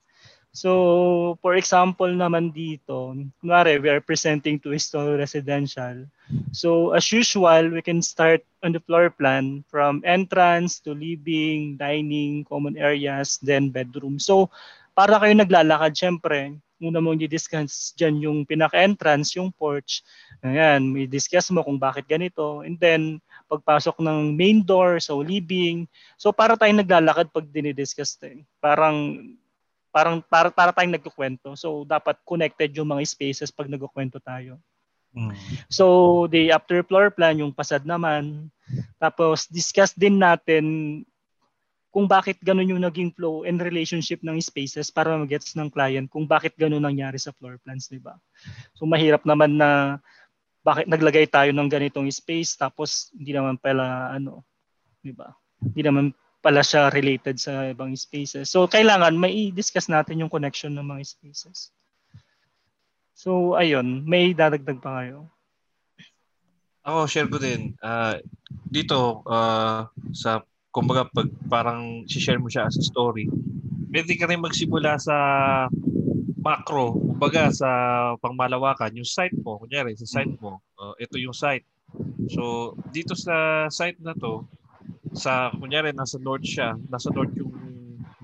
So, 0.56 1.36
for 1.44 1.60
example 1.60 2.08
naman 2.08 2.56
dito, 2.56 3.12
kunwari, 3.44 3.84
we 3.84 3.92
are 3.92 4.00
presenting 4.00 4.64
to 4.64 4.72
Isto 4.72 5.20
Residential. 5.20 6.08
So, 6.56 6.96
as 6.96 7.12
usual, 7.12 7.68
we 7.68 7.84
can 7.84 8.00
start 8.00 8.48
on 8.64 8.72
the 8.72 8.80
floor 8.80 9.12
plan 9.12 9.68
from 9.68 10.00
entrance 10.08 10.80
to 10.88 10.96
living, 10.96 11.76
dining, 11.76 12.48
common 12.48 12.80
areas, 12.80 13.44
then 13.44 13.76
bedroom. 13.76 14.24
So, 14.24 14.48
para 14.96 15.20
kayo 15.20 15.36
naglalakad, 15.36 16.00
syempre, 16.00 16.56
muna 16.80 17.04
mong 17.04 17.20
i-discuss 17.28 17.92
dyan 18.00 18.24
yung 18.24 18.40
pinaka-entrance, 18.48 19.36
yung 19.36 19.52
porch. 19.52 20.00
Ayan, 20.48 20.96
may 20.96 21.12
discuss 21.12 21.52
mo 21.52 21.60
kung 21.60 21.76
bakit 21.76 22.08
ganito. 22.08 22.64
And 22.64 22.80
then, 22.80 23.20
pagpasok 23.50 23.98
ng 24.00 24.38
main 24.38 24.62
door, 24.62 25.02
so 25.02 25.18
living. 25.20 25.90
So, 26.16 26.30
para 26.30 26.54
tayong 26.54 26.86
naglalakad 26.86 27.34
pag 27.34 27.50
dinidiscuss 27.50 28.16
din. 28.22 28.46
Parang, 28.62 29.26
parang 29.90 30.22
para, 30.22 30.54
para 30.54 30.70
tayong 30.70 30.96
nagkukwento. 30.96 31.58
So, 31.58 31.82
dapat 31.84 32.22
connected 32.22 32.70
yung 32.78 32.94
mga 32.94 33.04
spaces 33.10 33.50
pag 33.50 33.66
nagkukwento 33.66 34.22
tayo. 34.22 34.62
Mm. 35.18 35.34
So, 35.68 36.30
the 36.30 36.54
after 36.54 36.86
floor 36.86 37.10
plan, 37.10 37.42
yung 37.42 37.50
pasad 37.50 37.82
naman. 37.82 38.54
Tapos, 39.02 39.50
discuss 39.50 39.98
din 39.98 40.22
natin 40.22 40.66
kung 41.90 42.06
bakit 42.06 42.38
ganun 42.46 42.70
yung 42.70 42.86
naging 42.86 43.10
flow 43.18 43.42
and 43.42 43.58
relationship 43.58 44.22
ng 44.22 44.38
spaces 44.38 44.94
para 44.94 45.18
mag-gets 45.18 45.58
ng 45.58 45.74
client 45.74 46.06
kung 46.06 46.30
bakit 46.30 46.54
ganun 46.54 46.86
nangyari 46.86 47.18
sa 47.18 47.34
floor 47.34 47.58
plans, 47.66 47.90
di 47.90 47.98
ba? 47.98 48.14
So, 48.78 48.86
mahirap 48.86 49.26
naman 49.26 49.58
na 49.58 49.98
bakit 50.64 50.86
naglagay 50.92 51.26
tayo 51.28 51.50
ng 51.56 51.70
ganitong 51.72 52.12
space 52.12 52.60
tapos 52.60 53.10
hindi 53.16 53.32
naman 53.32 53.56
pala 53.56 54.12
ano, 54.12 54.44
di 55.00 55.16
ba? 55.16 55.32
Hindi 55.60 55.82
naman 55.84 56.06
pala 56.40 56.64
siya 56.64 56.88
related 56.92 57.36
sa 57.36 57.68
ibang 57.68 57.92
spaces. 57.96 58.48
So, 58.48 58.68
kailangan 58.68 59.20
may 59.20 59.52
discuss 59.52 59.92
natin 59.92 60.24
yung 60.24 60.32
connection 60.32 60.72
ng 60.72 60.88
mga 60.88 61.04
spaces. 61.04 61.76
So, 63.12 63.60
ayun, 63.60 64.08
may 64.08 64.32
dadagdag 64.32 64.80
pa 64.80 65.04
kayo. 65.04 65.28
Ako, 66.88 67.12
share 67.12 67.28
ko 67.28 67.36
din. 67.36 67.76
Ah, 67.84 68.16
dito, 68.72 69.28
ah, 69.28 69.92
sa, 70.16 70.40
kumbaga, 70.72 71.12
pag 71.12 71.28
parang 71.52 72.08
share 72.08 72.40
mo 72.40 72.48
siya 72.48 72.72
as 72.72 72.80
a 72.80 72.84
story, 72.88 73.28
pwede 73.92 74.16
ka 74.16 74.32
rin 74.32 74.40
magsimula 74.40 74.96
sa 74.96 75.16
macro, 76.40 76.96
kumbaga 76.96 77.52
sa 77.52 77.70
pangmalawakan, 78.24 78.96
yung 78.96 79.08
site 79.08 79.36
mo, 79.44 79.60
kunyari, 79.60 79.96
sa 80.00 80.08
site 80.08 80.36
mo, 80.40 80.64
ah, 80.80 80.96
ito 80.96 81.20
yung 81.20 81.36
site. 81.36 81.68
So, 82.32 82.76
dito 82.96 83.14
sa 83.14 83.68
site 83.68 84.00
na 84.00 84.16
to, 84.16 84.48
sa, 85.12 85.52
kunyari, 85.52 85.92
nasa 85.92 86.16
north 86.22 86.46
siya, 86.48 86.80
nasa 86.88 87.12
north 87.12 87.34
yung, 87.36 87.54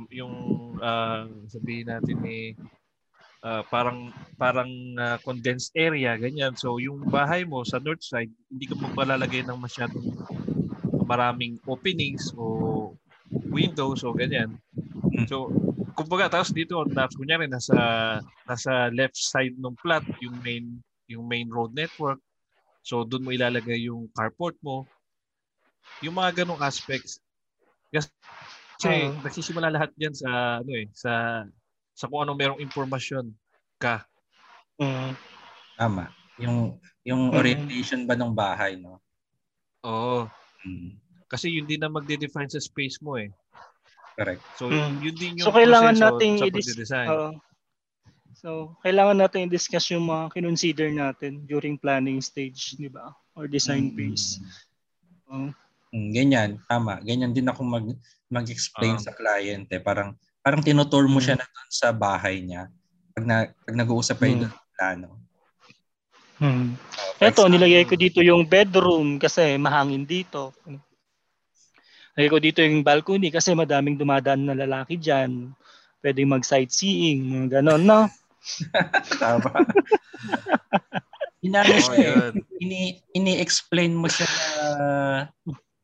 yung, 0.09 0.36
ah, 0.80 1.28
sabihin 1.51 1.91
natin 1.91 2.18
eh, 2.24 2.55
ah, 3.45 3.61
parang 3.68 4.09
parang 4.41 4.70
ah, 4.97 5.22
condensed 5.22 5.70
area 5.78 6.18
ganyan. 6.18 6.57
So 6.57 6.82
yung 6.82 7.05
bahay 7.05 7.45
mo 7.45 7.61
sa 7.61 7.78
north 7.78 8.01
side, 8.01 8.34
hindi 8.49 8.66
ka 8.66 8.74
magpalalagay 8.74 9.45
ng 9.45 9.59
masyadong 9.61 10.18
maraming 11.05 11.61
openings 11.70 12.34
o 12.34 12.97
windows 13.53 14.01
o 14.01 14.11
ganyan. 14.18 14.57
Mm. 15.13 15.30
So 15.30 15.53
kumbaga 15.95 16.27
tapos 16.27 16.51
dito 16.51 16.75
na 16.91 17.07
kunyari 17.07 17.47
nasa 17.47 17.75
nasa 18.43 18.91
left 18.91 19.15
side 19.15 19.55
ng 19.55 19.75
plot 19.79 20.03
yung 20.19 20.37
main 20.43 20.65
yung 21.07 21.23
main 21.25 21.47
road 21.47 21.71
network. 21.71 22.19
So 22.83 23.07
doon 23.07 23.23
mo 23.23 23.31
ilalagay 23.31 23.87
yung 23.87 24.11
carport 24.11 24.59
mo. 24.61 24.85
Yung 26.03 26.19
mga 26.19 26.43
ganong 26.43 26.61
aspects. 26.61 27.23
Kasi 27.89 28.11
Oo. 28.85 29.23
nagsisimula 29.23 29.71
lahat 29.71 29.95
diyan 29.95 30.13
sa 30.13 30.59
ano 30.59 30.71
eh 30.75 30.91
sa 30.91 31.43
sa 31.95 32.11
kung 32.11 32.27
anong 32.27 32.37
merong 32.37 32.61
impormasyon 32.61 33.31
ka. 33.79 34.03
Mm. 34.75 35.15
Tama. 35.79 36.11
Yung 36.43 36.75
yung 37.07 37.31
Mm. 37.31 37.39
orientation 37.39 38.03
ba 38.03 38.19
ng 38.19 38.35
bahay, 38.35 38.75
no? 38.75 38.99
Oo. 39.87 40.27
Mm. 40.67 40.99
Kasi 41.31 41.49
yun 41.49 41.65
din 41.65 41.79
na 41.79 41.89
magde-define 41.89 42.51
sa 42.51 42.59
space 42.59 42.99
mo 42.99 43.15
eh. 43.15 43.31
Correct. 44.16 44.43
So 44.55 44.68
Mm. 44.68 44.91
yun 44.99 45.16
din 45.16 45.32
yung 45.38 45.45
So, 45.45 45.51
kailangan 45.51 45.95
nating 45.95 46.34
sa 46.39 46.45
i-dis- 46.47 46.66
pagde-design. 46.66 47.07
Oo. 47.09 47.30
So, 48.36 48.49
kailangan 48.80 49.18
natin 49.18 49.47
i-discuss 49.47 49.89
yung 49.89 50.05
mga 50.05 50.32
kinonsider 50.32 50.89
natin 50.89 51.43
during 51.43 51.76
planning 51.76 52.20
stage, 52.20 52.76
di 52.76 52.88
ba? 52.88 53.09
Or 53.34 53.45
design 53.45 53.91
Mm. 53.91 53.95
phase. 53.95 54.39
Oo. 55.28 55.51
Mm, 55.91 56.09
ganyan, 56.11 56.49
tama. 56.66 56.99
Ganyan 57.01 57.32
din 57.32 57.47
ako 57.47 57.61
mag 57.61 57.86
mag-explain 58.28 58.95
Ah. 58.95 59.03
sa 59.03 59.11
client 59.11 59.68
eh. 59.70 59.80
Parang 59.80 60.11
parang 60.39 60.61
tinutour 60.61 61.05
mo 61.05 61.18
Mm. 61.18 61.24
siya 61.24 61.36
na 61.36 61.45
doon 61.45 61.70
sa 61.70 61.89
bahay 61.89 62.39
niya. 62.39 62.70
Pag 63.11 63.26
na 63.26 63.36
pag 63.49 63.76
nag-uusap 63.76 64.18
kayo 64.18 64.34
Mm. 64.34 64.41
doon 64.41 64.51
ng 64.51 64.70
plano. 64.72 65.07
Hmm. 66.36 66.76
For 67.16 67.24
Eto, 67.24 67.47
example, 67.47 67.51
nilagay 67.55 67.84
ko 67.86 67.95
dito 67.95 68.20
yung 68.20 68.43
bedroom 68.43 69.16
kasi 69.16 69.55
mahangin 69.55 70.03
dito. 70.03 70.51
Nilagay 72.16 72.32
ko 72.32 72.39
dito 72.39 72.59
yung 72.63 72.80
balcony 72.80 73.28
kasi 73.28 73.51
madaming 73.51 73.99
dumadaan 73.99 74.47
na 74.47 74.55
lalaki 74.55 74.95
dyan. 74.95 75.51
Pwedeng 75.99 76.32
mag-sightseeing, 76.32 77.51
ganon, 77.51 77.84
no? 77.84 78.07
Tama. 79.20 79.51
Inano 81.43 81.76
siya 81.76 81.97
yun. 81.99 82.34
Ini, 82.63 83.03
ini-explain 83.11 83.91
mo 83.91 84.07
siya 84.07 84.32
na, 84.32 85.28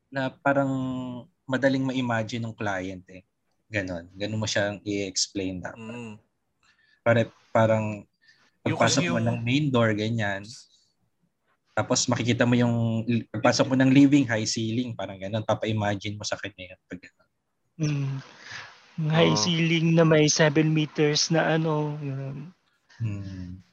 na 0.07 0.21
parang 0.39 0.71
madaling 1.43 1.83
ma-imagine 1.91 2.47
ng 2.47 2.55
client 2.55 3.03
eh. 3.11 3.27
Ganon. 3.67 4.07
Ganon 4.15 4.39
mo 4.39 4.47
siyang 4.47 4.79
i-explain 4.87 5.59
dapat. 5.59 5.83
Mm. 5.83 6.15
Pare, 7.03 7.21
parang 7.51 8.07
Yung 8.63 8.79
pagpasok 8.79 9.03
kasi 9.03 9.11
mo 9.11 9.19
yung- 9.19 9.27
ng 9.27 9.39
main 9.43 9.67
door, 9.67 9.91
ganyan. 9.91 10.47
Tapos 11.71 12.03
makikita 12.11 12.43
mo 12.43 12.59
yung 12.59 13.07
pagpasok 13.31 13.71
mo 13.71 13.75
ng 13.79 13.91
living, 13.95 14.27
high 14.27 14.47
ceiling, 14.47 14.91
parang 14.91 15.15
ganon. 15.15 15.47
Papa-imagine 15.47 16.19
mo 16.19 16.27
sa 16.27 16.35
kanya 16.35 16.75
yun. 16.75 16.79
Pag. 16.87 16.99
Hmm. 17.79 18.15
High 19.07 19.33
Oo. 19.33 19.39
ceiling 19.39 19.95
na 19.95 20.03
may 20.03 20.27
7 20.27 20.67
meters 20.67 21.31
na 21.31 21.55
ano. 21.55 21.95
yun. 22.03 22.51
Hmm. 22.99 23.63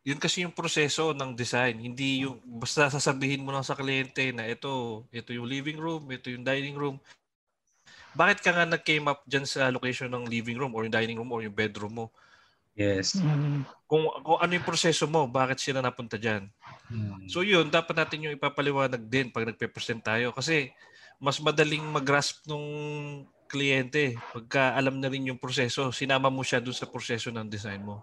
Yun 0.00 0.20
kasi 0.20 0.44
yung 0.44 0.56
proseso 0.56 1.12
ng 1.12 1.36
design. 1.36 1.80
Hindi 1.80 2.24
yung 2.28 2.40
basta 2.44 2.88
sasabihin 2.92 3.44
mo 3.44 3.52
lang 3.52 3.64
sa 3.64 3.76
kliyente 3.76 4.32
na 4.32 4.48
ito, 4.48 5.04
ito 5.12 5.32
yung 5.32 5.48
living 5.48 5.76
room, 5.76 6.08
ito 6.12 6.32
yung 6.32 6.44
dining 6.44 6.76
room. 6.76 6.96
Bakit 8.16 8.42
ka 8.42 8.50
nga 8.52 8.66
nag-came 8.66 9.06
up 9.06 9.22
dyan 9.28 9.46
sa 9.46 9.70
location 9.70 10.10
ng 10.12 10.26
living 10.26 10.56
room 10.56 10.72
or 10.72 10.84
yung 10.84 10.92
dining 10.92 11.20
room 11.20 11.30
or 11.30 11.44
yung 11.44 11.54
bedroom 11.54 12.04
mo? 12.04 12.06
Yes. 12.80 13.20
Hmm. 13.20 13.68
Kung, 13.84 14.08
kung 14.24 14.40
ano 14.40 14.52
yung 14.56 14.64
proseso 14.64 15.04
mo, 15.04 15.28
bakit 15.28 15.60
sila 15.60 15.84
napunta 15.84 16.16
dyan? 16.16 16.48
Hmm. 16.88 17.28
So 17.28 17.44
yun, 17.44 17.68
dapat 17.68 17.92
natin 17.92 18.24
yung 18.24 18.32
ipapaliwanag 18.40 19.04
din 19.04 19.28
pag 19.28 19.44
nagpe-present 19.44 20.00
tayo 20.00 20.32
kasi 20.32 20.72
mas 21.20 21.36
madaling 21.44 21.84
mag-grasp 21.84 22.48
nung 22.48 22.64
kliyente 23.44 24.16
pagka 24.32 24.72
alam 24.72 24.96
na 24.96 25.12
rin 25.12 25.28
yung 25.28 25.36
proseso. 25.36 25.92
Sinama 25.92 26.32
mo 26.32 26.40
siya 26.40 26.64
dun 26.64 26.72
sa 26.72 26.88
proseso 26.88 27.28
ng 27.28 27.52
design 27.52 27.84
mo. 27.84 28.00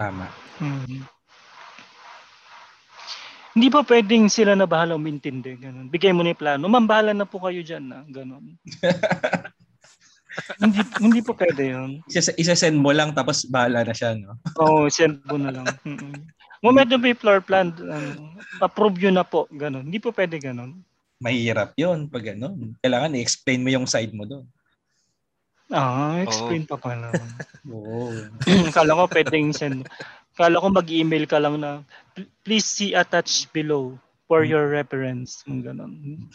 Tama. 0.00 0.32
Hmm. 0.56 1.04
Hindi 3.52 3.66
ba 3.68 3.84
pwedeng 3.84 4.32
sila 4.32 4.56
na 4.56 4.64
bahala 4.64 4.96
umintindi? 4.96 5.60
Ganun. 5.60 5.92
Bigay 5.92 6.16
mo 6.16 6.24
na 6.24 6.32
yung 6.32 6.40
plano. 6.40 6.64
Ma'am, 6.70 6.86
bahala 6.88 7.12
na 7.12 7.28
po 7.28 7.42
kayo 7.44 7.60
dyan. 7.60 7.84
Na. 7.84 8.00
Ganun. 8.08 8.56
hindi, 10.62 10.80
hindi 11.00 11.20
po 11.20 11.32
pwede 11.36 11.62
yun. 11.74 11.90
Isa, 12.10 12.32
isa-send 12.36 12.78
mo 12.78 12.90
lang 12.90 13.16
tapos 13.16 13.46
bahala 13.48 13.84
na 13.84 13.94
siya, 13.94 14.16
no? 14.16 14.36
Oo, 14.60 14.84
oh, 14.84 14.92
send 14.92 15.20
mo 15.26 15.36
na 15.36 15.50
lang. 15.50 15.66
Moment 16.60 16.90
may 17.00 17.16
floor 17.16 17.40
plan, 17.40 17.72
ano, 17.72 18.36
approve 18.60 19.00
yun 19.00 19.16
na 19.16 19.24
po. 19.24 19.48
Ganun. 19.48 19.88
Hindi 19.88 19.98
po 19.98 20.12
pwede 20.12 20.36
ganun. 20.36 20.84
Mahirap 21.20 21.76
yun 21.76 22.08
pag 22.08 22.32
gano'n. 22.32 22.80
Kailangan 22.80 23.12
i-explain 23.12 23.60
mo 23.60 23.68
yung 23.68 23.84
side 23.84 24.16
mo 24.16 24.24
doon. 24.24 24.48
Ah, 25.68 26.18
explain 26.24 26.64
pa 26.64 26.80
pala. 26.80 27.12
Oo. 27.70 28.10
Kala 28.76 28.96
ko 28.96 29.04
pwedeng 29.12 29.52
send. 29.52 29.84
Kala 30.34 30.56
ko 30.58 30.72
mag-email 30.72 31.28
ka 31.28 31.36
lang 31.36 31.60
na, 31.60 31.84
please 32.42 32.64
see 32.64 32.96
attached 32.96 33.52
below 33.52 34.00
for 34.24 34.48
your 34.48 34.72
reference. 34.72 35.44
Ganun. 35.46 35.94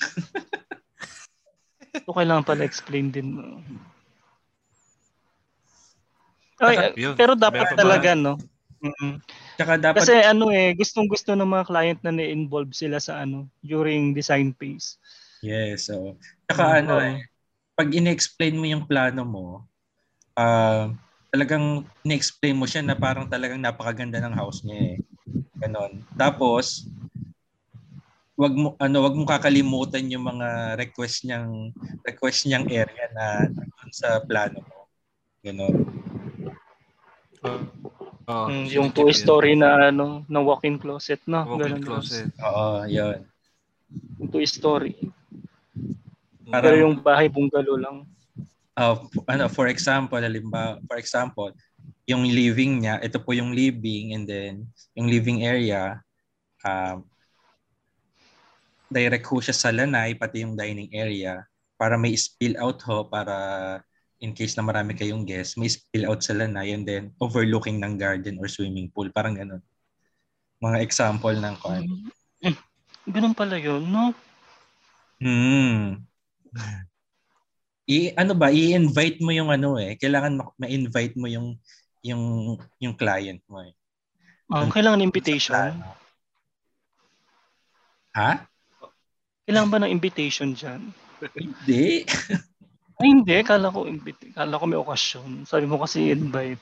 So, 2.04 2.12
kailangan 2.12 2.44
pala 2.44 2.68
explain 2.68 3.08
din. 3.08 3.40
Ay, 6.62 6.96
Yun. 6.96 7.16
pero 7.20 7.36
dapat 7.36 7.68
Meron 7.68 7.80
talaga, 7.80 8.10
no? 8.16 8.34
Mm. 8.80 9.20
Tsaka 9.56 9.74
dapat, 9.80 10.00
Kasi 10.04 10.14
ano 10.24 10.52
eh, 10.52 10.72
gustong-gusto 10.76 11.32
ng 11.36 11.48
mga 11.48 11.66
client 11.68 12.00
na 12.04 12.12
na-involve 12.16 12.72
sila 12.76 13.00
sa 13.00 13.24
ano, 13.24 13.48
during 13.64 14.12
design 14.16 14.52
phase. 14.56 15.00
yes, 15.44 15.88
so, 15.92 16.16
tsaka 16.48 16.64
Oo. 16.64 16.80
ano 16.84 16.94
eh, 17.04 17.18
pag 17.76 17.90
in-explain 17.92 18.56
mo 18.56 18.66
yung 18.68 18.88
plano 18.88 19.24
mo, 19.28 19.48
ah 20.36 20.92
talagang 21.36 21.84
in-explain 22.08 22.56
mo 22.56 22.64
siya 22.64 22.80
na 22.80 22.96
parang 22.96 23.28
talagang 23.28 23.60
napakaganda 23.60 24.24
ng 24.24 24.36
house 24.40 24.64
niya 24.64 24.96
eh. 24.96 24.98
Ganon. 25.60 26.00
Tapos, 26.16 26.88
wag 28.40 28.56
mo 28.56 28.76
ano 28.80 28.98
wag 29.04 29.16
mo 29.16 29.24
kakalimutan 29.28 30.12
yung 30.12 30.28
mga 30.28 30.76
request 30.80 31.24
niyang 31.28 31.72
request 32.04 32.48
niyang 32.48 32.68
area 32.68 33.08
na 33.16 33.48
sa 33.92 34.20
plano 34.24 34.64
mo. 34.64 34.88
Ganon. 35.44 36.05
Oh, 38.26 38.50
Mm, 38.50 38.66
yung 38.74 38.90
yun. 38.90 38.98
two 38.98 39.14
story 39.14 39.54
na 39.54 39.94
ano, 39.94 40.26
na 40.26 40.42
walk-in 40.42 40.82
closet, 40.82 41.22
no? 41.30 41.46
Walk-in 41.46 41.78
Ganun, 41.78 41.86
closet. 41.86 42.34
Oo, 42.42 42.82
yun. 42.90 43.22
Yung 44.18 44.30
two 44.34 44.42
story. 44.50 44.98
Parang- 46.50 46.64
Pero 46.66 46.76
yung 46.82 46.96
bahay 46.98 47.30
bungalow 47.30 47.78
lang. 47.78 47.98
Uh, 48.74 48.98
ano, 49.30 49.46
for 49.46 49.70
example, 49.70 50.18
halimbawa, 50.18 50.82
for 50.90 50.98
example, 50.98 51.54
yung 52.10 52.26
living 52.26 52.82
niya, 52.82 52.98
ito 53.00 53.22
po 53.22 53.32
yung 53.32 53.54
living 53.54 54.18
and 54.18 54.26
then 54.26 54.66
yung 54.98 55.06
living 55.06 55.46
area, 55.46 56.02
um, 56.66 57.06
direct 58.90 59.26
ho 59.26 59.38
siya 59.38 59.54
sa 59.54 59.70
lanay, 59.70 60.18
pati 60.18 60.42
yung 60.42 60.58
dining 60.58 60.90
area 60.94 61.46
para 61.78 61.94
may 61.94 62.18
spill 62.18 62.58
out 62.58 62.82
ho 62.90 63.06
para 63.06 63.36
in 64.24 64.32
case 64.32 64.56
na 64.56 64.64
marami 64.64 64.96
kayong 64.96 65.28
guests, 65.28 65.60
may 65.60 65.68
spill 65.68 66.08
out 66.08 66.24
sa 66.24 66.36
lanay 66.36 66.72
and 66.72 66.88
then 66.88 67.12
overlooking 67.20 67.82
ng 67.84 68.00
garden 68.00 68.40
or 68.40 68.48
swimming 68.48 68.88
pool. 68.92 69.10
Parang 69.12 69.36
ganun. 69.36 69.60
Mga 70.64 70.78
example 70.84 71.36
ng 71.36 71.56
kwan. 71.60 71.84
Mm. 72.40 72.58
Ganun 73.12 73.36
pala 73.36 73.60
yun, 73.60 73.84
no? 73.86 74.16
Hmm. 75.20 76.02
I 77.86 78.18
ano 78.18 78.34
ba, 78.34 78.50
i-invite 78.50 79.22
mo 79.22 79.30
yung 79.30 79.54
ano 79.54 79.78
eh. 79.78 79.94
Kailangan 80.00 80.34
ma- 80.42 80.56
ma-invite 80.58 81.14
mo 81.20 81.30
yung 81.30 81.54
yung 82.02 82.56
yung 82.82 82.96
client 82.98 83.42
mo 83.46 83.62
eh. 83.62 83.74
Ah, 84.50 84.66
Dun- 84.66 84.74
kailangan 84.74 85.06
invitation. 85.06 85.54
Ha? 88.16 88.32
Kailangan 89.46 89.70
ba 89.70 89.78
ng 89.86 89.94
invitation 89.94 90.58
dyan? 90.58 90.90
Hindi. 91.38 92.06
Ay, 92.96 93.12
hindi. 93.12 93.36
Kala 93.44 93.68
ko, 93.72 93.84
invite. 93.84 94.32
Kala 94.32 94.56
ko 94.56 94.66
may 94.66 94.80
okasyon. 94.80 95.44
Sabi 95.44 95.68
mo 95.68 95.76
kasi 95.80 96.16
invite. 96.16 96.62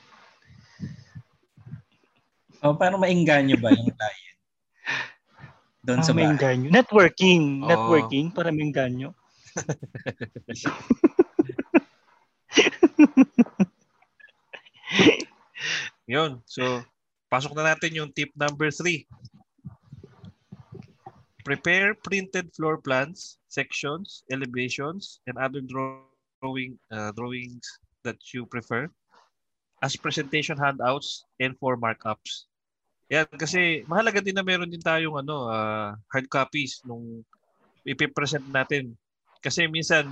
O, 2.64 2.74
paano 2.74 2.98
maingganyo 2.98 3.60
ba 3.60 3.70
yung 3.70 3.92
client? 3.92 4.38
Doon 5.84 6.00
Ah, 6.00 6.06
sa 6.06 6.16
bahay. 6.16 6.56
Networking. 6.72 7.60
Oo. 7.60 7.68
Networking 7.68 8.26
para 8.32 8.48
may 8.48 8.72
ganyo. 8.72 9.12
Yun. 16.08 16.40
So, 16.44 16.82
pasok 17.30 17.54
na 17.56 17.72
natin 17.74 17.96
yung 17.96 18.10
tip 18.12 18.30
number 18.36 18.68
three. 18.72 19.06
Prepare 21.44 21.92
printed 22.00 22.48
floor 22.56 22.80
plans, 22.80 23.36
sections, 23.52 24.24
elevations, 24.32 25.20
and 25.28 25.36
other 25.36 25.60
drawing 26.44 26.76
uh, 26.92 27.08
drawings 27.16 27.64
that 28.04 28.20
you 28.36 28.44
prefer 28.44 28.84
as 29.80 29.96
presentation 29.96 30.60
handouts 30.60 31.24
and 31.40 31.56
for 31.56 31.80
markups. 31.80 32.44
Yan, 33.08 33.24
kasi 33.40 33.84
mahalaga 33.88 34.20
din 34.20 34.36
na 34.36 34.44
meron 34.44 34.68
din 34.68 34.80
tayong 34.80 35.24
ano, 35.24 35.48
ah, 35.48 35.96
hard 36.12 36.28
copies 36.28 36.84
nung 36.84 37.24
ipipresent 37.84 38.44
natin. 38.48 38.92
Kasi 39.40 39.68
minsan, 39.68 40.08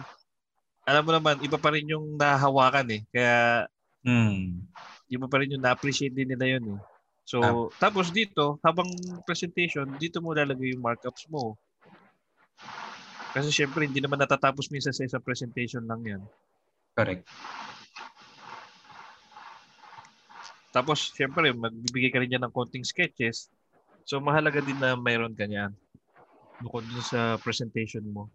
alam 0.85 1.05
mo 1.05 1.12
naman, 1.12 1.41
iba 1.41 1.57
pa 1.57 1.72
rin 1.72 1.89
yung 1.89 2.16
nahawakan 2.16 2.89
eh. 2.97 3.03
Kaya 3.12 3.68
Hmm. 4.03 4.66
iba 5.09 5.30
pa 5.30 5.41
rin 5.41 5.57
yung 5.57 5.62
na-appreciate 5.62 6.12
din 6.12 6.33
nila 6.33 6.59
yun 6.59 6.76
eh. 6.76 6.80
So, 7.22 7.39
Tama. 7.41 7.70
tapos 7.80 8.11
dito, 8.11 8.59
habang 8.61 8.91
presentation, 9.24 9.87
dito 9.97 10.18
mo 10.18 10.35
lalagay 10.37 10.74
yung 10.74 10.85
markups 10.85 11.30
mo. 11.33 11.55
Kasi 13.33 13.49
syempre, 13.49 13.89
hindi 13.89 14.05
naman 14.05 14.20
natatapos 14.20 14.68
minsan 14.68 14.93
sa 14.93 15.09
isang 15.09 15.24
presentation 15.24 15.80
lang 15.89 16.05
yan. 16.05 16.22
Correct. 16.93 17.24
Tapos, 20.72 21.12
syempre, 21.16 21.53
magbibigay 21.53 22.12
ka 22.12 22.20
rin 22.20 22.37
yan 22.37 22.45
ng 22.45 22.53
konting 22.53 22.85
sketches. 22.85 23.49
So, 24.05 24.20
mahalaga 24.20 24.61
din 24.61 24.76
na 24.76 24.97
mayroon 24.97 25.33
ka 25.33 25.49
niyan. 25.49 25.72
Bukod 26.61 26.85
dun 26.85 27.05
sa 27.05 27.41
presentation 27.41 28.05
mo. 28.05 28.28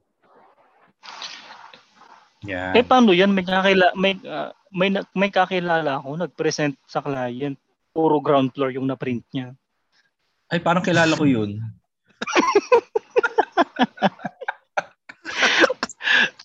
Yeah. 2.46 2.74
Eh, 2.78 2.86
paano 2.86 3.14
yan? 3.14 3.34
May, 3.34 3.46
kakila, 3.46 3.94
may, 3.98 4.14
ah, 4.26 4.54
may, 4.74 4.90
na- 4.94 5.10
may 5.14 5.30
kakilala 5.30 6.02
ako, 6.02 6.26
nag-present 6.26 6.78
sa 6.90 7.02
client. 7.02 7.58
Puro 7.94 8.22
ground 8.22 8.54
floor 8.54 8.74
yung 8.74 8.90
na-print 8.90 9.26
niya. 9.34 9.54
Ay, 10.50 10.62
parang 10.62 10.86
kilala 10.86 11.18
ko 11.18 11.26
yun. 11.26 11.58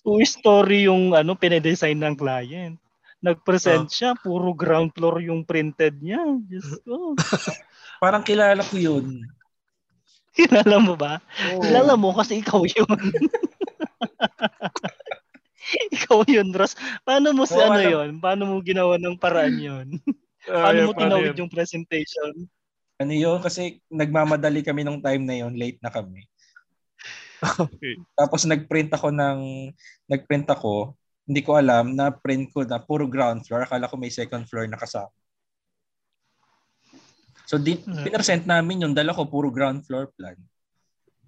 Two 0.03 0.19
story 0.27 0.91
yung 0.91 1.15
ano, 1.15 1.33
pinedesign 1.33 1.95
ng 1.95 2.19
client. 2.19 2.75
Nag-present 3.23 3.87
Oh. 3.87 3.91
siya, 3.91 4.11
puro 4.19 4.51
ground 4.51 4.91
floor 4.91 5.23
yung 5.23 5.47
printed 5.47 5.95
niya. 6.03 6.19
Diyos 6.43 6.83
ko. 6.83 7.15
Parang 8.03 8.19
kilala 8.19 8.59
ko 8.67 8.75
yun. 8.75 9.23
Kilala 10.35 10.75
mo 10.83 10.99
ba? 10.99 11.23
Kilala 11.39 11.95
mo 11.95 12.11
kasi 12.11 12.43
ikaw 12.43 12.67
yun. 12.67 12.83
ikaw 15.95 16.27
yun, 16.27 16.51
Ross. 16.51 16.75
Paano 17.07 17.31
mo 17.31 17.47
si 17.47 17.55
Oo, 17.55 17.71
ano 17.71 17.79
yun? 17.79 18.19
Paano 18.19 18.51
mo 18.51 18.59
ginawa 18.59 18.99
ng 18.99 19.15
paraan 19.15 19.55
yun? 19.55 19.87
Paano 20.43 20.89
mo 20.89 20.91
tinawid 20.91 21.39
yung 21.39 21.47
presentation? 21.47 22.43
Ano 22.99 23.13
yun? 23.15 23.39
Kasi 23.39 23.79
nagmamadali 23.87 24.59
kami 24.59 24.83
nung 24.83 24.99
time 24.99 25.23
na 25.23 25.39
yun. 25.39 25.55
Late 25.55 25.79
na 25.79 25.87
kami. 25.87 26.27
Okay. 27.43 27.99
Tapos 28.19 28.47
nagprint 28.47 28.89
ako 28.95 29.11
ng 29.11 29.69
nagprint 30.07 30.47
ako, 30.47 30.95
hindi 31.23 31.39
ko 31.43 31.55
alam 31.55 31.95
na 31.95 32.11
print 32.11 32.51
ko 32.51 32.63
na 32.63 32.79
puro 32.79 33.07
ground 33.07 33.43
floor. 33.43 33.63
Akala 33.67 33.87
ko 33.87 33.95
may 33.95 34.11
second 34.11 34.47
floor 34.47 34.67
na 34.67 34.79
kasama. 34.79 35.11
So 37.43 37.59
di, 37.59 37.75
Hmm. 37.83 38.07
pinresent 38.07 38.47
namin 38.47 38.87
yung 38.87 38.95
dala 38.95 39.11
ko 39.11 39.27
puro 39.27 39.51
ground 39.51 39.83
floor 39.83 40.09
plan. 40.15 40.39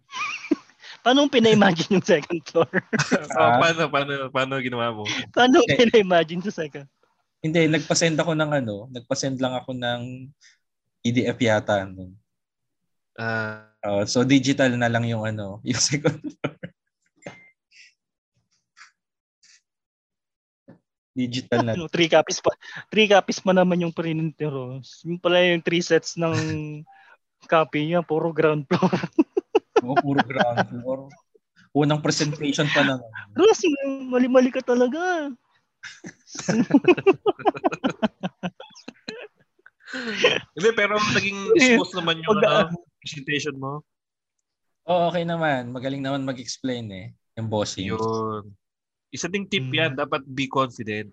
Paano 1.04 1.28
pina-imagine 1.30 2.00
yung 2.00 2.08
second 2.08 2.42
floor? 2.48 2.72
oh, 2.72 3.52
paano, 3.62 3.82
paano, 3.92 4.12
paano 4.32 4.54
ginawa 4.64 4.90
mo? 4.96 5.04
Paano 5.36 5.62
mo 5.62 5.66
Okay. 5.68 5.86
pina-imagine 5.86 6.42
sa 6.48 6.56
second? 6.56 6.88
Hindi, 7.46 7.70
nagpa-send 7.70 8.18
ako 8.18 8.34
ng 8.34 8.52
ano, 8.58 8.90
nagpa-send 8.90 9.38
lang 9.38 9.54
ako 9.54 9.78
ng 9.78 10.34
PDF 11.06 11.38
yata. 11.38 11.86
Ano. 11.86 12.10
Ah, 13.14 13.70
Uh, 13.86 14.02
so 14.10 14.26
digital 14.26 14.74
na 14.74 14.90
lang 14.90 15.06
yung 15.06 15.22
ano, 15.22 15.62
yung 15.68 15.78
second 15.78 16.18
floor. 16.18 16.58
digital 21.16 21.64
na. 21.64 21.74
Ano, 21.74 21.88
three 21.96 22.12
copies 22.12 22.44
pa. 22.44 22.52
Three 22.92 23.08
copies 23.08 23.40
pa 23.40 23.56
naman 23.56 23.80
yung 23.80 23.96
printer. 23.96 24.52
oh. 24.52 24.84
Yung 25.08 25.18
pala 25.18 25.40
yung 25.48 25.64
three 25.64 25.80
sets 25.80 26.20
ng 26.20 26.36
copy 27.54 27.88
niya, 27.88 28.04
puro 28.04 28.36
ground 28.36 28.68
floor. 28.68 28.92
Oo, 29.86 29.96
puro 30.04 30.22
ground 30.28 30.60
floor. 30.68 31.00
Unang 31.76 32.04
presentation 32.04 32.68
pa 32.72 32.84
naman. 32.84 33.08
Ross, 33.36 33.64
mali-mali 34.08 34.52
ka 34.52 34.64
talaga. 34.64 35.32
Hindi, 40.56 40.70
pero 40.76 40.96
naging 41.14 41.40
smooth 41.56 41.94
naman 42.00 42.16
yung 42.24 42.40
ano, 42.42 42.74
presentation 43.02 43.56
mo. 43.58 43.82
Oo, 44.86 45.10
okay 45.10 45.26
naman. 45.26 45.74
Magaling 45.74 46.02
naman 46.02 46.26
mag-explain 46.26 46.86
eh. 46.94 47.08
Yung 47.42 47.50
bossing. 47.50 47.90
Yun. 47.90 48.54
Isa 49.10 49.26
ding 49.26 49.50
tip 49.50 49.66
Mm. 49.66 49.74
yan, 49.74 49.92
dapat 49.98 50.22
be 50.30 50.46
confident. 50.46 51.10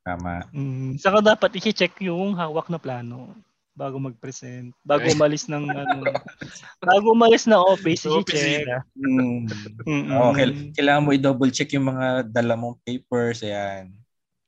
Tama. 0.00 0.48
Mm, 0.56 0.96
saka 0.96 1.20
dapat 1.20 1.52
i-check 1.60 2.00
yung 2.00 2.32
hawak 2.32 2.72
na 2.72 2.80
plano 2.80 3.36
bago 3.76 4.00
mag-present. 4.00 4.72
Bago 4.80 5.04
umalis 5.12 5.48
ng 5.52 5.68
ano, 5.68 6.04
bago 6.80 7.06
umalis 7.12 7.44
ng 7.44 7.60
office, 7.60 8.08
Sa 8.08 8.20
i-check. 8.24 8.64
Mm. 8.96 9.44
Mm-mm. 9.84 10.20
Okay. 10.32 10.46
Kailangan 10.80 11.04
mo 11.04 11.10
i-double 11.12 11.52
check 11.52 11.76
yung 11.76 11.92
mga 11.92 12.28
dala 12.32 12.56
mong 12.56 12.80
papers. 12.84 13.44
Ayan. 13.44 13.92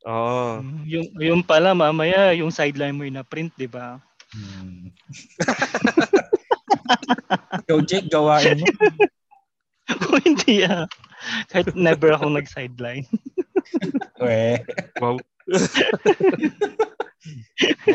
Oo. 0.06 0.62
Mm, 0.62 0.82
Yung 0.88 1.06
yung 1.22 1.42
pala 1.46 1.74
mamaya 1.76 2.34
yung 2.34 2.50
sideline 2.50 2.96
mo 2.96 3.06
yung 3.06 3.22
na-print, 3.22 3.54
'di 3.54 3.68
ba? 3.70 4.00
Hmm. 4.32 4.90
Ikaw, 7.62 7.78
Jake, 7.84 8.08
gawain 8.08 8.60
mo. 8.60 8.66
Kung 10.08 10.20
hindi 10.26 10.64
ah. 10.64 10.88
Kahit 11.52 11.76
never 11.76 12.16
akong 12.16 12.34
nag-sideline. 12.34 13.06
We. 14.22 14.58
Wow. 14.98 15.20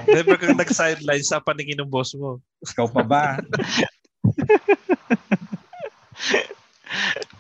Never 0.07 0.39
kang 0.39 0.55
nag-sideline 0.55 1.25
sa 1.25 1.43
paningin 1.43 1.83
ng 1.83 1.91
boss 1.91 2.15
mo. 2.15 2.39
Ikaw 2.63 2.87
pa 2.87 3.03
ba? 3.03 3.23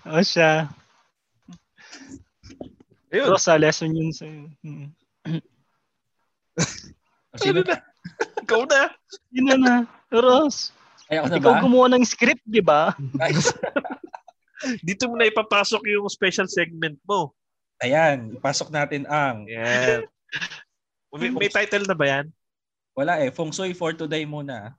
O 0.07 0.19
siya. 0.23 0.71
Ayun. 3.07 3.25
Pero 3.31 3.37
sa 3.39 3.55
lesson 3.55 3.95
yun 3.95 4.11
sa'yo. 4.11 4.51
Hmm. 4.63 4.91
Sino 7.41 7.61
na? 7.63 7.77
Ikaw 8.43 8.61
na. 8.67 8.81
Yun 9.31 9.45
na 9.47 9.55
na. 9.55 9.75
Ross, 10.07 10.71
Ay, 11.11 11.19
ako 11.19 11.25
na 11.27 11.37
ikaw 11.39 11.53
ba? 11.55 11.61
gumawa 11.63 11.87
ng 11.91 12.03
script, 12.07 12.43
di 12.47 12.63
ba? 12.63 12.95
Nice. 13.19 13.51
Dito 14.87 15.05
mo 15.11 15.19
na 15.19 15.27
ipapasok 15.27 15.83
yung 15.91 16.07
special 16.07 16.47
segment 16.47 16.95
mo. 17.03 17.35
Ayan, 17.83 18.33
ipasok 18.39 18.71
natin 18.73 19.03
ang 19.05 19.45
Yan. 19.45 20.07
May, 21.13 21.29
may 21.29 21.51
title 21.51 21.85
na 21.85 21.95
ba 21.95 22.05
yan? 22.07 22.27
wala 22.97 23.21
eh, 23.21 23.29
Feng 23.29 23.53
Shui 23.53 23.77
for 23.77 23.93
today 23.93 24.25
muna. 24.25 24.73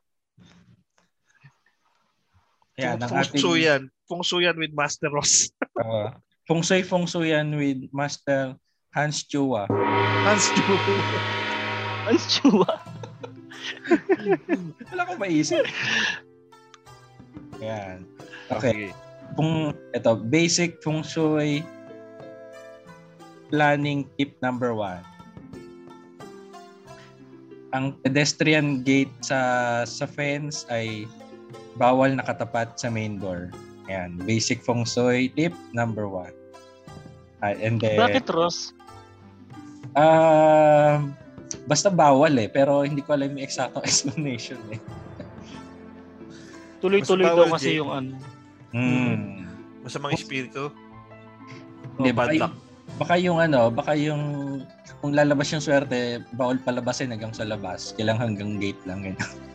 Ayan, 2.74 2.98
ang 2.98 3.10
Feng 3.14 3.22
ating 3.22 3.38
Shui 3.38 3.70
yan. 3.70 3.86
Feng 4.10 4.26
Shui 4.26 4.42
yan 4.42 4.58
with 4.58 4.74
Master 4.74 5.06
Ross. 5.06 5.54
uh, 5.78 6.10
Feng 6.48 6.64
Shui 6.64 6.80
Feng 6.80 7.04
Shui 7.04 7.28
yan 7.36 7.52
with 7.52 7.84
Master 7.92 8.56
Hans 8.96 9.20
Chua. 9.28 9.68
Hans 10.24 10.48
Chu. 10.56 10.64
Ang 12.08 12.16
chua. 12.24 12.72
Wala 14.88 15.02
akong 15.04 15.20
maisip. 15.20 15.68
Ayan. 17.60 18.08
Okay. 18.48 18.96
Kung 19.36 19.76
ito, 19.92 20.12
basic 20.32 20.80
Feng 20.80 21.04
Shui 21.04 21.60
planning 23.52 24.08
tip 24.16 24.32
number 24.40 24.72
one. 24.72 25.04
Ang 27.76 27.92
pedestrian 28.00 28.80
gate 28.80 29.12
sa 29.20 29.84
sa 29.84 30.08
fence 30.08 30.64
ay 30.72 31.04
bawal 31.76 32.16
nakatapat 32.16 32.72
sa 32.80 32.88
main 32.88 33.20
door. 33.20 33.52
Ayan, 33.88 34.20
basic 34.24 34.60
feng 34.60 34.84
shui 34.84 35.32
tip 35.32 35.52
number 35.72 36.08
one. 36.08 36.37
Ah, 37.38 37.54
and 37.54 37.78
then, 37.78 37.98
Bakit, 37.98 38.26
Ross? 38.34 38.74
Um, 39.94 41.14
basta 41.64 41.88
bawal 41.88 42.34
eh, 42.38 42.48
pero 42.50 42.82
hindi 42.82 43.00
ko 43.02 43.14
alam 43.14 43.34
yung 43.34 43.42
exact 43.42 43.78
explanation 43.86 44.58
eh. 44.74 44.80
Tuloy-tuloy 46.78 47.26
daw 47.26 47.46
kasi 47.50 47.74
Jay. 47.74 47.78
yung 47.82 47.90
ano. 47.90 48.14
Hmm. 48.70 49.46
Masamang 49.82 50.14
espiritu. 50.14 50.70
Hindi, 51.98 52.10
O 52.10 52.14
bad 52.14 52.28
baka, 52.30 52.42
luck. 52.46 52.54
baka 53.00 53.14
yung 53.18 53.38
ano, 53.42 53.60
baka 53.70 53.92
yung 53.98 54.22
kung 55.02 55.14
lalabas 55.14 55.50
yung 55.54 55.62
swerte, 55.62 56.22
bawal 56.34 56.58
palabasin 56.62 57.10
hanggang 57.14 57.34
sa 57.34 57.46
labas. 57.46 57.94
Kailangan 57.98 58.34
hanggang 58.34 58.58
gate 58.58 58.82
lang. 58.86 59.02
Ganyan. 59.06 59.22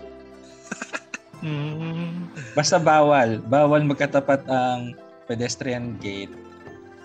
Hmm. 1.44 2.32
Basta 2.56 2.80
bawal. 2.80 3.44
Bawal 3.44 3.84
magkatapat 3.84 4.48
ang 4.48 4.96
pedestrian 5.28 6.00
gate 6.00 6.32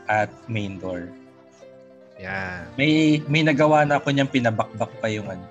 at 0.09 0.33
main 0.49 0.81
door. 0.81 1.07
Yan. 2.19 2.67
May 2.75 3.23
may 3.31 3.47
nagawa 3.47 3.87
na 3.87 4.03
ako 4.03 4.11
niyang 4.11 4.33
pinabakbak 4.33 4.91
pa 4.99 5.07
yung 5.07 5.31
ano, 5.31 5.45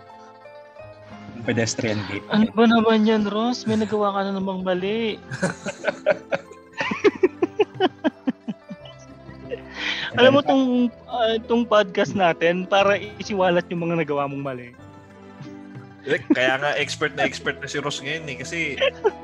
yung 1.38 1.46
pedestrian 1.48 2.02
gate. 2.12 2.28
Ano 2.28 2.52
ba 2.52 2.68
naman 2.68 3.08
yan, 3.08 3.24
Ross? 3.30 3.64
May 3.64 3.80
nagawa 3.80 4.12
ka 4.12 4.20
na 4.28 4.36
namang 4.36 4.68
mali. 4.68 5.16
Alam 10.18 10.34
mo 10.34 10.42
tong 10.42 10.90
ah, 11.06 11.38
tong 11.46 11.62
podcast 11.64 12.18
natin 12.18 12.66
para 12.66 12.98
isiwalat 13.22 13.70
yung 13.70 13.86
mga 13.86 14.02
nagawa 14.02 14.26
mong 14.26 14.44
mali. 14.44 14.74
Eh, 16.08 16.24
Kaya 16.32 16.56
nga 16.58 16.72
expert 16.80 17.14
na 17.20 17.28
expert 17.28 17.60
na 17.60 17.68
si 17.68 17.84
Ross 17.84 18.00
ngayon 18.00 18.32
eh 18.32 18.38
kasi 18.40 18.60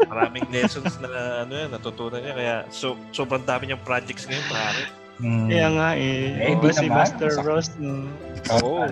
maraming 0.06 0.44
lessons 0.52 1.00
na 1.00 1.48
ano 1.48 1.54
yan, 1.56 1.72
natutunan 1.72 2.20
niya 2.20 2.36
kaya 2.36 2.56
so 2.70 3.00
sobrang 3.16 3.42
dami 3.48 3.72
niyang 3.72 3.82
projects 3.88 4.28
ngayon 4.28 4.48
pare. 4.52 4.84
Hmm. 5.24 5.48
Kaya 5.48 5.68
nga 5.72 5.90
eh. 5.96 6.36
Eh, 6.36 6.54
Iba 6.54 6.68
di 6.68 6.76
si 6.76 6.86
naman. 6.86 6.98
Master 7.00 7.30
Sakto. 7.32 7.48
Ross. 7.48 7.68
No? 7.80 8.12
Oo. 8.60 8.84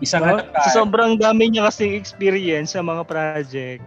Isang 0.00 0.22
No? 0.24 0.34
ano 0.34 0.42
Sa 0.42 0.50
tayo, 0.50 0.74
sobrang 0.74 1.14
dami 1.14 1.46
niya 1.46 1.70
kasing 1.70 1.94
experience 1.94 2.74
sa 2.74 2.82
mga 2.82 3.06
project. 3.06 3.82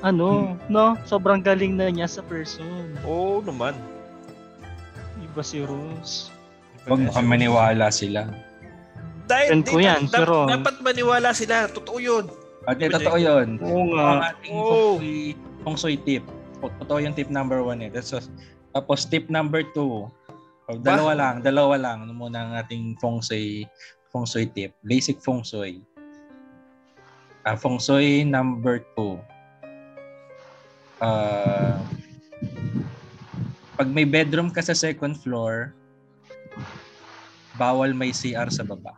Ano, 0.00 0.54
no? 0.66 0.94
Sobrang 1.02 1.38
galing 1.38 1.74
na 1.74 1.90
niya 1.90 2.06
sa 2.06 2.22
person. 2.22 2.94
Oo 3.02 3.42
naman. 3.42 3.74
Iba 5.18 5.42
si 5.42 5.58
Ross. 5.60 6.30
Huwag 6.84 7.06
baka 7.06 7.20
maniwala 7.20 7.90
sila. 7.90 8.26
Dahil 9.24 9.48
Friend 9.48 9.64
ko 9.64 9.78
yan, 9.78 10.00
si 10.04 10.12
dap- 10.12 10.26
Ron. 10.26 10.46
dapat 10.48 10.74
maniwala 10.78 11.30
sila. 11.30 11.66
Totoo 11.66 11.98
yun. 11.98 12.26
At 12.62 12.78
Di 12.78 12.86
ba, 12.86 12.98
totoo 12.98 13.18
yun. 13.18 13.58
Oo 13.58 13.70
Ang 13.70 13.90
nga. 13.92 14.30
ating 14.30 14.52
Oo. 14.52 14.62
feng 14.62 14.98
shui, 15.00 15.18
feng 15.64 15.76
shui 15.76 15.96
tip. 15.96 16.24
Totoo 16.60 16.98
yung 16.98 17.14
tip 17.14 17.26
number 17.28 17.58
one 17.58 17.80
eh. 17.80 17.90
That's 17.90 18.10
just, 18.10 18.30
tapos 18.72 19.02
tip 19.04 19.26
number 19.28 19.62
two. 19.64 20.10
Oh, 20.70 20.78
dalawa 20.78 21.12
lang, 21.18 21.34
dalawa 21.42 21.74
lang. 21.74 22.06
Ano 22.06 22.14
muna 22.14 22.38
ang 22.46 22.52
ating 22.54 22.94
feng 23.02 23.18
shui, 23.18 23.66
feng 24.14 24.26
shui 24.26 24.46
tip. 24.46 24.70
Basic 24.86 25.18
feng 25.18 25.42
shui. 25.42 25.82
Ah, 27.42 27.58
feng 27.58 27.82
shui 27.82 28.22
number 28.22 28.86
two. 28.94 29.18
Ah, 31.02 31.82
pag 33.74 33.90
may 33.90 34.06
bedroom 34.06 34.54
ka 34.54 34.62
sa 34.62 34.78
second 34.78 35.18
floor, 35.18 35.74
bawal 37.58 37.90
may 37.90 38.14
CR 38.14 38.46
sa 38.46 38.62
baba. 38.62 38.94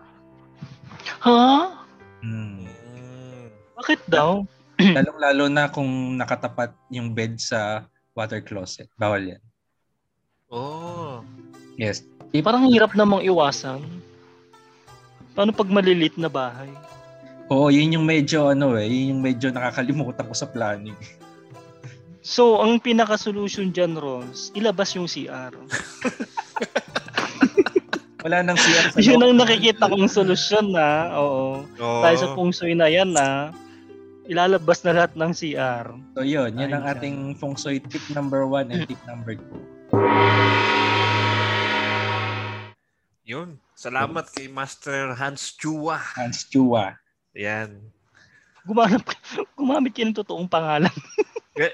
Ha? 1.24 1.72
Hmm. 2.20 2.68
Mm. 2.92 3.48
Bakit 3.80 4.00
daw? 4.12 4.44
Lalong-lalo 4.96 5.44
na 5.48 5.72
kung 5.72 6.20
nakatapat 6.20 6.76
yung 6.92 7.16
bed 7.16 7.40
sa 7.40 7.88
water 8.12 8.44
closet. 8.44 8.92
Bawal 9.00 9.32
yan. 9.32 9.42
Oh. 10.52 11.03
Yes. 11.76 12.06
Parang 12.42 12.66
hirap 12.66 12.94
namang 12.98 13.22
iwasan. 13.22 13.82
Paano 15.34 15.50
pag 15.54 15.70
malilit 15.70 16.14
na 16.18 16.30
bahay? 16.30 16.70
Oo, 17.50 17.68
yun 17.68 17.94
yung 17.94 18.06
medyo 18.06 18.50
ano 18.50 18.74
eh, 18.78 18.86
yun 18.88 19.18
yung 19.18 19.22
medyo 19.22 19.50
nakakalimutan 19.52 20.26
ko 20.26 20.34
sa 20.34 20.48
planning. 20.48 20.96
So, 22.24 22.56
ang 22.64 22.80
pinaka-solution 22.80 23.68
dyan, 23.68 24.00
Ros, 24.00 24.48
ilabas 24.56 24.96
yung 24.96 25.04
CR. 25.04 25.52
Wala 28.24 28.40
nang 28.40 28.56
CR 28.56 28.88
sa 28.88 28.96
Yun 29.04 29.20
ang 29.20 29.36
nakikita 29.36 29.84
kong 29.84 30.08
solusyon 30.08 30.72
na. 30.72 31.12
Oo. 31.20 31.60
Oo. 31.76 32.00
Dahil 32.00 32.16
sa 32.16 32.32
feng 32.32 32.48
shui 32.48 32.72
na 32.72 32.88
yan 32.88 33.12
na 33.12 33.52
ilalabas 34.24 34.80
na 34.80 34.96
lahat 34.96 35.12
ng 35.12 35.32
CR. 35.36 35.92
So 36.16 36.24
yun, 36.24 36.56
yun 36.56 36.72
ang 36.72 36.88
Ayun 36.88 36.96
siya. 36.96 36.96
ating 36.96 37.16
feng 37.36 37.56
shui 37.60 37.76
tip 37.84 38.00
number 38.16 38.48
one 38.48 38.72
and 38.72 38.88
tip 38.88 38.96
number 39.04 39.36
two. 39.36 39.60
Yun. 43.24 43.56
Salamat 43.74 44.28
kay 44.30 44.46
Master 44.46 45.16
Hans 45.16 45.56
Chua. 45.56 45.96
Hans 45.96 46.44
Chua. 46.44 47.00
Yan. 47.32 47.80
Gumanap, 48.64 49.04
gumamit 49.58 49.92
kayo 49.92 50.08
ng 50.08 50.16
totoong 50.16 50.48
pangalan. 50.48 50.92
Eh, 51.54 51.70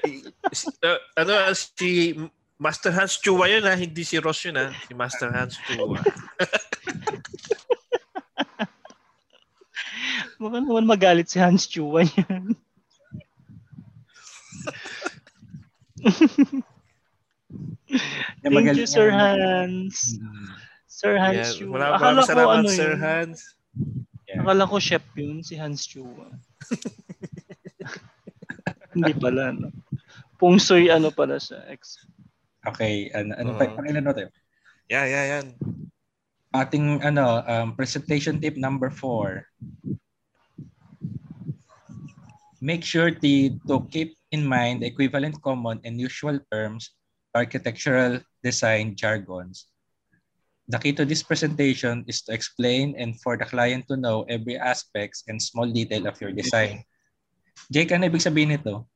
s- 0.52 0.68
uh, 0.84 1.00
ano, 1.16 1.32
si 1.56 2.12
Master 2.60 2.92
Hans 2.92 3.16
Chua 3.16 3.48
yun 3.48 3.64
ha, 3.64 3.72
hindi 3.72 4.04
si 4.04 4.20
Ross 4.20 4.44
yun 4.44 4.60
ha. 4.60 4.68
Si 4.84 4.92
Master 4.92 5.32
Hans 5.32 5.56
Chua. 5.56 5.96
Baka 10.36 10.56
naman 10.60 10.84
magalit 10.84 11.32
si 11.32 11.40
Hans 11.40 11.64
Chua 11.64 12.04
yan. 12.04 12.52
Yung 18.44 18.52
Thank 18.54 18.76
you, 18.76 18.84
Sir 18.84 19.10
yan. 19.10 19.16
Hans. 19.16 20.20
Mm. 20.20 20.59
Sir 21.00 21.16
Hans 21.16 21.40
Yan. 21.40 21.52
Chua. 21.56 21.72
Wala, 21.72 21.86
Akala 21.96 21.96
maraming 21.96 22.20
ko 22.20 22.28
salamat, 22.28 22.56
ano 22.60 22.68
Sir 22.68 22.92
yun. 22.92 23.00
Hans. 23.00 23.38
Yeah. 24.28 24.44
Akala 24.44 24.68
ko 24.68 24.76
chef 24.76 25.04
yun, 25.16 25.40
si 25.40 25.56
Hans 25.56 25.88
Chua. 25.88 26.28
Hindi 28.92 29.12
pala, 29.16 29.56
no? 29.56 29.72
Shui 30.60 30.92
ano 30.92 31.08
pala 31.08 31.40
siya. 31.40 31.64
Ex. 31.72 32.04
Okay, 32.68 33.08
ano, 33.16 33.32
ano 33.40 33.50
pa, 33.56 33.64
Oo. 33.64 33.80
pakilan 33.80 34.04
natin. 34.04 34.28
Yeah, 34.92 35.08
yeah, 35.08 35.24
yan. 35.38 35.46
Ating 36.52 37.00
ano, 37.00 37.40
um, 37.48 37.72
presentation 37.78 38.36
tip 38.42 38.58
number 38.60 38.92
four. 38.92 39.48
Make 42.60 42.84
sure 42.84 43.08
to, 43.08 43.32
to 43.64 43.88
keep 43.88 44.20
in 44.36 44.44
mind 44.44 44.84
equivalent 44.84 45.40
common 45.40 45.80
and 45.88 45.96
usual 45.96 46.36
terms, 46.52 46.92
architectural 47.32 48.20
design 48.44 48.92
jargons. 48.98 49.69
The 50.70 50.78
key 50.78 50.94
to 50.94 51.02
this 51.02 51.26
presentation 51.26 52.06
is 52.06 52.22
to 52.22 52.32
explain 52.32 52.94
and 52.94 53.18
for 53.18 53.34
the 53.34 53.42
client 53.42 53.90
to 53.90 53.98
know 53.98 54.22
every 54.30 54.54
aspects 54.54 55.26
and 55.26 55.42
small 55.42 55.66
detail 55.66 56.06
of 56.06 56.14
your 56.22 56.30
design. 56.30 56.86
Jake, 57.74 57.90
ano 57.90 58.06
ibig 58.06 58.22
sabihin 58.22 58.54
nito? 58.54 58.86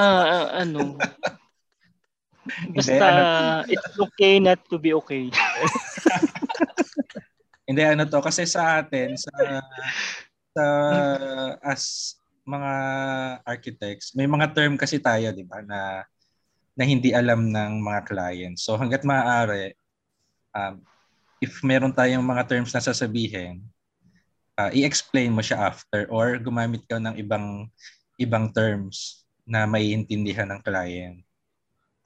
Ah, 0.00 0.24
ah, 0.24 0.64
ano? 0.64 0.96
Basta, 2.80 2.96
ano- 2.96 3.68
it's 3.68 4.00
okay 4.00 4.40
not 4.40 4.64
to 4.72 4.80
be 4.80 4.96
okay. 4.96 5.28
Hindi 7.68 7.84
ano 7.84 8.08
to 8.08 8.24
kasi 8.24 8.48
sa 8.48 8.80
atin 8.80 9.20
sa 9.20 9.30
sa 10.56 10.64
as 11.60 12.16
mga 12.48 12.72
architects, 13.44 14.16
may 14.16 14.26
mga 14.26 14.56
term 14.56 14.74
kasi 14.80 14.98
tayo, 14.98 15.30
'di 15.30 15.46
ba, 15.46 15.62
na 15.62 16.02
na 16.74 16.84
hindi 16.88 17.12
alam 17.14 17.52
ng 17.52 17.84
mga 17.84 18.00
clients. 18.08 18.64
So 18.66 18.74
hangga't 18.74 19.06
maaari 19.06 19.76
um, 20.54 20.74
if 21.40 21.62
meron 21.64 21.94
tayong 21.94 22.22
mga 22.22 22.46
terms 22.46 22.70
na 22.74 22.82
sasabihin, 22.84 23.64
uh, 24.60 24.70
i-explain 24.76 25.32
mo 25.32 25.40
siya 25.40 25.72
after 25.72 26.04
or 26.12 26.36
gumamit 26.36 26.84
ka 26.84 27.00
ng 27.00 27.16
ibang 27.16 27.66
ibang 28.20 28.52
terms 28.52 29.24
na 29.48 29.64
maiintindihan 29.64 30.46
ng 30.52 30.60
client. 30.60 31.24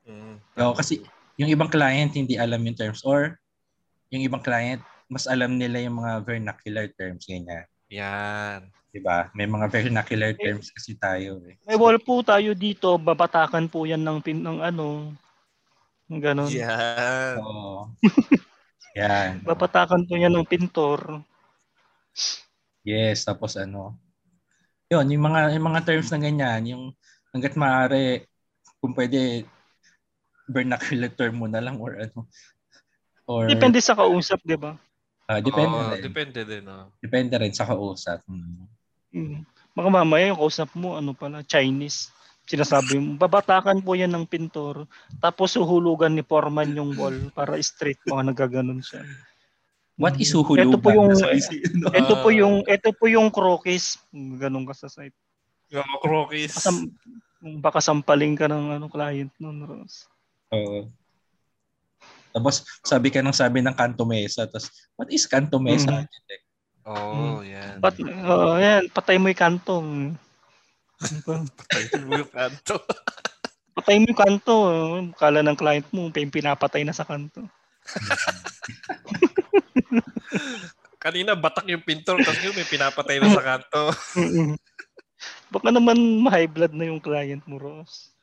Mm. 0.06 0.38
So, 0.54 0.72
kasi 0.78 1.02
yung 1.34 1.50
ibang 1.50 1.72
client 1.72 2.14
hindi 2.14 2.38
alam 2.38 2.62
yung 2.62 2.78
terms 2.78 3.02
or 3.02 3.34
yung 4.14 4.22
ibang 4.22 4.44
client 4.44 4.78
mas 5.10 5.26
alam 5.26 5.58
nila 5.58 5.82
yung 5.82 5.98
mga 5.98 6.22
vernacular 6.22 6.86
terms 6.94 7.26
ganyan. 7.26 7.66
Yan. 7.90 8.70
'Di 8.94 9.02
ba? 9.02 9.26
May 9.34 9.50
mga 9.50 9.66
vernacular 9.66 10.30
terms 10.38 10.70
kasi 10.70 10.94
tayo 10.94 11.42
eh. 11.50 11.58
May 11.66 11.74
wall 11.74 11.98
po 11.98 12.22
tayo 12.22 12.54
dito, 12.54 12.94
babatakan 12.94 13.66
po 13.66 13.82
yan 13.82 14.06
ng, 14.06 14.22
pin, 14.22 14.38
ng 14.38 14.62
ano, 14.62 15.10
ganon. 16.20 16.50
Yan. 16.50 17.36
Oo. 17.40 17.90
Yan. 18.98 19.40
Babatakan 19.48 20.06
po 20.06 20.14
yan 20.14 20.34
ng 20.34 20.46
pintor. 20.46 21.22
Yes, 22.84 23.24
tapos 23.26 23.56
ano. 23.56 23.96
Yun, 24.92 25.08
yung 25.16 25.24
mga 25.24 25.56
yung 25.56 25.66
mga 25.66 25.80
terms 25.88 26.12
na 26.12 26.20
ganyan, 26.20 26.62
yung 26.68 26.84
hangga't 27.32 27.56
maaari 27.56 28.28
kung 28.78 28.92
pwede 28.92 29.48
vernacular 30.46 31.08
term 31.08 31.40
mo 31.40 31.46
na 31.48 31.64
lang 31.64 31.80
or 31.80 31.96
ano. 31.96 32.28
Or 33.24 33.48
Depende 33.48 33.80
sa 33.80 33.96
kausap, 33.96 34.44
di 34.44 34.60
ba? 34.60 34.76
ah, 35.24 35.40
depende 35.40 35.72
Oo, 35.72 35.92
rin. 35.96 36.02
depende 36.04 36.40
din. 36.44 36.64
Oh. 36.68 36.92
Depende 37.00 37.34
rin 37.40 37.56
sa 37.56 37.64
kausap. 37.64 38.20
Hmm. 38.28 38.68
Mm. 39.14 39.40
Baka 39.72 39.88
mamaya 39.88 40.28
yung 40.30 40.38
kausap 40.38 40.70
mo, 40.76 41.00
ano 41.00 41.16
pala, 41.16 41.40
Chinese. 41.42 42.12
Sinasabi 42.44 43.00
mo, 43.00 43.16
babatakan 43.16 43.80
po 43.80 43.96
yan 43.96 44.12
ng 44.12 44.28
pintor. 44.28 44.84
Tapos 45.16 45.56
suhulugan 45.56 46.12
ni 46.12 46.20
Foreman 46.20 46.76
yung 46.76 46.92
wall 46.92 47.32
para 47.32 47.56
straight 47.64 47.96
mga 48.04 48.36
nagaganon 48.36 48.84
siya. 48.84 49.00
What 49.96 50.20
is 50.20 50.28
huhulugan? 50.34 50.74
Ito 50.74 50.78
po 50.82 50.90
yung 50.92 51.08
ito 51.94 52.14
po 52.20 52.28
yung 52.28 52.54
ito 52.68 52.90
po 52.92 53.04
yung 53.08 53.28
croquis. 53.32 53.96
Ganun 54.12 54.68
ka 54.68 54.76
sa 54.76 54.92
site. 54.92 55.16
Yung 55.72 55.88
croquis. 56.04 56.52
Kasam, 56.52 56.92
baka 57.64 57.80
sampaling 57.80 58.36
ka 58.36 58.44
ng 58.44 58.76
ano 58.76 58.92
client 58.92 59.32
nun, 59.40 59.64
Ross. 59.64 60.04
Oo. 60.52 60.92
Tapos 62.34 62.66
sabi 62.82 63.08
ka 63.08 63.22
ng 63.22 63.32
sabi 63.32 63.64
ng 63.64 63.72
kanto 63.72 64.04
mesa. 64.04 64.44
Tapos, 64.44 64.68
what 64.98 65.08
is 65.08 65.24
kanto 65.24 65.56
mesa? 65.56 66.04
Mhm. 66.04 66.12
Oo, 66.84 67.40
oh, 67.40 67.40
yan. 67.40 67.80
Pat, 67.80 67.96
oh, 68.02 68.60
yan, 68.60 68.92
patay 68.92 69.16
mo 69.16 69.32
yung 69.32 69.40
kantong. 69.40 69.88
Patayin 71.54 72.02
mo 72.08 72.18
yung 72.18 72.32
kanto. 72.32 72.76
patay 73.74 73.98
mo 74.00 74.06
yung 74.08 74.20
kanto. 74.20 74.54
Kala 75.18 75.42
ng 75.42 75.58
client 75.58 75.86
mo, 75.90 76.08
pin- 76.14 76.32
pinapatay 76.32 76.86
na 76.86 76.94
sa 76.94 77.04
kanto. 77.04 77.42
Kanina, 81.04 81.36
batak 81.36 81.68
yung 81.68 81.84
pintor, 81.84 82.16
tapos 82.24 82.40
yun, 82.40 82.56
may 82.56 82.64
pinapatay 82.64 83.20
na 83.20 83.28
sa 83.28 83.44
kanto. 83.44 83.92
Baka 85.52 85.68
naman 85.68 86.24
high 86.32 86.48
blood 86.48 86.72
na 86.72 86.88
yung 86.88 87.02
client 87.02 87.44
mo, 87.44 87.60
Ross. 87.60 88.14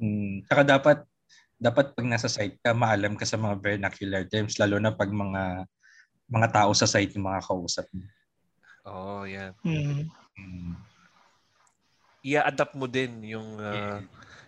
Hmm. 0.00 0.42
Saka 0.50 0.62
dapat 0.66 0.98
dapat 1.54 1.94
pag 1.94 2.06
nasa 2.06 2.26
site 2.26 2.58
ka, 2.60 2.74
maalam 2.74 3.14
ka 3.14 3.22
sa 3.22 3.38
mga 3.38 3.62
vernacular 3.62 4.26
terms, 4.26 4.58
lalo 4.58 4.82
na 4.82 4.90
pag 4.90 5.08
mga 5.08 5.64
mga 6.28 6.48
tao 6.50 6.70
sa 6.74 6.90
site 6.90 7.14
yung 7.14 7.30
mga 7.30 7.46
kausap 7.46 7.86
mo. 7.94 8.04
Oh, 8.84 9.24
yan. 9.24 9.56
Mm. 9.64 10.12
Hmm. 10.36 10.76
I-adapt 12.24 12.72
mo 12.72 12.88
din 12.88 13.36
yung 13.36 13.60
uh, 13.60 14.00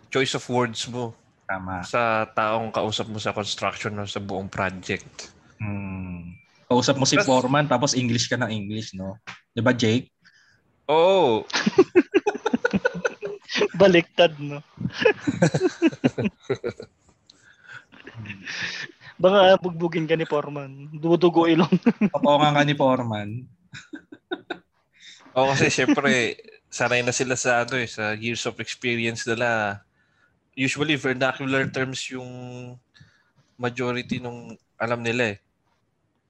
choice 0.09 0.33
of 0.33 0.41
words 0.49 0.81
mo 0.89 1.13
Tama. 1.45 1.85
sa 1.85 2.25
taong 2.33 2.73
kausap 2.73 3.05
mo 3.07 3.21
sa 3.21 3.31
construction 3.31 3.93
o 4.01 4.09
sa 4.09 4.17
buong 4.17 4.49
project. 4.49 5.29
Hmm. 5.61 6.33
Kausap 6.67 6.97
mo 6.97 7.05
si 7.05 7.15
Tas- 7.15 7.29
foreman 7.29 7.69
tapos 7.69 7.93
English 7.93 8.27
ka 8.27 8.35
ng 8.35 8.49
English, 8.49 8.97
no? 8.97 9.21
'Di 9.53 9.61
ba, 9.61 9.77
Jake? 9.77 10.09
Oh, 10.89 11.45
Baliktad, 13.79 14.33
no? 14.41 14.59
Baka 19.17 19.57
bugbugin 19.57 20.05
ka 20.05 20.13
ni 20.13 20.29
Foreman. 20.29 20.93
Dudugo 20.93 21.49
ilong. 21.49 21.73
Papawangan 22.13 22.53
ka 22.53 22.63
ni 22.65 22.75
foreman. 22.77 23.29
oh, 25.33 25.49
kasi 25.53 25.73
syempre, 25.73 26.37
sanay 26.77 27.01
na 27.01 27.09
sila 27.09 27.33
sa 27.33 27.65
ano 27.65 27.73
eh, 27.81 27.89
sa 27.89 28.13
years 28.13 28.45
of 28.45 28.61
experience 28.61 29.25
nila. 29.25 29.81
Usually, 30.53 30.93
vernacular 30.93 31.65
terms 31.73 32.05
yung 32.13 32.29
majority 33.57 34.21
nung 34.21 34.53
alam 34.77 35.01
nila 35.01 35.33
eh. 35.33 35.37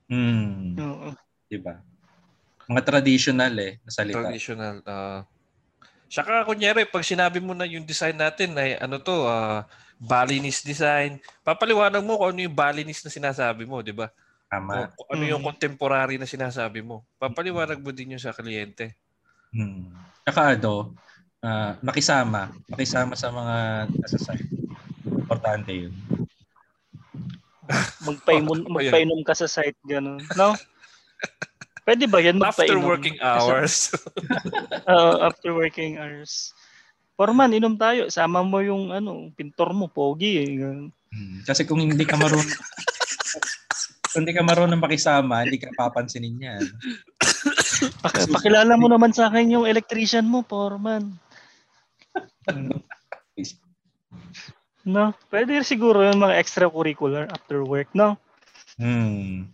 Hmm. 0.07 0.79
Oo. 0.79 1.11
'Di 1.51 1.59
ba? 1.59 1.83
Mga 2.71 2.83
traditional 2.83 3.53
eh, 3.59 3.73
na 3.83 3.91
salita. 3.91 4.23
Traditional. 4.23 4.75
Uh, 4.87 5.21
Saka 6.07 6.47
kunyari, 6.47 6.87
pag 6.87 7.03
sinabi 7.03 7.43
mo 7.43 7.51
na 7.51 7.67
yung 7.67 7.83
design 7.83 8.15
natin 8.15 8.55
ay 8.55 8.79
ano 8.79 8.95
to, 8.95 9.27
uh, 9.27 9.67
Balinese 9.99 10.63
design, 10.63 11.19
papaliwanag 11.43 11.99
mo 11.99 12.15
kung 12.15 12.31
ano 12.31 12.39
yung 12.47 12.55
Balinese 12.55 13.03
na 13.03 13.11
sinasabi 13.11 13.67
mo, 13.67 13.83
di 13.83 13.91
ba? 13.91 14.07
Tama. 14.47 14.71
Kung, 14.71 14.87
kung 14.95 15.07
ano 15.19 15.23
yung 15.27 15.43
Mm. 15.43 15.49
contemporary 15.51 16.15
na 16.15 16.23
sinasabi 16.23 16.79
mo. 16.79 17.03
Papaliwanag 17.19 17.83
mo 17.83 17.91
din 17.91 18.15
yun 18.15 18.23
sa 18.23 18.31
kliyente. 18.31 18.95
Hmm. 19.53 19.91
Saka 20.27 20.59
ano, 20.59 20.91
ah, 21.39 21.79
makisama. 21.79 22.51
Makisama 22.67 23.13
sa 23.15 23.31
mga 23.31 23.55
nasa 23.91 24.17
site. 24.19 24.47
Importante 25.07 25.71
yun. 25.71 25.93
Magpainom, 28.07 28.63
Oh, 28.63 28.71
magpainom 28.79 29.21
ka 29.27 29.35
sa 29.35 29.47
site, 29.47 29.75
gano'n. 29.83 30.23
No? 30.39 30.55
Pwede 31.83 32.03
ba 32.07 32.19
yan 32.19 32.39
After 32.39 32.63
magpainom? 32.67 32.83
working 32.83 33.17
hours. 33.19 33.91
Oo, 34.91 35.11
after 35.23 35.51
working 35.55 35.99
hours. 35.99 36.51
Foreman, 37.15 37.55
inom 37.55 37.75
tayo. 37.75 38.07
Sama 38.07 38.43
mo 38.43 38.59
yung 38.63 38.91
ano, 38.91 39.31
pintor 39.35 39.71
mo, 39.75 39.87
pogi 39.91 40.43
eh. 40.43 40.47
Hmm. 41.11 41.39
Kasi 41.43 41.63
kung 41.63 41.79
hindi 41.79 42.03
ka 42.03 42.19
marunong 42.19 42.43
kung 44.11 44.23
hindi 44.23 44.35
ka 44.35 44.43
marunong 44.43 44.79
makisama, 44.79 45.43
hindi 45.43 45.59
ka 45.59 45.71
papansinin 45.75 46.39
yan. 46.39 46.63
Pak- 48.03 48.31
pakilala 48.31 48.73
mo 48.75 48.87
naman 48.89 49.11
sa 49.13 49.29
akin 49.29 49.53
yung 49.53 49.65
electrician 49.69 50.25
mo, 50.25 50.43
Foreman. 50.45 51.15
Ano? 52.49 52.81
No, 54.87 55.11
pwede 55.27 55.59
siguro 55.67 55.99
yung 55.99 56.23
mga 56.23 56.39
extracurricular 56.39 57.27
after 57.27 57.59
work, 57.59 57.91
no? 57.91 58.15
Hmm. 58.79 59.51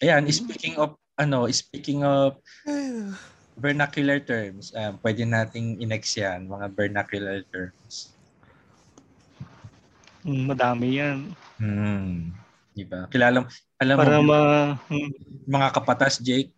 Ayan, 0.00 0.24
speaking 0.32 0.80
of 0.80 0.96
ano, 1.20 1.44
speaking 1.52 2.00
of 2.00 2.40
vernacular 3.60 4.16
terms, 4.24 4.72
um, 4.72 4.96
pwede 5.04 5.28
nating 5.28 5.84
inex 5.84 6.16
yan, 6.16 6.48
mga 6.48 6.72
vernacular 6.72 7.44
terms. 7.52 8.16
Hmm, 10.24 10.48
madami 10.48 10.96
yan. 10.96 11.18
Hmm. 11.60 12.32
Di 12.72 12.88
ba? 12.88 13.04
Kilala 13.12 13.44
mo, 13.44 13.46
alam 13.76 13.96
Para 14.00 14.16
mo, 14.22 14.32
ma... 14.32 14.40
mga 15.44 15.68
kapatas, 15.76 16.22
Jake, 16.24 16.56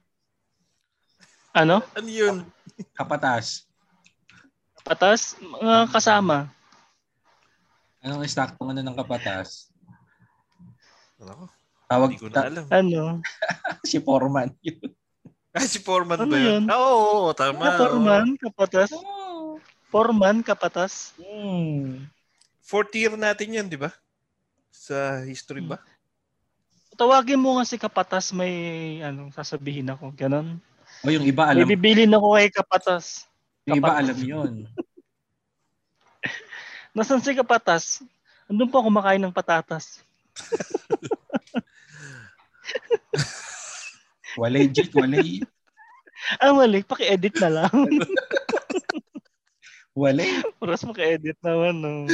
ano? 1.51 1.83
ano 1.95 2.09
yun? 2.09 2.47
kapatas. 2.97 3.67
Patas? 4.81 5.37
Mga 5.39 5.93
kasama. 5.93 6.49
Anong 8.01 8.25
eksaktong 8.25 8.73
ano 8.73 8.81
ng 8.81 8.97
kapatas? 8.97 9.69
Ano? 11.21 11.53
Tawag 11.91 12.17
ko 12.17 12.31
na 12.33 12.49
alam. 12.49 12.65
Ano? 12.71 13.03
si 13.91 14.01
foreman. 14.01 14.55
Yun. 14.65 14.95
Ah, 15.51 15.67
si 15.67 15.83
Foreman 15.83 16.15
Ano 16.15 16.31
ba 16.31 16.39
yun? 16.39 16.63
yun? 16.63 16.65
Ah, 16.71 16.79
Oo, 16.79 17.27
oo, 17.27 17.31
tama. 17.35 17.67
Ah, 17.67 17.75
Foreman, 17.75 18.39
kapatas. 18.39 18.95
Oh. 18.95 19.59
Foreman, 19.91 20.47
kapatas. 20.47 21.11
Hmm. 21.19 22.07
Fourth 22.63 22.95
year 22.95 23.19
natin 23.19 23.59
yan, 23.59 23.67
di 23.67 23.75
ba? 23.75 23.91
Sa 24.71 25.27
history 25.27 25.59
ba? 25.59 25.83
Tawagin 26.95 27.43
mo 27.43 27.59
nga 27.59 27.67
si 27.67 27.75
kapatas, 27.75 28.31
may 28.31 29.03
ano, 29.03 29.35
sasabihin 29.35 29.91
ako. 29.91 30.15
Ganon. 30.15 30.63
O 31.01 31.09
yung 31.09 31.25
iba 31.25 31.49
alam, 31.49 31.65
bibilin 31.65 32.13
ako 32.13 32.37
kay 32.37 32.53
kapatas. 32.53 33.25
yung 33.65 33.81
iba 33.81 33.89
kapatas. 33.89 34.05
alam 34.05 34.19
yun. 34.21 34.53
Nasaan 36.97 37.25
si 37.25 37.33
kapatas? 37.33 38.05
Andun 38.51 38.69
po 38.69 38.83
ako 38.83 38.93
kumakain 38.93 39.23
ng 39.23 39.33
patatas. 39.33 40.05
Walay, 44.39 44.71
Jake, 44.71 44.95
walay. 44.95 45.43
Ah, 46.39 46.55
mali. 46.55 46.87
Paki-edit 46.87 47.35
na 47.43 47.51
lang. 47.51 47.71
Wala 50.01 50.23
eh. 50.23 50.39
Oras 50.63 50.87
maka-edit 50.87 51.35
naman, 51.43 51.83
no? 51.83 52.07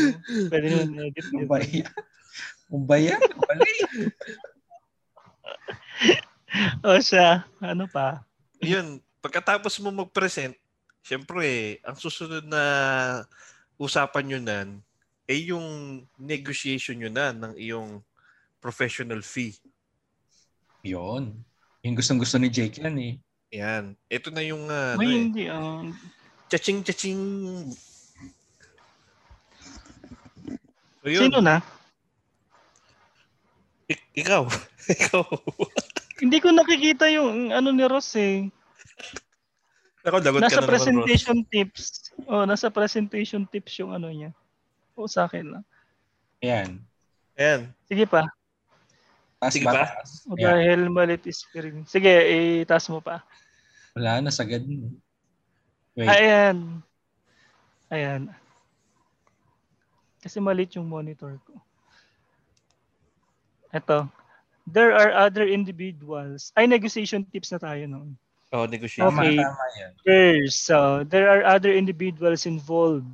Pwede 0.48 0.72
naman 0.72 1.12
edit. 1.12 1.28
Umbaya. 1.36 1.84
Umbaya? 2.72 3.20
Wala 3.20 3.64
eh. 3.68 3.80
O 6.80 6.96
siya, 7.04 7.44
ano 7.60 7.84
pa? 7.84 8.24
Yun, 8.66 8.98
pagkatapos 9.22 9.78
mo 9.78 9.94
mag-present, 9.94 10.54
syempre, 11.06 11.78
ang 11.86 11.94
susunod 11.94 12.42
na 12.46 12.62
usapan 13.78 14.24
nyo 14.26 14.40
nan, 14.42 14.68
ay 15.26 15.50
yung 15.54 16.02
negotiation 16.18 16.98
nyo 16.98 17.10
na 17.10 17.30
ng 17.30 17.54
iyong 17.58 18.02
professional 18.62 19.22
fee. 19.22 19.54
Yun. 20.86 21.34
Yung 21.82 21.94
gustong 21.94 22.18
gusto 22.18 22.38
ni 22.38 22.50
Jake 22.50 22.82
yan 22.82 22.98
eh. 22.98 23.14
Yan. 23.54 23.94
Ito 24.10 24.34
na 24.34 24.42
yung 24.42 24.66
uh, 24.66 24.98
May 24.98 25.06
ano 25.06 25.14
eh, 25.14 25.22
hindi, 25.22 25.44
ah. 25.46 25.82
chaching 26.50 26.82
chaching. 26.82 27.22
So 31.02 31.06
yun, 31.06 31.30
Sino 31.30 31.38
na? 31.38 31.62
Ik- 33.86 34.10
ikaw. 34.18 34.50
ikaw. 34.94 35.22
Hindi 36.16 36.40
ko 36.40 36.48
nakikita 36.48 37.12
yung 37.12 37.52
ano 37.52 37.68
ni 37.72 37.84
Ross 37.84 38.16
eh. 38.16 38.48
Ako, 40.06 40.22
lagot 40.22 40.38
Nasa 40.38 40.62
ka 40.62 40.62
na 40.62 40.64
naman, 40.64 40.70
presentation 40.70 41.38
tips. 41.50 42.14
Oh, 42.30 42.46
nasa 42.46 42.70
presentation 42.70 43.42
tips 43.50 43.74
yung 43.82 43.90
ano 43.90 44.06
niya. 44.08 44.30
O 44.94 45.10
sa 45.10 45.26
akin 45.26 45.58
lang. 45.58 45.64
Ayan. 46.40 46.80
Ayan. 47.34 47.60
Sige 47.90 48.06
pa. 48.06 48.24
Taas 49.42 49.52
Sige 49.52 49.66
ba? 49.66 49.74
pa. 49.74 49.84
O 50.30 50.38
Ayan. 50.38 50.46
dahil 50.46 50.80
malit 50.88 51.26
screen. 51.28 51.84
Sige, 51.84 52.08
itaas 52.62 52.86
mo 52.88 53.02
pa. 53.02 53.26
Wala 53.98 54.22
na, 54.22 54.30
sagad. 54.32 54.62
Wait. 55.98 56.08
Ayan. 56.08 56.80
Ayan. 57.90 58.30
Kasi 60.22 60.38
malit 60.40 60.72
yung 60.78 60.88
monitor 60.88 61.36
ko. 61.44 61.54
Ito. 63.74 64.08
There 64.66 64.92
are 64.92 65.14
other 65.14 65.46
individuals. 65.46 66.50
Ay, 66.58 66.66
negotiation 66.66 67.22
tips 67.30 67.54
na 67.54 67.58
tayo 67.62 67.86
noon. 67.86 68.18
Oh, 68.50 68.66
negotiation. 68.66 69.14
Okay. 69.14 69.38
tama 69.38 69.66
yan. 69.78 69.92
There's, 70.02 70.54
so 70.58 71.06
there 71.06 71.30
are 71.30 71.46
other 71.46 71.70
individuals 71.70 72.46
involved. 72.46 73.06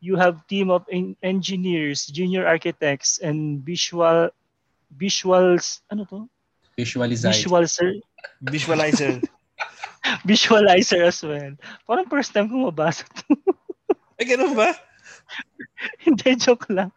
You 0.00 0.16
have 0.16 0.44
team 0.48 0.68
of 0.68 0.84
en- 0.92 1.16
engineers, 1.24 2.04
junior 2.08 2.44
architects, 2.44 3.20
and 3.20 3.64
visual 3.64 4.28
visuals, 4.96 5.80
ano 5.88 6.04
to? 6.08 6.28
Visualize. 6.76 7.24
Visualizer, 7.24 8.00
Visualizer. 8.44 9.24
visualizer 10.28 11.00
as 11.04 11.22
well. 11.22 11.52
Parang 11.88 12.06
first 12.08 12.32
time 12.32 12.48
ko 12.48 12.68
mabasa 12.68 13.08
to. 13.24 13.36
Ay, 14.20 14.28
ganun 14.28 14.52
ba? 14.54 14.72
Hindi, 16.04 16.28
joke 16.38 16.68
lang. 16.70 16.90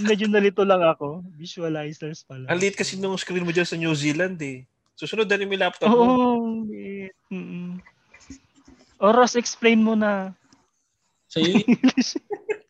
Medyo 0.00 0.28
nalito 0.28 0.62
lang 0.62 0.82
ako. 0.84 1.24
Visualizers 1.36 2.24
pala. 2.24 2.48
Ang 2.48 2.60
liit 2.60 2.76
kasi 2.76 2.96
nung 2.96 3.16
screen 3.18 3.44
mo 3.44 3.52
dyan 3.52 3.68
sa 3.68 3.78
New 3.78 3.92
Zealand 3.96 4.38
eh. 4.42 4.64
Susunod 4.96 5.28
na 5.28 5.36
rin 5.36 5.50
yung 5.50 5.60
laptop 5.60 5.92
mo. 5.92 6.04
Oo. 6.04 6.64
liit. 6.68 7.12
Mm-mm. 7.28 7.80
O, 8.96 9.12
Ross, 9.12 9.36
explain 9.36 9.84
mo 9.84 9.92
na. 9.92 10.32
So, 11.28 11.42
yun, 11.42 11.60
English. 11.68 12.16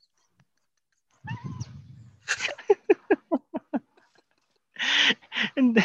Hindi. 5.58 5.84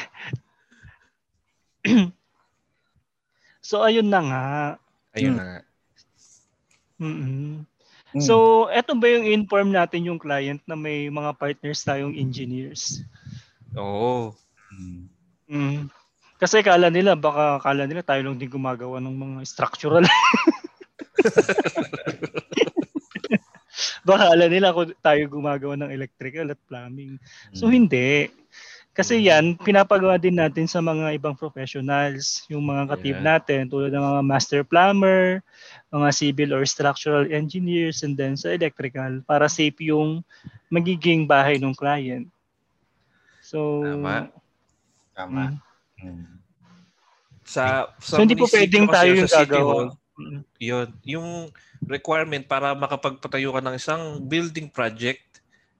so, 3.69 3.81
ayun 3.83 4.09
na 4.09 4.21
nga. 4.21 4.45
Ayun 5.17 5.35
na 5.37 5.43
nga. 5.43 5.59
Mm-mm. 7.01 7.65
Mm, 8.15 8.23
So, 8.23 8.67
eto 8.71 8.95
ba 8.95 9.07
yung 9.09 9.27
inform 9.27 9.71
natin 9.71 10.07
yung 10.07 10.19
client 10.21 10.61
na 10.67 10.75
may 10.75 11.07
mga 11.07 11.31
partners 11.35 11.83
tayong 11.83 12.15
engineers? 12.15 13.03
Oo. 13.75 14.35
mm, 14.71 15.11
Mm. 15.51 15.91
Kasi 16.39 16.63
kala 16.63 16.87
nila, 16.87 17.13
baka 17.19 17.59
kala 17.59 17.83
nila 17.85 18.01
tayo 18.01 18.23
lang 18.25 18.39
din 18.39 18.49
gumagawa 18.49 19.03
ng 19.03 19.13
mga 19.13 19.39
structural. 19.45 20.01
baka 24.07 24.33
kala 24.33 24.45
nila 24.49 24.73
ako 24.73 24.95
tayo 25.03 25.21
gumagawa 25.29 25.75
ng 25.77 25.93
electrical 25.93 26.49
at 26.49 26.59
plumbing. 26.65 27.19
So 27.53 27.69
mm. 27.69 27.73
hindi. 27.75 28.31
Kasi 28.91 29.23
yan, 29.23 29.55
pinapagawa 29.55 30.19
din 30.19 30.35
natin 30.35 30.67
sa 30.67 30.83
mga 30.83 31.15
ibang 31.15 31.31
professionals, 31.31 32.43
yung 32.51 32.67
mga 32.67 32.91
katib 32.91 33.17
Yeah. 33.23 33.27
natin, 33.39 33.61
tulad 33.71 33.87
ng 33.87 34.03
mga 34.03 34.21
master 34.27 34.61
plumber, 34.67 35.39
mga 35.95 36.09
civil 36.11 36.51
or 36.51 36.67
structural 36.67 37.23
engineers, 37.31 38.03
and 38.03 38.19
then 38.19 38.35
sa 38.35 38.51
electrical, 38.51 39.23
para 39.23 39.47
safe 39.47 39.79
yung 39.79 40.19
magiging 40.67 41.23
bahay 41.23 41.55
ng 41.55 41.71
client. 41.71 42.27
So, 43.39 43.79
Tama. 43.79 44.27
Tama. 45.15 45.55
mm. 45.95 46.03
Mm. 46.03 46.27
Sa, 47.47 47.87
sa 47.95 48.19
so 48.19 48.21
hindi 48.23 48.35
po 48.35 48.47
pwedeng 48.51 48.91
tayo 48.91 49.11
yung 49.15 49.31
gagawa. 49.31 49.95
Yun. 50.59 50.87
Yung 51.07 51.27
requirement 51.87 52.43
para 52.43 52.75
makapagpatayo 52.75 53.55
ka 53.55 53.61
ng 53.63 53.75
isang 53.79 54.03
building 54.19 54.67
project, 54.67 55.30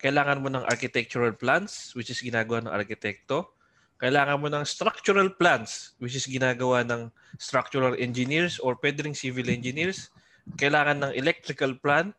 kailangan 0.02 0.41
mo 0.41 0.49
ng 0.49 0.66
architectural 0.66 1.38
plans, 1.38 1.93
which 1.93 2.10
is 2.10 2.20
ginagawa 2.20 2.66
ng 2.66 2.74
arkitekto. 2.74 3.54
Kailangan 4.02 4.41
mo 4.41 4.49
ng 4.49 4.66
structural 4.66 5.30
plans, 5.38 5.93
which 6.02 6.18
is 6.18 6.26
ginagawa 6.26 6.82
ng 6.82 7.14
structural 7.38 7.93
engineers 7.93 8.58
or 8.58 8.74
pwede 8.82 9.06
civil 9.14 9.45
engineers. 9.45 10.10
Kailangan 10.58 11.06
ng 11.06 11.14
electrical 11.14 11.78
plan 11.78 12.10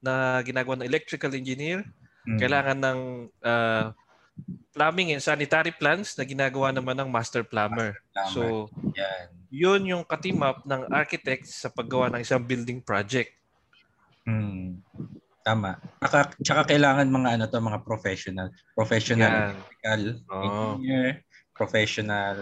na 0.00 0.40
ginagawa 0.40 0.80
ng 0.80 0.88
electrical 0.88 1.36
engineer. 1.36 1.84
Mm. 2.24 2.40
Kailangan 2.40 2.78
ng 2.80 3.00
ah, 3.44 3.92
plumbing 4.72 5.12
and 5.12 5.20
sanitary 5.20 5.76
plans 5.76 6.16
na 6.16 6.24
ginagawa 6.24 6.72
naman 6.72 6.96
ng 7.04 7.08
master 7.12 7.44
plumber. 7.44 8.00
Tama. 8.16 8.32
So, 8.32 8.72
yan. 8.96 9.28
yun 9.52 9.80
yung 9.92 10.02
kateam 10.08 10.40
up 10.40 10.64
ng 10.64 10.88
architects 10.88 11.64
sa 11.64 11.68
paggawa 11.68 12.08
ng 12.12 12.24
isang 12.24 12.40
building 12.40 12.80
project. 12.80 13.36
Mm. 14.24 14.80
Tama. 15.46 15.78
Tsaka, 16.02 16.18
tsaka 16.42 16.62
kailangan 16.74 17.06
mga 17.06 17.28
ano 17.38 17.44
to, 17.46 17.62
mga 17.62 17.86
professional. 17.86 18.50
Professional 18.74 19.54
electrical 19.54 20.02
Oo. 20.34 20.42
engineer, 20.42 21.22
professional 21.54 22.36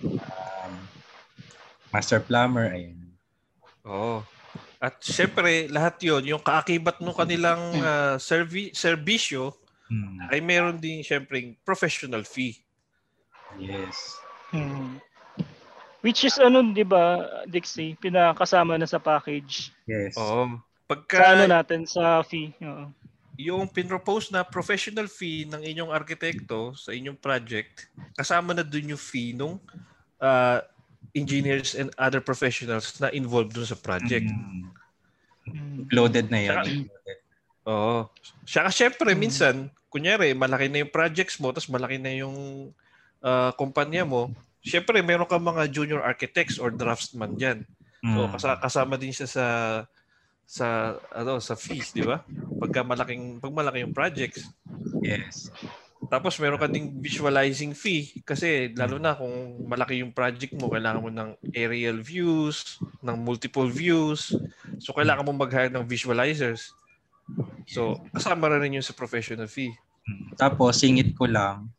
um, 0.00 0.72
master 1.92 2.24
plumber, 2.24 2.72
ayun. 2.72 3.12
Oo. 3.84 4.24
At 4.80 4.96
syempre, 5.04 5.68
lahat 5.68 6.00
yon 6.00 6.24
yung 6.24 6.40
kaakibat 6.40 7.04
ng 7.04 7.12
kanilang 7.12 7.60
uh, 7.84 8.16
servi- 8.16 8.72
serbisyo 8.72 9.52
Mm. 9.92 10.32
ay 10.32 10.40
meron 10.40 10.80
din 10.80 11.04
syempre 11.04 11.52
professional 11.68 12.24
fee. 12.24 12.56
Yes. 13.60 14.16
Hmm. 14.48 14.96
Which 16.00 16.24
is 16.24 16.40
ano, 16.40 16.64
'di 16.64 16.80
ba, 16.88 17.20
Dixie, 17.44 18.00
pinakasama 18.00 18.80
na 18.80 18.88
sa 18.88 18.96
package. 18.96 19.68
Yes. 19.84 20.16
Oo. 20.16 20.48
Sa 20.48 20.71
Pagka 20.86 21.36
ano 21.36 21.44
natin 21.48 21.86
sa 21.86 22.20
fee. 22.22 22.52
Oo. 22.62 22.90
yung 23.32 23.64
pinropose 23.64 24.28
na 24.28 24.44
professional 24.44 25.08
fee 25.08 25.48
ng 25.48 25.64
inyong 25.64 25.90
arkitekto 25.90 26.76
sa 26.76 26.92
inyong 26.92 27.16
project, 27.16 27.88
kasama 28.12 28.52
na 28.52 28.60
dun 28.60 28.92
yung 28.92 29.00
fee 29.00 29.32
nung 29.32 29.56
uh, 30.20 30.60
engineers 31.16 31.72
and 31.72 31.88
other 31.96 32.20
professionals 32.20 32.92
na 33.00 33.08
involved 33.10 33.56
dun 33.56 33.64
sa 33.66 33.74
project. 33.74 34.28
Mm. 34.28 34.68
Hmm. 35.48 35.80
Loaded 35.90 36.28
na 36.30 36.38
Included. 36.44 37.18
Oo. 37.66 38.06
Saka 38.44 38.68
syempre, 38.70 39.10
Mm. 39.10 39.18
minsan, 39.18 39.54
kunyari, 39.88 40.36
malaki 40.36 40.68
na 40.68 40.84
yung 40.84 40.92
projects 40.92 41.40
mo, 41.40 41.50
tapos 41.50 41.72
malaki 41.72 41.96
na 41.98 42.12
yung 42.12 42.36
ah, 43.22 43.54
kumpanya 43.54 44.02
mo, 44.02 44.34
syempre, 44.60 44.98
meron 44.98 45.26
ka 45.26 45.38
mga 45.38 45.70
junior 45.70 46.02
architects 46.02 46.58
or 46.58 46.74
draftsman 46.74 47.38
dyan. 47.38 47.62
So, 48.02 48.26
Mm. 48.26 48.30
kasa- 48.34 48.58
kasama 48.60 48.94
din 48.98 49.14
siya 49.14 49.30
sa 49.30 49.44
sa 50.46 50.98
ano 51.14 51.40
sa 51.40 51.56
fees, 51.56 51.94
di 51.94 52.04
ba? 52.04 52.22
Pagka 52.60 52.84
malaking 52.84 53.40
pag 53.40 53.54
malaki 53.54 53.82
yung 53.84 53.96
projects. 53.96 54.48
Yes. 55.00 55.48
Tapos 56.10 56.34
meron 56.42 56.58
ka 56.58 56.66
ding 56.66 56.98
visualizing 56.98 57.78
fee 57.78 58.10
kasi 58.26 58.74
lalo 58.74 58.98
na 58.98 59.14
kung 59.14 59.64
malaki 59.64 60.02
yung 60.02 60.10
project 60.10 60.52
mo, 60.58 60.66
kailangan 60.68 61.02
mo 61.02 61.10
ng 61.14 61.30
aerial 61.54 62.02
views, 62.02 62.82
ng 63.00 63.16
multiple 63.22 63.70
views. 63.70 64.34
So 64.82 64.92
kailangan 64.92 65.24
mo 65.24 65.32
mag-hire 65.32 65.70
ng 65.70 65.86
visualizers. 65.86 66.74
So 67.70 68.02
kasama 68.10 68.50
rin 68.58 68.76
yun 68.76 68.84
sa 68.84 68.98
professional 68.98 69.46
fee. 69.46 69.72
Mm. 70.08 70.34
Tapos, 70.34 70.82
singit 70.82 71.14
ko 71.14 71.30
lang, 71.30 71.70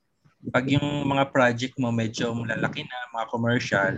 pag 0.52 0.66
yung 0.68 1.08
mga 1.08 1.32
project 1.32 1.80
mo 1.80 1.94
medyo 1.94 2.36
malalaki 2.36 2.84
na, 2.84 2.98
mga 3.14 3.26
commercial, 3.32 3.94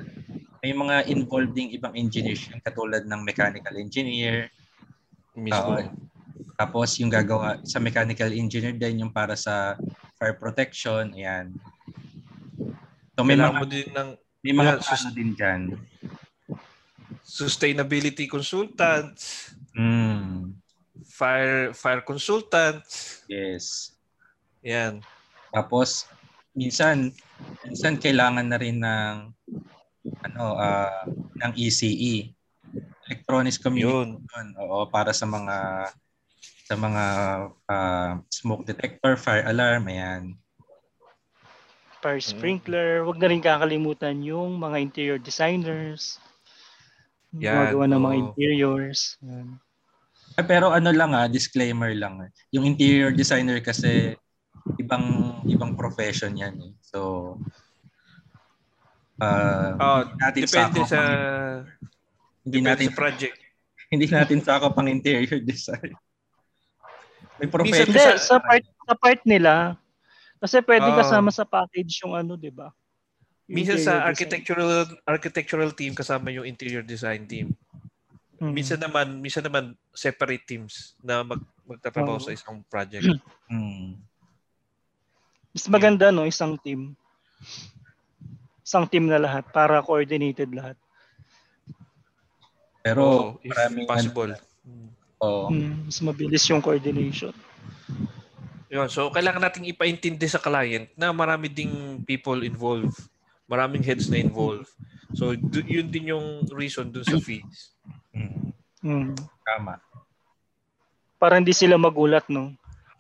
may 0.61 0.73
mga 0.73 1.09
involved 1.09 1.53
ding 1.53 1.73
ibang 1.73 1.93
engineers 1.97 2.45
yun, 2.49 2.61
katulad 2.61 3.05
ng 3.05 3.21
mechanical 3.21 3.73
engineer. 3.77 4.49
Mismo. 5.33 5.77
Oo. 5.77 5.89
Tapos 6.55 6.95
yung 6.97 7.11
gagawa 7.11 7.59
sa 7.67 7.81
mechanical 7.81 8.31
engineer 8.31 8.73
din 8.73 9.05
yung 9.05 9.11
para 9.11 9.35
sa 9.35 9.75
fire 10.15 10.37
protection. 10.37 11.11
Ayan. 11.11 11.51
So 13.15 13.23
may 13.23 13.35
kailangan 13.35 13.53
mga, 13.55 13.61
mo 13.61 13.65
din 13.67 13.89
ng 13.91 14.09
may 14.45 14.53
mga 14.53 14.71
yeah, 14.77 14.81
plano 14.81 15.09
din 15.11 15.31
dyan. 15.33 15.61
sustainability 17.25 18.29
consultants, 18.29 19.51
Mm. 19.75 20.55
fire 21.03 21.75
fire 21.75 21.99
consultants. 21.99 23.25
Yes. 23.27 23.91
Yan. 24.63 25.03
Tapos 25.51 26.07
minsan 26.55 27.11
minsan 27.67 27.99
kailangan 27.99 28.47
na 28.47 28.57
rin 28.57 28.79
ng 28.79 29.15
ano 30.23 30.45
ah 30.55 31.03
ng 31.43 31.51
ECE 31.59 32.31
electronic 33.05 33.59
communication 33.59 34.55
oo 34.57 34.87
para 34.87 35.11
sa 35.11 35.27
mga 35.27 35.57
sa 36.65 36.73
mga 36.73 37.03
ah, 37.69 38.17
smoke 38.31 38.65
detector 38.65 39.19
fire 39.19 39.45
alarm 39.45 39.85
ayan 39.91 40.33
Fire 42.05 42.21
sprinkler. 42.21 43.01
Huwag 43.01 43.17
na 43.17 43.33
rin 43.33 43.41
kakalimutan 43.41 44.21
yung 44.21 44.61
mga 44.61 44.77
interior 44.77 45.17
designers. 45.17 46.21
Yung 47.33 47.49
Yan, 47.49 47.73
Gumagawa 47.73 47.85
ng 47.89 48.01
mga 48.05 48.15
interiors. 48.29 49.17
Yan. 49.25 49.57
Ah, 50.37 50.45
pero 50.45 50.69
ano 50.69 50.93
lang 50.93 51.17
ah 51.17 51.25
disclaimer 51.25 51.97
lang 51.97 52.21
ah. 52.21 52.29
yung 52.53 52.67
interior 52.69 53.09
designer 53.09 53.57
kasi 53.57 54.13
ibang 54.76 55.05
ibang 55.45 55.78
profession 55.78 56.34
yan 56.34 56.55
eh. 56.59 56.74
so 56.82 56.99
ah 59.22 59.78
Oh, 59.78 59.99
hindi 60.03 60.20
natin 60.20 60.41
depende 60.43 60.80
sa 60.84 60.99
ang- 60.99 61.66
hindi 62.45 62.57
depende 62.59 62.68
natin 62.68 62.88
sa 62.89 62.97
project. 62.97 63.36
hindi 63.93 64.05
natin 64.09 64.39
sakop 64.41 64.74
ang 64.76 64.89
interior 64.89 65.39
design 65.39 65.93
may 67.36 67.47
profession 67.51 67.88
Hindi, 67.91 67.99
Minsan- 67.99 68.22
sa 68.22 68.38
part, 68.39 68.63
sa 68.63 68.95
part 68.95 69.22
nila, 69.28 69.53
kasi 70.39 70.55
pwede 70.63 70.88
Oo. 70.88 70.95
kasama 70.95 71.30
sa 71.32 71.43
package 71.43 71.91
yung 72.03 72.16
ano, 72.16 72.39
di 72.39 72.47
ba? 72.47 72.72
Minsan 73.45 73.76
sa 73.78 73.99
design. 73.99 74.07
architectural 74.07 74.70
architectural 75.03 75.72
team 75.76 75.91
kasama 75.91 76.32
yung 76.32 76.47
interior 76.47 76.80
design 76.82 77.28
team. 77.28 77.51
Mm. 78.39 78.51
Minsan 78.51 78.80
naman, 78.80 79.20
minsan 79.20 79.43
naman 79.43 79.76
separate 79.91 80.43
teams 80.43 80.95
na 80.99 81.24
mag 81.24 81.39
magtatrabaho 81.66 82.20
Oo. 82.20 82.24
sa 82.24 82.32
isang 82.32 82.63
project. 82.68 83.03
Hmm. 83.51 83.99
Mas 85.55 85.65
maganda, 85.71 86.11
no? 86.11 86.27
Isang 86.27 86.59
team. 86.59 86.91
Isang 88.59 88.83
team 88.91 89.07
na 89.07 89.15
lahat 89.15 89.47
para 89.55 89.79
coordinated 89.79 90.51
lahat. 90.51 90.75
pero 92.85 93.01
Oo, 93.01 93.41
if 93.41 93.57
possible. 93.89 94.37
ano, 94.37 94.93
oo. 95.25 95.45
Mm, 95.49 95.89
mas 95.89 95.97
mabilis 96.05 96.45
yung 96.45 96.61
coordination. 96.61 97.33
Yun, 98.69 98.85
so 98.93 99.09
kailangan 99.09 99.41
nating 99.41 99.65
ipaintindi 99.73 100.29
sa 100.29 100.37
client 100.37 100.85
na 100.93 101.09
marami 101.09 101.49
ding 101.49 102.05
people 102.05 102.45
involved. 102.45 102.93
Maraming 103.49 103.81
heads 103.81 104.05
na 104.05 104.21
involved. 104.21 104.69
So 105.17 105.33
yun 105.65 105.89
din 105.89 106.13
yung 106.13 106.45
reason 106.53 106.93
dun 106.93 107.05
sa 107.05 107.17
fees. 107.17 107.73
Hmm. 108.13 108.53
Mm. 108.85 109.17
tama 109.41 109.81
Para 111.17 111.41
hindi 111.41 111.57
sila 111.57 111.73
magulat, 111.81 112.29
no? 112.29 112.53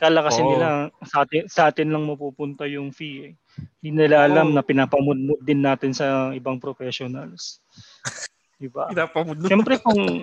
Kala 0.05 0.21
kasi 0.21 0.45
Oo. 0.45 0.53
nila 0.53 0.93
sa 1.01 1.25
atin, 1.25 1.49
sa 1.49 1.61
atin 1.73 1.89
lang 1.89 2.05
mapupunta 2.05 2.69
yung 2.69 2.93
fee. 2.93 3.33
Eh. 3.33 3.33
Hindi 3.81 4.05
nila 4.05 4.29
alam 4.29 4.53
Oo. 4.53 4.55
na 4.55 4.61
pinapamudmud 4.61 5.41
din 5.41 5.65
natin 5.65 5.97
sa 5.97 6.29
ibang 6.37 6.61
professionals. 6.61 7.57
Diba? 8.61 8.85
Pinapamudno. 8.93 9.49
Siyempre 9.49 9.81
kung 9.81 10.21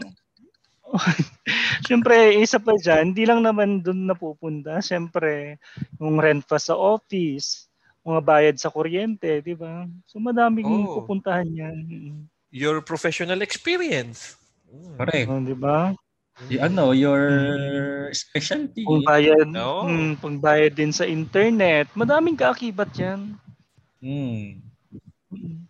Siyempre, 1.88 2.36
isa 2.36 2.60
pa 2.60 2.76
dyan, 2.76 3.10
hindi 3.10 3.24
lang 3.24 3.40
naman 3.40 3.80
doon 3.80 4.06
napupunta. 4.06 4.78
Siyempre, 4.84 5.56
yung 5.96 6.20
rent 6.20 6.44
pa 6.44 6.60
sa 6.60 6.76
office, 6.76 7.66
mga 8.04 8.20
bayad 8.20 8.56
sa 8.60 8.68
kuryente, 8.68 9.40
di 9.40 9.56
ba? 9.56 9.88
So, 10.04 10.20
madaming 10.20 10.68
Oo. 10.68 11.02
pupuntahan 11.02 11.48
yan. 11.48 11.76
Your 12.52 12.84
professional 12.84 13.40
experience. 13.40 14.36
Mm. 14.72 14.96
correct 14.96 15.28
Oh, 15.28 15.40
di 15.40 15.56
ba? 15.56 15.92
Y- 16.48 16.56
ano 16.56 16.96
your 16.96 17.22
specialty 18.16 18.88
Kung 18.88 19.04
bayad, 19.04 19.52
Oo. 19.52 19.84
mm, 19.84 20.12
pang 20.16 20.40
bayad 20.40 20.72
din 20.72 20.90
sa 20.90 21.04
internet, 21.04 21.92
madaming 21.92 22.40
kaakibat 22.40 22.88
yan. 22.96 23.36
Hmm. 24.02 24.58
Mm. 25.32 25.64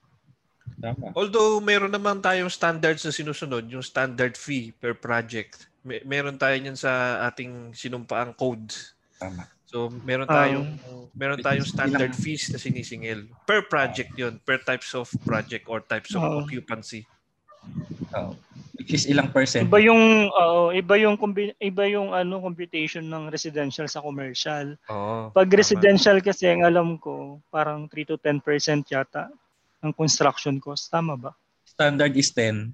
tama 0.82 1.14
Although 1.14 1.62
meron 1.62 1.92
naman 1.92 2.18
tayong 2.18 2.50
standards 2.50 3.06
na 3.06 3.14
sinusunod, 3.14 3.66
yung 3.70 3.84
standard 3.84 4.34
fee 4.34 4.74
per 4.74 4.96
project. 4.98 5.70
May, 5.86 6.02
meron 6.06 6.38
tayo 6.38 6.54
niyan 6.58 6.78
sa 6.78 7.22
ating 7.26 7.74
sinumpaang 7.74 8.34
code. 8.34 8.70
tama 9.18 9.46
So 9.72 9.88
meron 10.04 10.28
tayong 10.28 10.68
meron 11.16 11.40
tayong 11.40 11.64
standard 11.64 12.12
fees 12.12 12.52
na 12.52 12.60
sinisingil 12.60 13.24
per 13.48 13.64
project 13.72 14.12
'yon, 14.20 14.36
per 14.44 14.60
types 14.60 14.92
of 14.92 15.08
project 15.24 15.64
or 15.64 15.80
types 15.80 16.12
of 16.12 16.20
Oo. 16.20 16.44
occupancy. 16.44 17.08
Oo. 18.12 18.32
which 18.74 18.92
is 18.92 19.04
ilang 19.04 19.28
percent 19.28 19.64
Iba 19.64 19.78
yung 19.80 20.26
oo, 20.28 20.68
iba 20.70 20.94
yung 20.96 21.14
combi- 21.14 21.54
iba 21.56 21.82
yung 21.86 22.10
ano 22.10 22.38
computation 22.38 23.02
ng 23.02 23.28
residential 23.28 23.86
sa 23.86 24.00
commercial. 24.00 24.74
Oo. 24.86 25.28
Pag 25.30 25.46
tama. 25.46 25.56
residential 25.56 26.16
kasi 26.18 26.46
ang 26.46 26.62
alam 26.62 26.96
ko, 26.96 27.38
parang 27.48 27.86
3 27.86 28.04
to 28.04 28.16
10% 28.16 28.40
yata 28.88 29.28
ang 29.78 29.90
construction 29.90 30.56
cost. 30.56 30.88
Tama 30.88 31.14
ba? 31.14 31.30
standard 31.64 32.12
is 32.12 32.28
10 32.30 32.70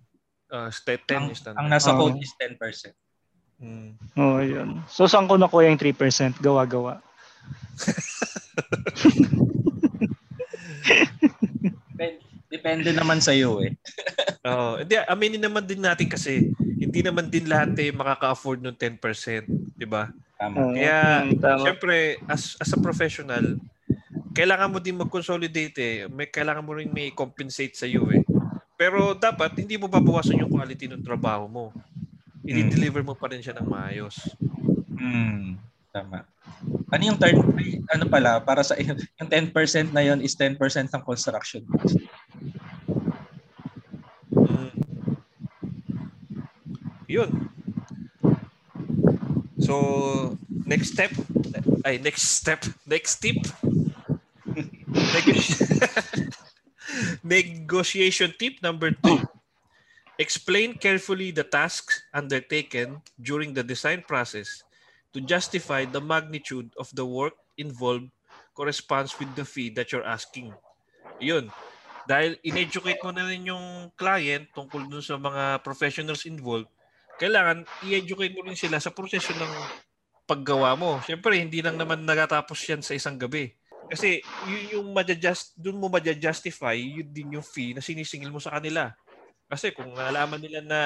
Ah, 0.48 0.68
step 0.68 1.04
10 1.04 1.12
ang, 1.12 1.24
yung 1.26 1.34
standard. 1.34 1.56
ang 1.56 1.66
nasa 1.68 1.92
code 1.92 2.16
is 2.18 2.32
10% 2.34 2.92
Mm. 3.58 3.90
Oo, 4.14 4.38
yun. 4.38 4.68
So, 4.86 5.04
saan 5.04 5.26
ko 5.26 5.34
nakuha 5.34 5.66
yung 5.66 5.76
3%? 5.76 6.38
Gawa-gawa. 6.38 7.02
Depende, 12.48 12.96
naman 12.96 13.20
sa 13.20 13.36
iyo 13.36 13.60
eh 13.60 13.76
Oo. 14.48 14.80
Hindi, 14.80 14.94
aminin 15.04 15.42
naman 15.42 15.64
din 15.66 15.82
natin 15.82 16.08
kasi 16.08 16.48
hindi 16.58 17.00
naman 17.02 17.28
din 17.28 17.50
lahat 17.50 17.74
eh 17.82 17.90
makaka-afford 17.90 18.62
ng 18.62 18.76
10%, 18.76 19.44
'di 19.76 19.86
ba? 19.88 20.08
tama 20.38 20.70
Kaya, 20.72 21.26
mm, 21.26 21.42
tama. 21.42 21.62
Siyempre, 21.66 21.96
as 22.30 22.54
as 22.62 22.70
a 22.70 22.78
professional, 22.78 23.58
kailangan 24.32 24.70
mo 24.70 24.78
din 24.78 24.94
mag-consolidate 24.94 25.76
eh. 25.82 25.96
May 26.06 26.30
kailangan 26.30 26.62
mo 26.62 26.78
rin 26.78 26.94
may 26.94 27.10
compensate 27.10 27.74
sa 27.74 27.90
iyo 27.90 28.06
eh. 28.14 28.22
Pero 28.78 29.18
dapat 29.18 29.58
hindi 29.58 29.74
mo 29.74 29.90
babawasan 29.90 30.38
yung 30.38 30.54
quality 30.54 30.86
ng 30.86 31.02
trabaho 31.02 31.50
mo. 31.50 31.64
I-deliver 32.46 33.02
mo 33.02 33.18
pa 33.18 33.26
rin 33.28 33.42
siya 33.42 33.58
ng 33.58 33.66
maayos. 33.66 34.14
Hmm, 34.94 35.58
tama. 35.90 36.22
Ano 36.88 37.02
yung 37.02 37.18
third, 37.18 37.36
ano 37.90 38.04
pala, 38.06 38.38
para 38.40 38.62
sa 38.62 38.78
yung 38.80 38.96
10% 39.18 39.90
na 39.90 40.06
yon 40.06 40.22
is 40.22 40.38
10% 40.38 40.56
ng 40.94 41.02
construction. 41.02 41.66
Mm. 41.66 42.08
Yun. 47.08 47.48
So, 49.58 50.38
next 50.68 50.92
step, 50.92 51.10
ay, 51.84 51.98
next 51.98 52.36
step, 52.36 52.64
next 52.86 53.16
tip, 53.18 53.40
Negoti- 54.92 56.32
negotiation 57.24 58.32
tip 58.38 58.60
number 58.62 58.92
two. 58.92 59.20
Explain 60.18 60.74
carefully 60.74 61.30
the 61.30 61.46
tasks 61.46 62.02
undertaken 62.12 63.00
during 63.22 63.54
the 63.54 63.62
design 63.62 64.02
process 64.02 64.66
to 65.14 65.22
justify 65.22 65.86
the 65.86 66.02
magnitude 66.02 66.74
of 66.76 66.90
the 66.92 67.06
work 67.06 67.38
involved 67.56 68.10
corresponds 68.52 69.14
with 69.16 69.30
the 69.38 69.46
fee 69.46 69.70
that 69.70 69.94
you're 69.94 70.04
asking. 70.04 70.50
Yun. 71.22 71.54
Dahil 72.10 72.34
in-educate 72.42 72.98
mo 73.04 73.14
na 73.14 73.30
rin 73.30 73.46
yung 73.46 73.94
client 73.94 74.50
tungkol 74.50 74.90
dun 74.90 75.04
sa 75.04 75.14
mga 75.14 75.62
professionals 75.62 76.26
involved, 76.26 76.66
kailangan 77.18 77.66
i-educate 77.84 78.34
mo 78.34 78.46
rin 78.46 78.54
sila 78.54 78.78
sa 78.78 78.94
proseso 78.94 79.34
ng 79.34 79.52
paggawa 80.28 80.78
mo. 80.78 81.02
Siyempre, 81.02 81.40
hindi 81.40 81.58
lang 81.64 81.74
naman 81.74 82.06
nagatapos 82.06 82.58
yan 82.68 82.80
sa 82.84 82.94
isang 82.94 83.18
gabi. 83.18 83.52
Kasi 83.88 84.20
yun 84.44 84.64
yung 84.78 84.88
madjust, 84.92 85.56
dun 85.56 85.80
mo 85.80 85.88
madjustify, 85.88 86.76
yun 86.76 87.08
din 87.08 87.40
yung 87.40 87.46
fee 87.46 87.72
na 87.72 87.80
sinisingil 87.80 88.28
mo 88.28 88.36
sa 88.36 88.60
kanila. 88.60 88.92
Kasi 89.48 89.72
kung 89.72 89.96
nalaman 89.96 90.44
nila 90.44 90.60
na 90.60 90.80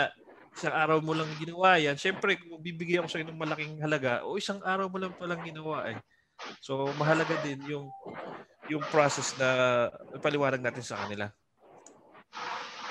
isang 0.55 0.71
araw 0.71 1.03
mo 1.03 1.11
lang 1.11 1.27
ginawa 1.43 1.83
yan, 1.83 1.99
syempre 1.99 2.39
kung 2.39 2.63
bibigyan 2.63 3.03
ko 3.03 3.11
sa 3.11 3.19
ng 3.19 3.35
malaking 3.35 3.83
halaga, 3.83 4.23
o 4.23 4.39
isang 4.39 4.63
araw 4.63 4.87
mo 4.87 5.03
lang 5.03 5.11
palang 5.19 5.43
ginawa 5.43 5.91
eh. 5.91 5.99
So 6.63 6.87
mahalaga 6.95 7.35
din 7.43 7.59
yung 7.67 7.91
yung 8.71 8.85
process 8.95 9.35
na 9.35 9.91
paliwanag 10.23 10.63
natin 10.63 10.87
sa 10.87 11.03
kanila. 11.03 11.27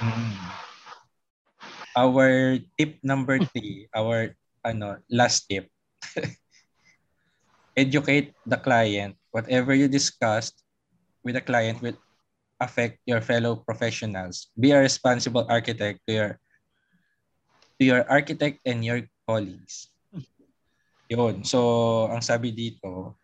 Hmm. 0.01 0.70
Our 1.95 2.59
tip 2.79 2.97
number 3.03 3.39
three, 3.51 3.87
our 3.91 4.35
ano 4.63 5.01
last 5.11 5.45
tip. 5.47 5.67
Educate 7.75 8.35
the 8.47 8.57
client. 8.57 9.15
Whatever 9.31 9.75
you 9.75 9.87
discussed 9.87 10.59
with 11.23 11.35
the 11.35 11.43
client 11.43 11.79
will 11.81 11.97
affect 12.59 12.99
your 13.05 13.21
fellow 13.21 13.55
professionals. 13.55 14.51
Be 14.57 14.71
a 14.71 14.79
responsible 14.79 15.47
architect 15.49 16.01
to 16.07 16.11
your 16.13 16.31
to 17.79 17.83
your 17.83 18.03
architect 18.09 18.61
and 18.65 18.85
your 18.85 19.07
colleagues. 19.25 19.89
Yun. 21.11 21.43
So, 21.43 22.07
ang 22.07 22.23
sabi 22.23 22.55
dito, 22.55 23.19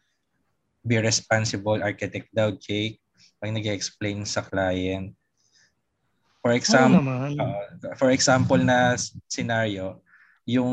be 0.84 1.00
responsible 1.00 1.80
architect 1.80 2.28
daw, 2.36 2.52
Jake. 2.52 3.00
Pag 3.40 3.54
nag-explain 3.54 4.26
sa 4.28 4.44
client. 4.44 5.14
For 6.48 6.56
example. 6.56 7.04
Uh, 7.36 7.96
for 8.00 8.10
example 8.16 8.62
na 8.64 8.96
scenario, 9.28 10.00
yung 10.48 10.72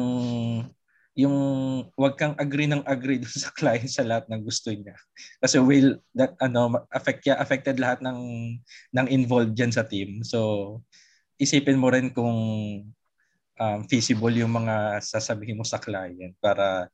yung 1.14 1.36
wag 1.94 2.18
kang 2.18 2.34
agree 2.38 2.66
ng 2.66 2.82
agree 2.86 3.18
dun 3.22 3.30
sa 3.30 3.50
client 3.54 3.90
sa 3.90 4.06
lahat 4.06 4.30
ng 4.30 4.42
gusto 4.42 4.70
niya. 4.70 4.94
Kasi 5.42 5.58
will 5.58 5.98
that 6.14 6.38
ano 6.38 6.86
affect 6.94 7.26
ya 7.26 7.38
affected 7.42 7.82
lahat 7.82 8.02
ng 8.06 8.18
ng 8.94 9.06
involved 9.10 9.54
diyan 9.54 9.74
sa 9.74 9.86
team. 9.86 10.22
So 10.22 10.78
isipin 11.38 11.78
mo 11.78 11.90
rin 11.90 12.14
kung 12.14 12.38
um, 13.58 13.80
feasible 13.90 14.34
yung 14.34 14.54
mga 14.54 15.02
sasabihin 15.02 15.58
mo 15.58 15.66
sa 15.66 15.82
client 15.82 16.34
para 16.38 16.86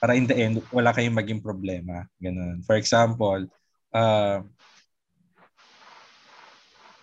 para 0.00 0.12
in 0.16 0.28
the 0.28 0.36
end 0.36 0.60
wala 0.68 0.92
kayong 0.92 1.16
maging 1.16 1.40
problema. 1.40 2.04
Ganun. 2.20 2.60
For 2.64 2.76
example, 2.76 3.48
uh, 3.92 4.44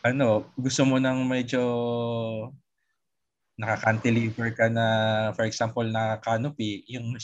ano, 0.04 0.48
gusto 0.56 0.82
mo 0.88 0.98
nang 0.98 1.24
medyo 1.28 1.62
naka-cantilever 3.60 4.56
ka 4.56 4.72
na, 4.72 4.86
for 5.36 5.44
example, 5.44 5.84
na 5.84 6.16
canopy, 6.24 6.88
yung 6.88 7.20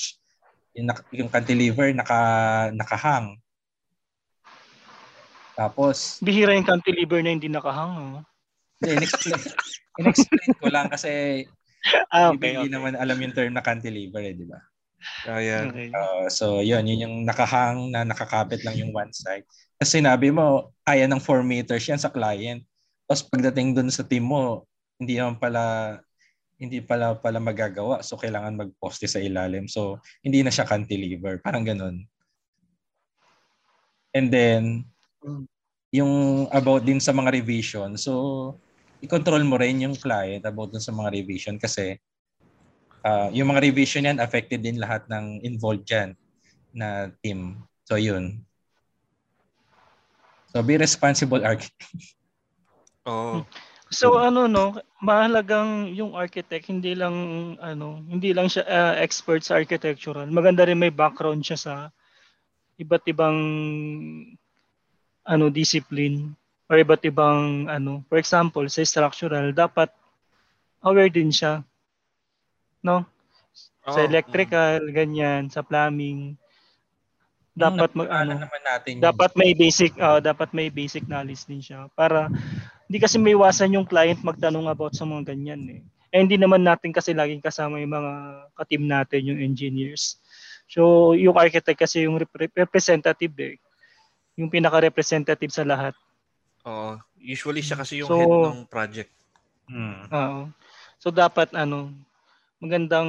yung, 0.76 0.92
yung 1.16 1.30
cantilever 1.32 1.96
naka 1.96 2.20
nakahang. 2.76 3.40
Tapos 5.56 6.20
Bihira 6.20 6.52
yung 6.52 6.68
cantilever 6.68 7.24
na 7.24 7.32
hindi 7.32 7.48
nakahang. 7.48 8.20
Oh. 8.20 8.24
in-explain, 8.84 9.40
in-explain 10.04 10.52
ko 10.60 10.68
lang 10.68 10.92
kasi 10.92 11.48
Ah, 12.10 12.34
okay, 12.34 12.58
hindi 12.58 12.68
okay. 12.68 12.74
naman 12.74 12.98
alam 12.98 13.18
yung 13.22 13.36
term 13.36 13.54
na 13.54 13.62
cantilever 13.62 14.26
eh, 14.26 14.34
di 14.34 14.46
ba? 14.50 14.58
Ayan. 15.26 15.74
okay. 15.74 15.90
Uh, 15.92 16.28
so 16.30 16.62
yun, 16.62 16.86
yun 16.86 17.06
yung 17.10 17.16
nakahang 17.26 17.90
na 17.90 18.06
nakakapit 18.06 18.62
lang 18.62 18.78
yung 18.78 18.92
one 18.94 19.12
side. 19.12 19.46
Kasi 19.78 20.00
sinabi 20.02 20.30
mo, 20.32 20.72
kaya 20.86 21.10
ng 21.10 21.22
4 21.22 21.42
meters 21.42 21.86
yan 21.86 22.00
sa 22.00 22.14
client. 22.14 22.62
Tapos 23.06 23.26
pagdating 23.26 23.76
dun 23.76 23.90
sa 23.90 24.06
team 24.06 24.26
mo, 24.30 24.66
hindi 24.98 25.20
naman 25.20 25.38
pala 25.38 25.98
hindi 26.56 26.80
pala 26.80 27.20
pala 27.20 27.38
magagawa. 27.44 28.00
So 28.00 28.16
kailangan 28.16 28.56
magposte 28.56 29.06
sa 29.12 29.20
ilalim. 29.20 29.68
So 29.68 30.00
hindi 30.24 30.42
na 30.42 30.54
siya 30.54 30.64
cantilever. 30.64 31.44
Parang 31.44 31.68
ganun. 31.68 32.08
And 34.16 34.32
then 34.32 34.88
Mm. 35.26 35.50
yung 35.90 36.14
about 36.54 36.86
din 36.86 37.02
sa 37.02 37.10
mga 37.10 37.34
revision. 37.42 37.98
So 37.98 38.54
i-control 39.02 39.42
mo 39.42 39.58
rin 39.58 39.82
yung 39.82 39.98
client 39.98 40.46
about 40.46 40.70
dun 40.70 40.84
sa 40.84 40.94
mga 40.94 41.10
revision 41.18 41.58
kasi 41.58 41.98
uh, 43.06 43.30
yung 43.30 43.54
mga 43.54 43.70
revision 43.70 44.10
yan 44.10 44.18
affected 44.18 44.66
din 44.66 44.82
lahat 44.82 45.06
ng 45.06 45.46
involved 45.46 45.86
dyan 45.86 46.18
na 46.74 47.14
team. 47.22 47.62
So 47.86 48.02
yun. 48.02 48.42
So 50.50 50.66
be 50.66 50.82
responsible 50.82 51.46
architect. 51.46 52.18
Oo. 53.10 53.46
So 53.94 54.18
ano 54.18 54.50
no, 54.50 54.82
mahalagang 54.98 55.94
yung 55.94 56.18
architect 56.18 56.66
hindi 56.74 56.98
lang 56.98 57.14
ano, 57.62 58.02
hindi 58.10 58.34
lang 58.34 58.50
siya 58.50 58.66
ah, 58.66 58.96
expert 58.98 59.46
sa 59.46 59.62
architectural. 59.62 60.26
Maganda 60.34 60.66
rin 60.66 60.82
may 60.82 60.90
background 60.90 61.46
siya 61.46 61.60
sa 61.62 61.74
iba't 62.82 63.06
ibang 63.08 63.38
ano 65.26 65.46
discipline 65.54 66.34
or 66.66 66.82
iba't 66.82 67.06
ibang 67.06 67.70
ano, 67.70 68.02
for 68.10 68.18
example, 68.18 68.66
sa 68.66 68.82
structural 68.82 69.54
dapat 69.54 69.94
aware 70.82 71.14
din 71.14 71.30
siya. 71.30 71.62
No? 72.86 73.02
Sa 73.82 73.98
Oo. 73.98 74.06
electrical, 74.06 74.86
ganyan, 74.94 75.50
sa 75.50 75.66
plumbing. 75.66 76.38
Dapat 77.56 77.96
mag 77.96 78.12
Ano 78.12 78.36
naman 78.36 78.62
natin 78.62 79.00
yun. 79.00 79.02
dapat 79.02 79.32
may 79.34 79.56
basic 79.56 79.96
ah, 79.96 80.20
dapat 80.20 80.52
may 80.52 80.68
basic 80.68 81.08
knowledge 81.08 81.48
din 81.48 81.64
siya 81.64 81.88
para 81.96 82.28
hindi 82.86 83.00
kasi 83.00 83.16
may 83.16 83.32
iwasan 83.32 83.80
yung 83.80 83.88
client 83.88 84.20
magtanong 84.22 84.68
about 84.68 84.92
sa 84.92 85.08
mga 85.08 85.32
ganyan 85.32 85.64
eh. 85.72 85.82
Eh 86.12 86.20
hindi 86.20 86.36
naman 86.36 86.68
natin 86.68 86.92
kasi 86.92 87.16
laging 87.16 87.40
kasama 87.40 87.80
yung 87.80 87.96
mga 87.96 88.12
ka-team 88.60 88.84
natin, 88.84 89.22
yung 89.32 89.40
engineers. 89.40 90.20
So 90.68 91.16
yung 91.16 91.40
architect 91.40 91.80
kasi 91.80 92.04
yung 92.04 92.20
rep- 92.20 92.52
representative 92.54 93.36
eh. 93.40 93.56
Yung 94.36 94.52
pinaka-representative 94.52 95.50
sa 95.56 95.64
lahat. 95.64 95.96
Oo. 96.68 97.00
Usually 97.16 97.64
siya 97.64 97.80
kasi 97.80 98.04
yung 98.04 98.12
So- 98.12 98.20
head 98.20 98.36
ng 98.52 98.68
project. 98.68 99.12
Hmm. 99.72 100.12
Oo. 100.12 100.40
So 101.00 101.08
dapat 101.08 101.56
ano, 101.56 101.88
magandang 102.66 103.08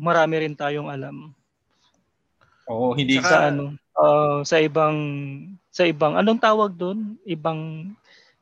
marami 0.00 0.34
rin 0.40 0.54
tayong 0.54 0.88
alam 0.88 1.30
Oo, 2.66 2.96
hindi 2.96 3.20
Saka- 3.20 3.28
sa 3.28 3.38
ano, 3.46 3.64
ah, 3.94 4.42
sa 4.42 4.58
ibang 4.58 4.96
sa 5.70 5.84
ibang 5.84 6.16
anong 6.16 6.40
tawag 6.40 6.74
doon? 6.74 7.14
Ibang 7.22 7.92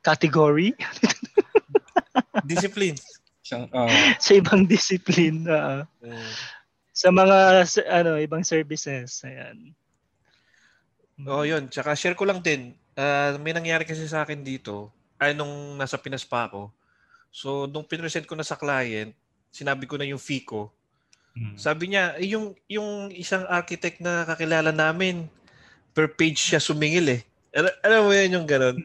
category 0.01 0.73
Discipline. 2.43 2.97
siyang 3.45 3.69
oh, 3.69 3.85
sa 4.17 4.31
ibang 4.33 4.65
discipline 4.65 5.45
ah. 5.45 5.85
Mm. 6.01 6.31
sa 6.89 7.11
mga 7.11 7.37
s- 7.61 7.85
ano 7.85 8.17
ibang 8.17 8.41
services 8.41 9.21
ayan 9.21 9.75
Oo, 11.15 11.45
yun. 11.45 11.69
Tsaka 11.69 11.93
share 11.93 12.11
ko 12.11 12.25
lang 12.25 12.41
din. 12.41 12.73
ah, 12.93 13.37
may 13.37 13.51
nangyari 13.51 13.83
kasi 13.83 14.03
sa 14.03 14.25
akin 14.25 14.41
dito. 14.41 14.91
Ay, 15.15 15.31
nung 15.31 15.47
nasa 15.75 15.95
Pinas 15.95 16.27
pa 16.27 16.43
ako. 16.43 16.67
So, 17.31 17.67
nung 17.67 17.87
pinresent 17.87 18.25
ko 18.25 18.35
na 18.35 18.43
sa 18.43 18.55
client, 18.55 19.15
sinabi 19.55 19.87
ko 19.87 19.95
na 19.95 20.03
yung 20.03 20.19
fee 20.19 20.43
ko. 20.43 20.67
hmm. 21.31 21.55
Sabi 21.55 21.95
niya, 21.95 22.19
eh, 22.19 22.27
yung, 22.35 22.51
yung 22.67 23.07
isang 23.15 23.47
architect 23.47 24.03
na 24.03 24.27
kakilala 24.27 24.75
namin, 24.75 25.31
per 25.95 26.11
page 26.11 26.35
siya 26.35 26.59
sumingil 26.59 27.07
eh. 27.07 27.21
Al- 27.55 27.79
alam 27.79 28.01
mo 28.03 28.11
yun 28.11 28.35
yung 28.35 28.47
ganun. 28.47 28.75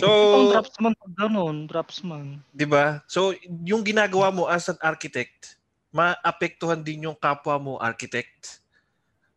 So, 0.00 0.06
Ang 0.08 0.54
dropsman 0.54 0.94
pag 0.96 1.12
ganun, 1.14 1.56
dropsman. 1.66 2.26
di 2.50 2.64
ba? 2.64 3.02
So, 3.06 3.34
yung 3.62 3.82
ginagawa 3.82 4.32
mo 4.32 4.46
as 4.46 4.66
an 4.66 4.78
architect, 4.80 5.58
maapektuhan 5.90 6.80
din 6.80 7.04
yung 7.10 7.14
kapwa 7.14 7.58
mo 7.58 7.72
architect. 7.78 8.62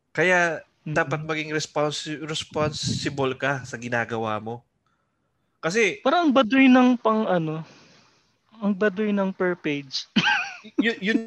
Kaya, 0.09 0.61
Mm. 0.83 0.93
dapat 0.93 1.19
maging 1.23 1.55
responsi- 1.55 2.19
responsible 2.19 3.33
ka 3.39 3.63
sa 3.63 3.79
ginagawa 3.79 4.35
mo. 4.39 4.59
Kasi, 5.57 6.03
Parang 6.03 6.27
ang 6.27 6.33
baduy 6.35 6.67
ng 6.67 6.99
pang 6.99 7.23
ano, 7.23 7.63
ang 8.59 8.75
baduy 8.75 9.15
ng 9.15 9.31
per 9.31 9.55
page. 9.55 10.03
y- 10.79 10.99
yun 11.11 11.19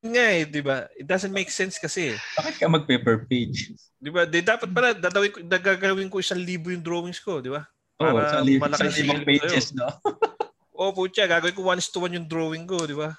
nga 0.00 0.24
eh, 0.32 0.44
di 0.46 0.62
ba? 0.62 0.88
It 0.96 1.04
doesn't 1.04 1.34
make 1.34 1.50
sense 1.50 1.76
kasi. 1.76 2.14
eh. 2.14 2.18
Bakit 2.38 2.54
ka 2.62 2.66
mag-paper 2.66 3.26
page? 3.28 3.74
Di 3.98 4.08
ba? 4.08 4.24
Di, 4.24 4.40
dapat 4.40 4.70
pala, 4.70 4.94
dadawin 4.94 5.30
ko, 5.34 5.38
gagawin 5.44 6.08
ko 6.08 6.22
isang 6.22 6.40
libo 6.40 6.70
yung 6.70 6.84
drawings 6.84 7.18
ko, 7.20 7.42
di 7.42 7.50
ba? 7.50 7.66
Oo, 7.98 8.14
Para 8.14 8.30
sa 8.30 8.40
li- 8.40 8.62
malaki 8.62 8.88
sa 8.88 9.04
ko 9.04 9.26
pages, 9.26 9.66
no? 9.74 9.88
O, 10.78 10.94
putya, 10.94 11.26
gagawin 11.26 11.58
ko 11.58 11.66
one 11.66 11.82
to 11.82 11.98
one 11.98 12.14
yung 12.14 12.30
drawing 12.30 12.62
ko, 12.62 12.86
di 12.86 12.94
ba? 12.94 13.10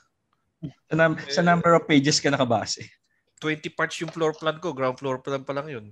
Sa, 0.87 0.95
num- 0.95 1.19
sa 1.27 1.43
number 1.43 1.75
of 1.75 1.83
pages 1.83 2.23
ka 2.23 2.31
nakabase. 2.31 2.87
20 3.43 3.67
parts 3.75 3.99
yung 3.99 4.11
floor 4.11 4.31
plan 4.31 4.55
ko, 4.63 4.71
ground 4.71 4.95
floor 4.95 5.19
plan 5.19 5.43
pa 5.43 5.51
lang 5.51 5.67
yun. 5.67 5.85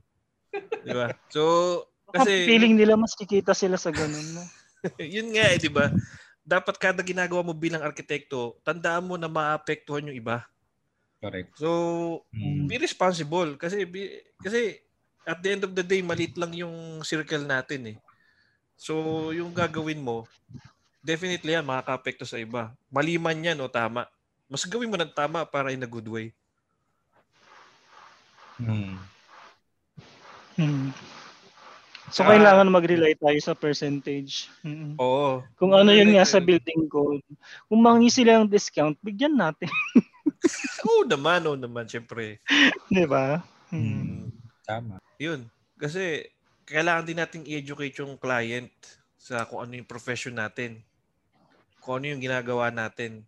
Di 0.84 0.96
ba? 0.96 1.12
So, 1.28 1.84
Kasi 2.08 2.48
kasi, 2.48 2.48
feeling 2.48 2.80
nila 2.80 2.96
mas 2.96 3.12
kikita 3.20 3.52
sila 3.52 3.76
sa 3.76 3.92
ganun. 3.92 4.24
No? 4.32 4.44
yun 5.04 5.28
nga 5.36 5.52
eh, 5.52 5.60
di 5.60 5.68
ba? 5.68 5.92
Dapat 6.48 6.80
kada 6.80 7.04
ginagawa 7.04 7.44
mo 7.44 7.52
bilang 7.52 7.84
arkitekto, 7.84 8.56
tandaan 8.64 9.04
mo 9.04 9.20
na 9.20 9.28
maapektuhan 9.28 10.08
yung 10.08 10.16
iba. 10.16 10.48
Correct. 11.20 11.52
So, 11.60 11.70
Hmm. 12.32 12.72
be 12.72 12.80
responsible 12.80 13.60
kasi 13.60 13.84
be- 13.84 14.24
kasi 14.40 14.80
at 15.28 15.44
the 15.44 15.50
end 15.60 15.64
of 15.68 15.76
the 15.76 15.84
day 15.84 16.00
maliit 16.00 16.40
lang 16.40 16.56
yung 16.56 17.04
circle 17.04 17.44
natin 17.44 17.92
eh. 17.92 17.98
So, 18.80 18.96
yung 19.36 19.52
gagawin 19.52 20.00
mo 20.00 20.24
definitely 21.08 21.56
yan 21.56 21.64
makakaapekto 21.64 22.28
sa 22.28 22.36
iba. 22.36 22.76
Mali 22.92 23.16
man 23.16 23.40
yan 23.40 23.64
o 23.64 23.72
tama. 23.72 24.12
Mas 24.52 24.68
gawin 24.68 24.92
mo 24.92 25.00
ng 25.00 25.12
tama 25.16 25.48
para 25.48 25.72
in 25.72 25.84
a 25.84 25.90
good 25.90 26.08
way. 26.08 26.36
Hmm. 28.60 29.00
Hmm. 30.58 30.90
So 32.08 32.24
Saka- 32.24 32.40
kailangan 32.40 32.72
mag-rely 32.72 33.20
tayo 33.20 33.40
sa 33.44 33.52
percentage. 33.52 34.48
Mm. 34.64 34.96
Oo. 34.96 35.44
Kung 35.60 35.76
ano 35.76 35.92
yun 35.92 36.16
nga 36.16 36.24
sa 36.24 36.40
building 36.40 36.88
code. 36.88 37.24
Kung 37.68 37.84
mangi 37.84 38.08
sila 38.08 38.40
ng 38.40 38.48
discount, 38.48 38.96
bigyan 39.04 39.36
natin. 39.36 39.68
Oo 40.88 41.04
naman, 41.04 41.44
oo 41.44 41.60
naman, 41.60 41.84
syempre. 41.84 42.40
Di 42.96 43.04
ba? 43.04 43.44
Hmm. 43.68 43.84
Hmm. 43.84 44.32
Tama. 44.64 44.96
Yun. 45.20 45.52
Kasi 45.76 46.24
kailangan 46.64 47.08
din 47.08 47.20
nating 47.20 47.44
i-educate 47.44 48.00
yung 48.00 48.16
client 48.16 48.72
sa 49.20 49.44
kung 49.44 49.68
ano 49.68 49.76
yung 49.76 49.88
profession 49.88 50.40
natin. 50.40 50.80
Kung 51.84 52.00
ano 52.00 52.16
yung 52.16 52.24
ginagawa 52.24 52.72
natin. 52.72 53.28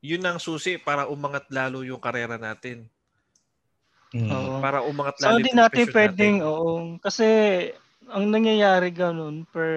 Yun 0.00 0.24
ang 0.24 0.40
susi 0.40 0.80
para 0.80 1.08
umangat 1.08 1.48
lalo 1.52 1.84
yung 1.84 2.00
karera 2.00 2.40
natin. 2.40 2.88
Oo. 4.16 4.64
Para 4.64 4.80
umangat 4.80 5.20
So 5.20 5.28
lalo 5.28 5.44
hindi 5.44 5.52
yung 5.52 5.60
natin 5.60 5.84
profession 5.84 5.96
pwedeng, 5.96 6.36
oo. 6.40 6.72
Kasi 7.04 7.26
ang 8.10 8.28
nangyayari 8.28 8.90
ganun 8.90 9.46
per 9.48 9.70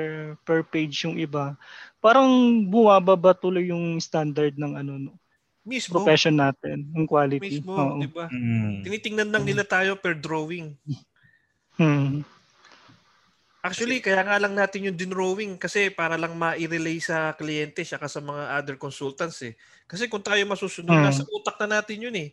per 0.44 0.64
page 0.64 1.06
yung 1.06 1.16
iba. 1.16 1.56
Parang 2.00 2.28
bumababa 2.66 3.32
tuloy 3.34 3.70
yung 3.70 4.00
standard 4.00 4.56
ng 4.56 4.74
ano 4.76 4.92
no, 4.98 5.14
Mismo. 5.64 6.00
profession 6.00 6.36
natin, 6.36 6.88
yung 6.96 7.08
quality. 7.08 7.60
Mismo, 7.60 7.76
Oo. 7.76 8.00
di 8.00 8.08
ba? 8.08 8.32
Hmm. 8.32 8.84
Tinitingnan 8.84 9.30
lang 9.32 9.44
nila 9.44 9.68
tayo 9.68 10.00
per 10.00 10.16
drawing. 10.16 10.76
Hmm. 11.76 12.24
Actually, 13.60 14.00
kaya 14.00 14.24
nga 14.24 14.40
lang 14.40 14.56
natin 14.56 14.88
yung 14.88 14.96
dinrowing 14.96 15.60
kasi 15.60 15.92
para 15.92 16.16
lang 16.16 16.40
ma-relay 16.40 17.04
sa 17.04 17.36
kliyente 17.36 17.84
siya 17.84 18.00
sa 18.08 18.24
mga 18.24 18.44
other 18.56 18.78
consultants 18.80 19.44
eh. 19.44 19.60
Kasi 19.84 20.08
kung 20.08 20.24
tayo 20.24 20.40
masusunod, 20.48 20.94
Mm. 20.96 21.04
nasa 21.04 21.28
utak 21.28 21.60
na 21.60 21.82
natin 21.82 22.00
yun 22.00 22.16
eh. 22.16 22.30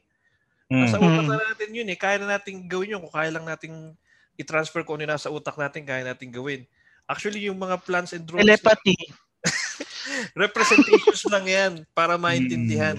Mm. 0.70 0.78
Nasa 0.86 0.96
utak 1.02 1.24
Mm. 1.26 1.30
na 1.34 1.38
natin 1.50 1.70
yun 1.74 1.88
eh. 1.90 1.98
Kaya 1.98 2.16
na 2.22 2.38
natin 2.38 2.70
gawin 2.70 2.94
yun. 2.94 3.02
Kung 3.02 3.10
kaya 3.10 3.34
lang 3.34 3.42
natin 3.50 3.98
i-transfer 4.34 4.82
ano 4.82 5.00
yung 5.00 5.12
nasa 5.12 5.28
utak 5.28 5.54
natin, 5.54 5.82
kaya 5.82 6.02
natin 6.02 6.30
gawin. 6.30 6.62
Actually, 7.04 7.46
yung 7.46 7.58
mga 7.58 7.78
plans 7.80 8.12
and 8.12 8.24
drawings, 8.24 8.48
Telepathy. 8.48 8.96
representations 10.34 11.22
lang 11.28 11.44
yan 11.44 11.72
para 11.92 12.16
maintindihan. 12.16 12.96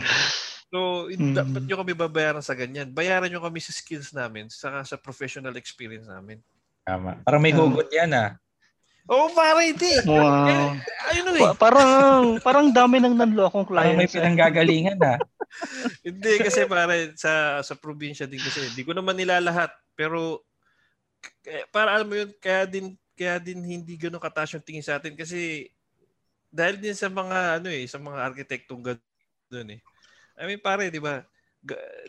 So, 0.70 1.08
Mm. 1.08 1.34
dapat 1.34 1.62
nyo 1.64 1.76
kami 1.80 1.94
babayaran 1.96 2.44
sa 2.44 2.54
ganyan. 2.54 2.92
Bayaran 2.92 3.30
nyo 3.30 3.40
kami 3.40 3.62
sa 3.62 3.72
skills 3.72 4.12
namin, 4.12 4.50
saka 4.52 4.84
sa 4.84 4.98
professional 5.00 5.56
experience 5.56 6.06
namin. 6.06 6.42
Tama. 6.84 7.22
Parang 7.24 7.42
may 7.42 7.56
hugot 7.56 7.88
yan 7.90 8.12
ah. 8.14 8.36
Oo, 9.06 9.30
oh, 9.30 9.34
pare, 9.34 9.70
hindi. 9.70 10.02
Wow. 10.02 10.74
Ayun 11.14 11.38
eh. 11.38 11.44
Pa- 11.46 11.58
parang 11.70 12.42
parang 12.42 12.74
dami 12.74 12.98
nang 12.98 13.14
nanlokong 13.14 13.70
Parang 13.70 13.94
may 13.94 14.10
clients. 14.10 14.14
eh. 14.14 14.16
pinanggagalingan 14.18 14.98
ah. 15.06 15.18
Hindi 16.06 16.42
kasi 16.42 16.66
pare 16.66 17.14
sa 17.14 17.62
sa 17.62 17.74
probinsya 17.78 18.26
din 18.26 18.42
kasi. 18.42 18.66
Hindi 18.66 18.82
ko 18.82 18.98
naman 18.98 19.14
nila 19.14 19.38
lahat, 19.38 19.70
pero 19.94 20.42
para 21.70 21.96
alam 21.96 22.08
mo 22.08 22.16
yun, 22.18 22.32
kaya 22.42 22.66
din 22.66 22.98
kaya 23.16 23.40
din 23.40 23.64
hindi 23.64 23.96
ganoon 23.96 24.20
kataas 24.20 24.60
yung 24.60 24.66
tingin 24.66 24.84
sa 24.84 25.00
atin 25.00 25.16
kasi 25.16 25.72
dahil 26.52 26.80
din 26.80 26.96
sa 26.96 27.08
mga 27.08 27.64
ano 27.64 27.68
eh, 27.72 27.88
sa 27.88 28.00
mga 28.00 28.20
arkitektong 28.32 28.84
ganoon 28.84 29.70
eh. 29.76 29.82
I 30.36 30.44
mean 30.48 30.60
pare, 30.60 30.92
'di 30.92 31.00
ba? 31.00 31.24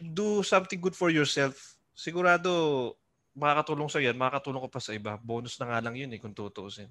Do 0.02 0.42
something 0.42 0.82
good 0.82 0.98
for 0.98 1.08
yourself. 1.08 1.78
Sigurado 1.94 2.92
makakatulong 3.36 3.88
sa 3.92 4.02
yan, 4.02 4.18
makakatulong 4.18 4.64
ko 4.66 4.70
pa 4.72 4.80
sa 4.82 4.96
iba. 4.96 5.14
Bonus 5.20 5.60
na 5.60 5.68
nga 5.70 5.78
lang 5.84 5.94
yun 5.94 6.10
eh 6.12 6.20
kung 6.20 6.34
tutuusin. 6.34 6.90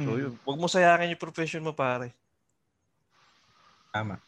So 0.00 0.16
Hmm. 0.16 0.20
yun, 0.22 0.34
huwag 0.46 0.58
mo 0.58 0.70
sayangin 0.70 1.12
yung 1.12 1.20
profession 1.20 1.66
mo 1.66 1.74
pare. 1.74 2.14
Tama. 3.90 4.22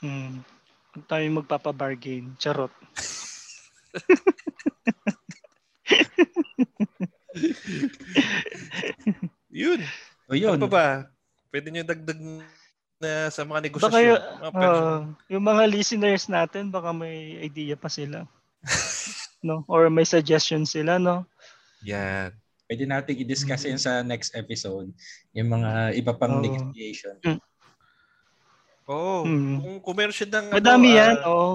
Hmm. 0.00 0.40
Huwag 0.96 1.04
tayo 1.06 1.24
magpapabargain. 1.30 2.34
Charot. 2.40 2.72
Yun. 9.52 9.80
O 10.28 10.34
yun. 10.36 10.56
Ano 10.56 10.68
pa 10.68 10.72
ba? 10.72 10.86
Pwede 11.52 11.68
nyo 11.68 11.84
dagdag 11.84 12.20
na 13.02 13.28
sa 13.28 13.42
mga 13.44 13.68
negosasyon. 13.68 13.90
Baka 13.90 14.00
yung, 14.00 14.20
mga 14.54 14.70
ah, 14.70 15.00
yung 15.28 15.44
mga 15.44 15.62
listeners 15.68 16.24
natin, 16.30 16.70
baka 16.70 16.94
may 16.94 17.42
idea 17.42 17.74
pa 17.76 17.90
sila. 17.90 18.24
no? 19.46 19.66
Or 19.66 19.90
may 19.90 20.06
suggestion 20.06 20.62
sila, 20.64 20.96
no? 21.02 21.26
Yan. 21.82 22.30
Pwede 22.70 22.88
natin 22.88 23.18
i-discuss 23.18 23.68
yan 23.68 23.76
sa 23.76 24.00
next 24.00 24.32
episode. 24.32 24.88
Yung 25.36 25.50
mga 25.50 25.98
iba 25.98 26.12
pang 26.16 26.40
Oo. 26.40 26.44
negotiation. 26.46 27.18
Oo. 28.88 29.26
Hmm. 29.26 29.60
Kung, 29.60 29.76
kung 29.82 29.96
meron 29.98 30.14
silang, 30.16 30.48
Madami 30.48 30.96
ano, 30.96 30.98
yan, 31.02 31.16
ah, 31.20 31.28
oh. 31.28 31.54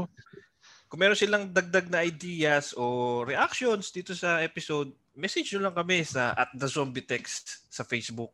Kung 0.88 1.00
meron 1.04 1.20
silang 1.20 1.52
dagdag 1.52 1.92
na 1.92 2.04
ideas 2.04 2.72
o 2.76 3.22
reactions 3.28 3.92
dito 3.92 4.16
sa 4.16 4.40
episode, 4.40 4.92
message 5.16 5.52
nyo 5.54 5.68
lang 5.68 5.76
kami 5.76 6.04
sa 6.08 6.32
at 6.34 6.52
the 6.56 6.68
zombie 6.68 7.04
text 7.04 7.68
sa 7.68 7.84
Facebook. 7.84 8.34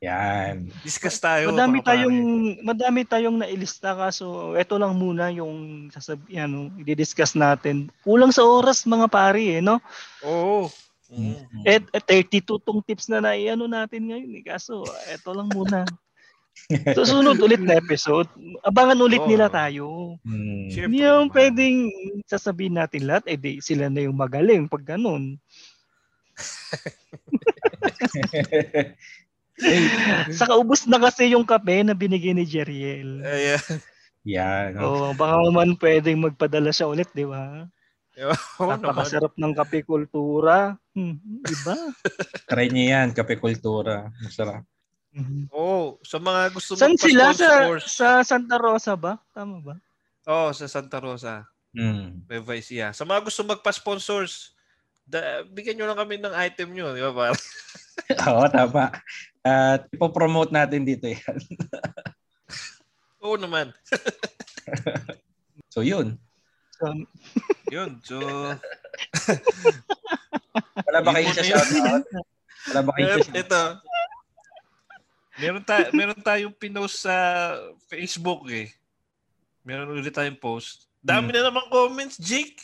Yan. 0.00 0.72
Discuss 0.80 1.20
tayo. 1.20 1.52
Madami 1.52 1.84
mga 1.84 1.84
pare. 1.84 1.88
tayong 1.92 2.18
madami 2.64 3.00
tayong 3.04 3.36
nailista 3.36 3.92
kaso 3.92 4.56
ito 4.56 4.80
lang 4.80 4.96
muna 4.96 5.28
yung 5.28 5.92
sasabi 5.92 6.40
ano, 6.40 6.72
i-discuss 6.80 7.36
natin. 7.36 7.92
Kulang 8.00 8.32
sa 8.32 8.40
oras 8.48 8.88
mga 8.88 9.12
pari 9.12 9.60
eh, 9.60 9.60
no? 9.60 9.76
Oo. 10.24 10.72
Mm. 11.12 11.36
Mm. 11.36 11.64
Eh, 11.68 11.80
eh 11.84 12.02
32 12.32 12.64
tong 12.64 12.80
tips 12.80 13.12
na 13.12 13.20
naiano 13.20 13.68
natin 13.68 14.08
ngayon 14.08 14.40
eh. 14.40 14.44
Kaso 14.46 14.88
ito 14.88 15.30
lang 15.36 15.52
muna. 15.52 15.84
Susunod 16.98 17.38
ulit 17.42 17.62
na 17.62 17.78
episode. 17.78 18.26
Abangan 18.62 19.02
ulit 19.02 19.22
Oo. 19.22 19.30
nila 19.30 19.50
tayo. 19.50 20.14
Mm. 20.22 20.70
Siyempre 20.70 21.02
Hindi 21.02 21.06
yung 21.06 21.30
pwedeng 21.34 21.76
sasabihin 22.30 22.78
natin 22.78 23.10
lahat, 23.10 23.26
eh 23.26 23.38
di 23.38 23.58
sila 23.58 23.90
na 23.90 24.06
yung 24.06 24.14
magaling 24.14 24.70
pag 24.70 24.96
ganun. 24.96 25.36
Hey, 29.60 29.92
Saka 30.32 30.56
ubus 30.56 30.88
na 30.88 30.96
kasi 30.96 31.36
yung 31.36 31.44
kape 31.44 31.84
na 31.84 31.92
binigay 31.92 32.32
ni 32.32 32.48
Jeriel. 32.48 33.20
Ayan. 33.20 33.60
yan. 34.24 34.80
oh. 34.80 34.80
Oh, 34.80 35.10
baka 35.12 35.36
naman 35.36 35.76
pwedeng 35.76 36.24
magpadala 36.24 36.72
siya 36.72 36.88
ulit, 36.88 37.12
di 37.12 37.28
ba? 37.28 37.68
Oo 38.24 38.72
naman. 38.72 38.80
Napakasarap 38.80 39.36
ng 39.36 39.52
kape 39.52 39.84
kultura. 39.84 40.80
Hmm, 40.96 41.20
iba. 41.44 41.76
Try 42.48 42.72
niyo 42.72 42.84
yan, 42.88 43.12
kape 43.12 43.36
kultura. 43.36 44.08
Masarap. 44.24 44.64
Mhm. 45.10 45.50
Oo. 45.50 45.98
Sa 46.06 46.22
mga 46.22 46.54
gusto 46.54 46.78
Saan 46.78 46.94
sila 46.94 47.34
sa 47.34 47.66
sa 47.82 48.08
Santa 48.22 48.56
Rosa 48.60 48.94
ba? 48.94 49.18
Tama 49.34 49.58
ba? 49.58 49.74
Oo, 50.30 50.54
sa 50.54 50.70
Santa 50.70 51.02
Rosa. 51.02 51.46
Mm. 51.74 52.26
May 52.26 52.40
Vice, 52.42 52.70
yeah. 52.74 52.90
Sa 52.94 53.06
mga 53.06 53.26
gusto 53.26 53.42
magpa-sponsors, 53.46 54.54
da, 55.06 55.42
bigyan 55.46 55.78
nyo 55.78 55.86
lang 55.90 55.98
kami 55.98 56.18
ng 56.18 56.34
item 56.34 56.74
nyo, 56.74 56.94
di 56.94 57.02
ba? 57.02 57.10
Para? 57.14 57.34
Oo, 58.30 58.44
tama. 58.50 58.90
At 59.42 59.86
ipopromote 59.90 60.50
natin 60.54 60.82
dito 60.86 61.06
yan. 61.10 61.38
Oo 63.24 63.34
naman. 63.38 63.70
So 65.70 65.86
yun. 65.86 66.18
So, 66.74 66.90
Yun. 67.70 68.02
So, 68.02 68.18
Wala 70.82 70.98
ba 70.98 71.14
kayong 71.14 71.30
muna 71.30 71.46
shoutout? 71.46 72.04
Wala 72.74 72.80
ba 72.82 72.90
kayong 72.98 73.22
shoutout? 73.22 73.38
ito. 73.38 73.62
Meron, 75.40 75.64
ta- 75.64 75.90
meron 75.90 76.20
tayong 76.20 76.52
pinost 76.52 77.08
sa 77.08 77.14
Facebook 77.88 78.44
eh. 78.52 78.68
Meron 79.64 79.90
ulit 79.90 80.12
tayong 80.12 80.36
post. 80.36 80.86
Dami 81.00 81.32
na 81.32 81.48
naman 81.48 81.64
comments, 81.72 82.20
Jake. 82.20 82.60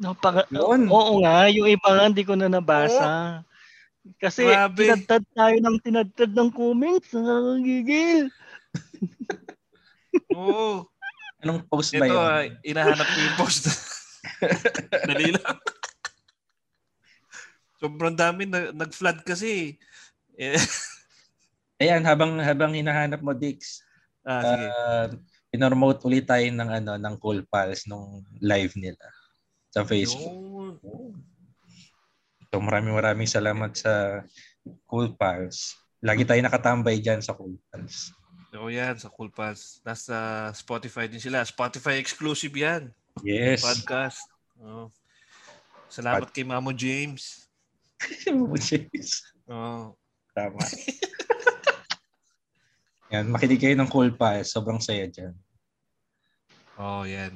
napaka, 0.00 0.46
Yun. 0.48 0.86
Oo 0.88 1.20
nga, 1.20 1.50
yung 1.50 1.68
iba 1.68 1.88
nga 1.90 2.06
hindi 2.08 2.24
ko 2.24 2.32
na 2.38 2.48
nabasa. 2.48 3.42
Kasi 4.16 4.48
Grabe. 4.48 4.80
tinadtad 4.86 5.24
tayo 5.36 5.56
ng 5.60 5.76
tinadtad 5.84 6.30
ng 6.32 6.50
comments. 6.54 7.12
Nakakagigil. 7.12 8.32
Oo. 10.40 10.88
Anong 11.40 11.60
post 11.68 11.92
ba 11.96 12.06
Ito, 12.06 12.12
yun? 12.12 12.16
ah, 12.16 12.44
inahanap 12.64 13.06
ko 13.06 13.18
yung 13.20 13.36
post. 13.36 13.64
Dali 15.10 15.36
lang. 15.36 15.56
Sobrang 17.80 18.16
dami 18.16 18.44
na, 18.44 18.72
nag-flood 18.72 19.20
kasi. 19.24 19.76
Eh, 21.80 21.88
Ayan, 21.88 22.04
habang 22.04 22.36
habang 22.44 22.76
hinahanap 22.76 23.24
mo, 23.24 23.32
Dix, 23.32 23.80
ah, 24.28 24.44
sige. 24.44 24.66
uh, 24.68 25.06
pinormote 25.48 26.04
ulit 26.04 26.28
tayo 26.28 26.44
ng, 26.44 26.70
ano, 26.70 26.92
ng 27.00 27.14
Cool 27.16 27.40
Pals 27.48 27.88
nung 27.88 28.20
live 28.44 28.76
nila 28.76 29.00
sa 29.72 29.80
Facebook. 29.88 30.28
Yun. 30.84 31.16
So 32.52 32.60
maraming 32.60 32.92
maraming 32.92 33.30
salamat 33.30 33.72
sa 33.72 34.22
Cool 34.84 35.16
Pals. 35.16 35.80
Lagi 36.04 36.28
tayo 36.28 36.38
nakatambay 36.44 37.00
dyan 37.00 37.24
sa 37.24 37.32
Cool 37.32 37.56
Pals. 37.72 38.12
Oo 38.58 38.66
yan, 38.66 38.98
sa 38.98 39.06
Cool 39.06 39.30
Pass. 39.30 39.78
Nasa 39.86 40.50
Spotify 40.58 41.06
din 41.06 41.22
sila. 41.22 41.46
Spotify 41.46 42.02
exclusive 42.02 42.50
yan. 42.50 42.90
Yes. 43.22 43.62
Podcast. 43.62 44.26
Oo. 44.58 44.90
Salamat 45.86 46.34
kay 46.34 46.42
Mamo 46.42 46.74
James. 46.74 47.46
Jeez. 48.58 49.22
Oo. 49.46 49.94
Tama. 50.34 50.58
Yan, 53.10 53.26
makinig 53.26 53.58
kayo 53.58 53.74
ng 53.74 53.90
Cool 53.90 54.14
Pals. 54.14 54.54
Sobrang 54.54 54.78
saya 54.78 55.10
dyan. 55.10 55.34
Oh, 56.78 57.02
yan. 57.02 57.34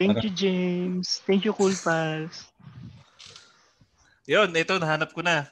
Thank 0.00 0.24
you, 0.24 0.32
James. 0.32 1.20
Thank 1.28 1.44
you, 1.44 1.52
Cool 1.52 1.76
Pals. 1.76 2.48
Yun, 4.24 4.50
ito, 4.56 4.74
nahanap 4.80 5.12
ko 5.12 5.20
na. 5.20 5.46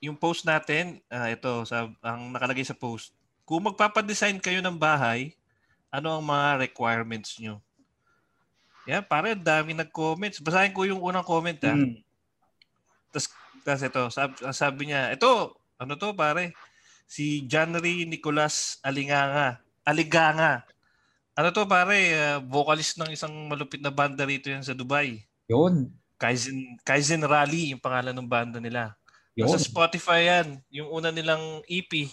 Yung 0.00 0.16
post 0.16 0.48
natin, 0.48 1.00
ah, 1.12 1.28
ito, 1.28 1.64
sa, 1.68 1.92
ang 2.00 2.32
nakalagay 2.32 2.64
sa 2.64 2.76
post. 2.76 3.12
Kung 3.44 3.68
magpapadesign 3.68 4.40
kayo 4.40 4.64
ng 4.64 4.74
bahay, 4.74 5.36
ano 5.92 6.16
ang 6.16 6.24
mga 6.24 6.66
requirements 6.66 7.36
nyo? 7.38 7.60
Yan, 8.88 9.04
pare, 9.04 9.36
dami 9.36 9.76
nag-comments. 9.76 10.40
Basahin 10.40 10.74
ko 10.74 10.88
yung 10.88 11.04
unang 11.04 11.26
comment, 11.26 11.58
ha? 11.62 11.74
Mm. 11.76 12.00
Tapos 13.66 13.82
ito, 13.82 14.02
sabi, 14.14 14.32
sabi 14.54 14.80
niya, 14.88 15.10
ito, 15.12 15.52
ano 15.76 15.92
to 15.98 16.14
pare? 16.14 16.54
Si 17.06 17.46
Janry 17.46 18.04
Nicolas 18.04 18.82
Alinganga. 18.82 19.62
Aliganga. 19.86 20.66
Ano 21.38 21.54
to 21.54 21.64
pare? 21.64 21.98
Uh, 22.12 22.38
vocalist 22.50 22.98
ng 22.98 23.14
isang 23.14 23.32
malupit 23.46 23.78
na 23.78 23.94
banda 23.94 24.26
rito 24.26 24.50
yan 24.50 24.66
sa 24.66 24.74
Dubai. 24.74 25.22
Yun. 25.46 25.94
Kaizen, 26.18 26.76
Kaizen 26.82 27.22
Rally, 27.22 27.72
yung 27.72 27.80
pangalan 27.80 28.16
ng 28.16 28.28
banda 28.28 28.58
nila. 28.58 28.98
Yun. 29.38 29.48
Sa 29.52 29.60
Spotify 29.60 30.26
yan. 30.26 30.58
Yung 30.68 30.90
una 30.90 31.14
nilang 31.14 31.62
EP, 31.70 32.10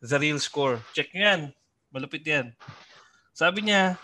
The 0.00 0.16
Real 0.16 0.40
Score. 0.40 0.80
Check 0.96 1.12
nyo 1.12 1.22
yan. 1.22 1.42
Malupit 1.92 2.24
yan. 2.24 2.54
Sabi 3.36 3.68
niya, 3.68 4.00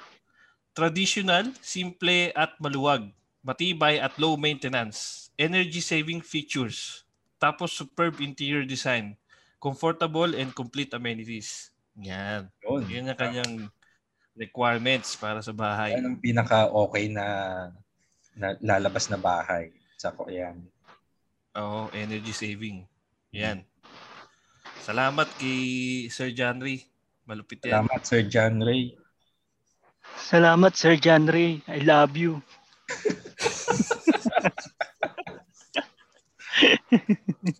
traditional, 0.77 1.51
simple 1.63 2.31
at 2.37 2.53
maluwag. 2.61 3.09
matibay 3.49 3.97
at 3.97 4.13
low 4.19 4.37
maintenance, 4.37 5.31
energy 5.39 5.81
saving 5.81 6.21
features, 6.21 7.09
tapos 7.39 7.73
superb 7.73 8.21
interior 8.21 8.67
design, 8.67 9.17
comfortable 9.59 10.31
and 10.35 10.55
complete 10.55 10.95
amenities. 10.95 11.71
Yan. 11.99 12.47
Yun. 12.63 12.83
Yun 12.87 13.11
ang 13.11 13.19
kanyang 13.19 13.55
requirements 14.39 15.19
para 15.19 15.43
sa 15.43 15.51
bahay. 15.51 15.99
Yan 15.99 16.15
ang 16.15 16.19
pinaka-okay 16.23 17.11
na, 17.11 17.27
na 18.39 18.55
lalabas 18.63 19.11
na 19.11 19.19
bahay. 19.19 19.75
Sa 19.99 20.15
ko 20.15 20.31
yan. 20.31 20.63
Oo, 21.59 21.91
energy 21.91 22.31
saving. 22.31 22.87
Yan. 23.35 23.67
Salamat 24.87 25.27
kay 25.37 26.07
Sir 26.09 26.31
Janry. 26.31 26.87
Malupit 27.29 27.61
yan. 27.67 27.85
Salamat, 27.85 28.01
Sir 28.09 28.25
John 28.25 28.65
Ray. 28.65 28.97
Salamat, 30.17 30.73
Sir 30.73 30.97
John 30.97 31.29
Ray. 31.29 31.61
I 31.69 31.85
love 31.85 32.17
you. 32.17 32.41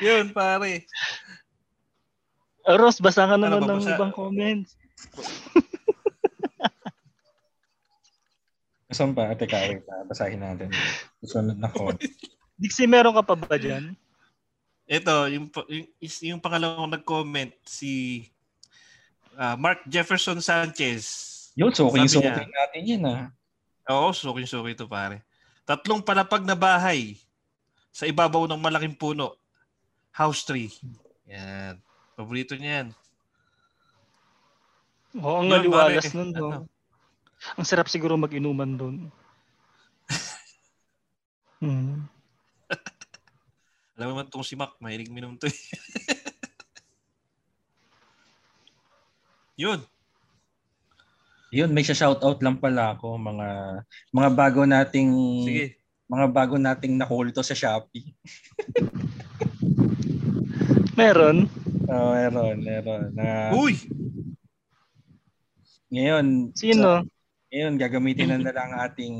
Yun, 0.00 0.30
pare. 0.30 0.84
Uh, 2.64 2.76
Ross, 2.76 2.98
basa 2.98 3.24
ka 3.24 3.34
naman 3.34 3.60
Ano 3.60 3.60
ba, 3.60 3.66
ng 3.70 3.80
basa? 3.80 3.94
ibang 3.94 4.12
comments. 4.12 4.76
Saan 8.90 9.14
pa? 9.14 9.30
Teka, 9.32 9.58
wait. 9.70 9.86
ah, 9.86 10.02
Basahin 10.04 10.42
natin. 10.42 10.68
Susunod 11.22 11.56
na 11.56 11.70
ko. 11.70 11.94
Dixie, 12.60 12.90
meron 12.90 13.14
ka 13.14 13.22
pa 13.22 13.34
ba 13.38 13.56
dyan? 13.56 13.94
Ito, 14.84 15.30
yung, 15.30 15.46
pa- 15.46 15.64
yung, 15.70 15.86
is- 16.02 16.26
yung 16.26 16.42
pangalawang 16.42 16.90
nag-comment, 16.90 17.54
si 17.62 18.26
ah, 19.38 19.54
Mark 19.54 19.86
Jefferson 19.86 20.42
Sanchez. 20.42 21.06
Yun, 21.54 21.70
suking 21.70 22.04
Sabi 22.04 22.20
niya. 22.20 22.34
suking 22.34 22.52
natin 22.52 22.80
yun 22.82 23.02
ah. 23.06 23.24
Oo, 23.88 24.10
suki-suki 24.10 24.74
ito 24.74 24.84
pare. 24.84 25.22
Tatlong 25.64 26.02
palapag 26.02 26.42
na 26.42 26.54
bahay 26.54 27.14
sa 27.90 28.04
ibabaw 28.04 28.46
ng 28.46 28.58
malaking 28.58 28.94
puno. 28.94 29.34
House 30.10 30.42
tree. 30.46 30.70
Yan. 31.30 31.78
Paborito 32.18 32.54
niya 32.58 32.84
yan. 32.84 32.88
Oo, 35.18 35.42
ang 35.42 35.50
Yun, 35.50 35.58
aliwalas 35.58 36.14
nun. 36.14 36.30
No? 36.30 36.48
Ano? 36.50 36.66
Ang 37.56 37.66
sarap 37.66 37.88
siguro 37.88 38.14
mag-inuman 38.20 38.76
doon. 38.76 38.96
Hmm. 41.60 42.08
Alam 44.00 44.06
mo 44.08 44.12
naman 44.16 44.32
itong 44.32 44.40
si 44.40 44.56
Mac, 44.56 44.72
mahilig 44.80 45.12
minum 45.12 45.36
to 45.36 45.44
eh. 45.44 45.52
Yun. 49.60 49.84
Yun, 51.52 51.68
may 51.76 51.84
shoutout 51.84 52.40
lang 52.40 52.56
pala 52.56 52.96
ako 52.96 53.20
mga 53.20 53.48
mga 54.08 54.30
bago 54.32 54.64
nating 54.64 55.12
Sige. 55.44 55.76
mga 56.08 56.26
bago 56.32 56.56
nating 56.56 56.96
nakulto 56.96 57.44
sa 57.44 57.52
Shopee. 57.52 58.08
Meron. 61.00 61.48
Oh, 61.88 62.12
meron, 62.12 62.56
meron. 62.60 63.04
Na, 63.16 63.56
Uy! 63.56 63.72
ngayon, 65.88 66.52
Sino? 66.52 67.08
ngayon 67.48 67.80
gagamitin 67.80 68.28
na 68.28 68.36
nila 68.36 68.60
ang 68.60 68.74
ating 68.84 69.16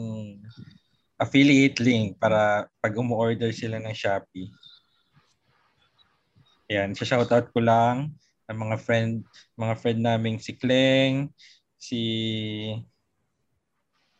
affiliate 1.16 1.80
link 1.80 2.20
para 2.20 2.68
pag 2.84 2.92
umu-order 2.92 3.48
sila 3.56 3.80
ng 3.80 3.96
Shopee. 3.96 4.52
Ayan, 6.68 6.92
sa 6.92 7.08
shoutout 7.08 7.48
ko 7.50 7.64
lang 7.64 8.12
ang 8.44 8.58
mga 8.60 8.76
friend, 8.76 9.24
mga 9.56 9.74
friend 9.80 10.00
naming 10.04 10.36
si 10.36 10.52
Kleng, 10.60 11.32
si 11.80 12.02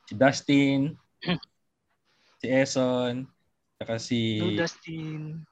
si 0.09 0.13
Dustin, 0.17 0.97
si 2.41 2.47
Eson, 2.49 3.29
saka 3.77 4.01
si 4.01 4.41
Hello, 4.41 4.65
Dustin. 4.65 5.45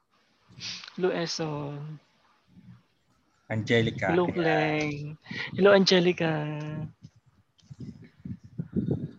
Hello, 0.98 1.08
Eson. 1.14 1.98
Angelica. 3.48 4.12
Hello. 4.12 4.26
Hello, 5.56 5.70
Angelica. 5.72 6.30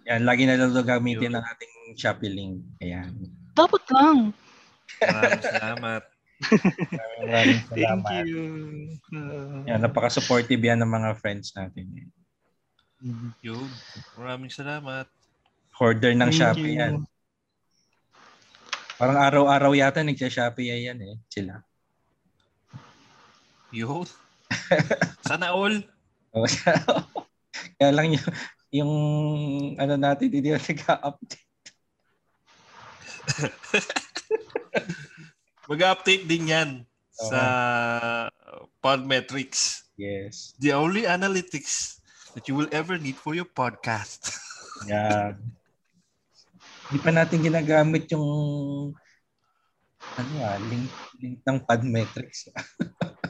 Yan, 0.09 0.21
lagi 0.25 0.43
na 0.45 0.57
lang 0.57 0.73
gamitin 0.73 1.37
ang 1.37 1.45
ating 1.45 1.97
Shopee 1.97 2.33
link. 2.33 2.61
Ayan. 2.81 3.13
Dapat 3.53 3.83
lang. 3.93 4.17
Maraming 5.01 5.43
salamat. 5.45 6.03
Maraming 7.19 7.19
maraming 7.19 7.59
Thank 7.67 7.83
salamat. 7.83 8.23
you. 8.23 8.43
Uh, 9.11 9.59
Yan, 9.67 9.79
napaka-supportive 9.83 10.61
yan 10.63 10.79
ng 10.79 10.87
mga 10.87 11.09
friends 11.19 11.51
natin. 11.51 12.09
Yun. 13.43 13.67
Maraming 14.15 14.51
salamat. 14.51 15.07
Hoarder 15.75 16.15
ng 16.15 16.31
thank 16.31 16.39
Shopee 16.39 16.75
you. 16.75 16.79
yan. 16.79 16.93
Parang 18.99 19.15
araw-araw 19.15 19.71
yata 19.71 20.03
nagsha-Shopee 20.03 20.91
yan 20.91 20.99
eh. 20.99 21.15
Sila. 21.31 21.63
Yun. 23.71 24.03
Sana 25.29 25.55
all. 25.55 25.79
Oh, 26.35 26.43
Kaya 27.79 27.95
lang 27.95 28.11
yung, 28.11 28.27
yung 28.75 28.91
ano 29.79 29.95
natin, 29.95 30.27
hindi 30.27 30.51
na 30.51 30.59
nag-update. 30.59 31.47
Mag-update 35.71 36.27
din 36.27 36.51
yan 36.51 36.69
sa 37.15 37.39
Podmetrics. 38.83 39.87
Yes. 39.95 40.59
The 40.59 40.75
only 40.75 41.07
analytics 41.07 42.03
that 42.35 42.51
you 42.51 42.55
will 42.59 42.67
ever 42.75 42.99
need 42.99 43.15
for 43.15 43.31
your 43.31 43.47
podcast. 43.47 44.35
Yan. 44.91 45.39
Hindi 46.89 46.99
pa 47.05 47.11
natin 47.13 47.45
ginagamit 47.45 48.09
yung 48.09 48.25
ano 50.17 50.31
ah, 50.41 50.57
link, 50.57 50.89
link 51.21 51.37
ng 51.45 51.59
Podmetrics. 51.61 52.49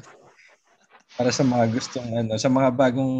Para 1.19 1.29
sa 1.35 1.43
mga 1.43 1.67
gustong 1.67 2.07
ano, 2.15 2.39
sa 2.39 2.47
mga 2.47 2.71
bagong 2.71 3.15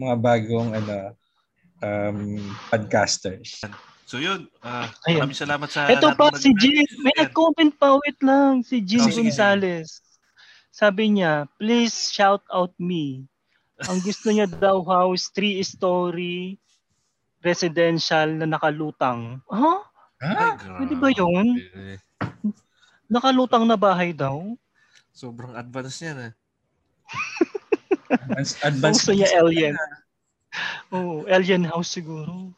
mga 0.00 0.16
bagong 0.16 0.70
ano 0.72 1.12
um 1.84 2.40
podcasters. 2.72 3.60
So 4.08 4.16
yun, 4.16 4.48
ah, 4.64 4.88
Ayun. 5.04 5.28
maraming 5.28 5.36
salamat 5.36 5.68
sa 5.68 5.84
Ito 5.92 6.16
pa, 6.16 6.32
si 6.32 6.56
Jim. 6.56 6.88
May 7.04 7.12
nag-comment 7.20 7.76
pa. 7.76 8.00
Wait 8.00 8.16
lang. 8.24 8.64
Si 8.64 8.80
Jim 8.80 9.04
Oh, 9.04 9.12
Gonzales. 9.12 10.00
Sabi 10.72 11.12
niya, 11.12 11.44
please 11.60 12.08
shout 12.08 12.40
out 12.48 12.72
me. 12.80 13.28
Ang 13.84 14.00
gusto 14.00 14.32
niya 14.32 14.48
daw 14.48 14.80
house, 14.88 15.28
three-story, 15.36 16.56
residential 17.48 18.28
na 18.36 18.44
nakalutang. 18.44 19.40
Huh? 19.48 19.80
Ay, 20.20 20.36
Ah, 20.36 20.82
Pwede 20.82 20.94
ba 21.00 21.08
yun? 21.08 21.56
Nakalutang 23.08 23.64
na 23.64 23.80
bahay 23.80 24.12
daw? 24.12 24.44
Sobrang 25.16 25.56
advance 25.56 26.04
niya 26.04 26.12
na. 26.12 26.28
advanced, 28.12 28.56
advanced 28.60 29.00
Gusto 29.08 29.12
niya 29.16 29.32
alien. 29.40 29.74
Oo, 30.92 31.24
alien 31.24 31.64
house 31.64 31.96
siguro. 31.96 32.52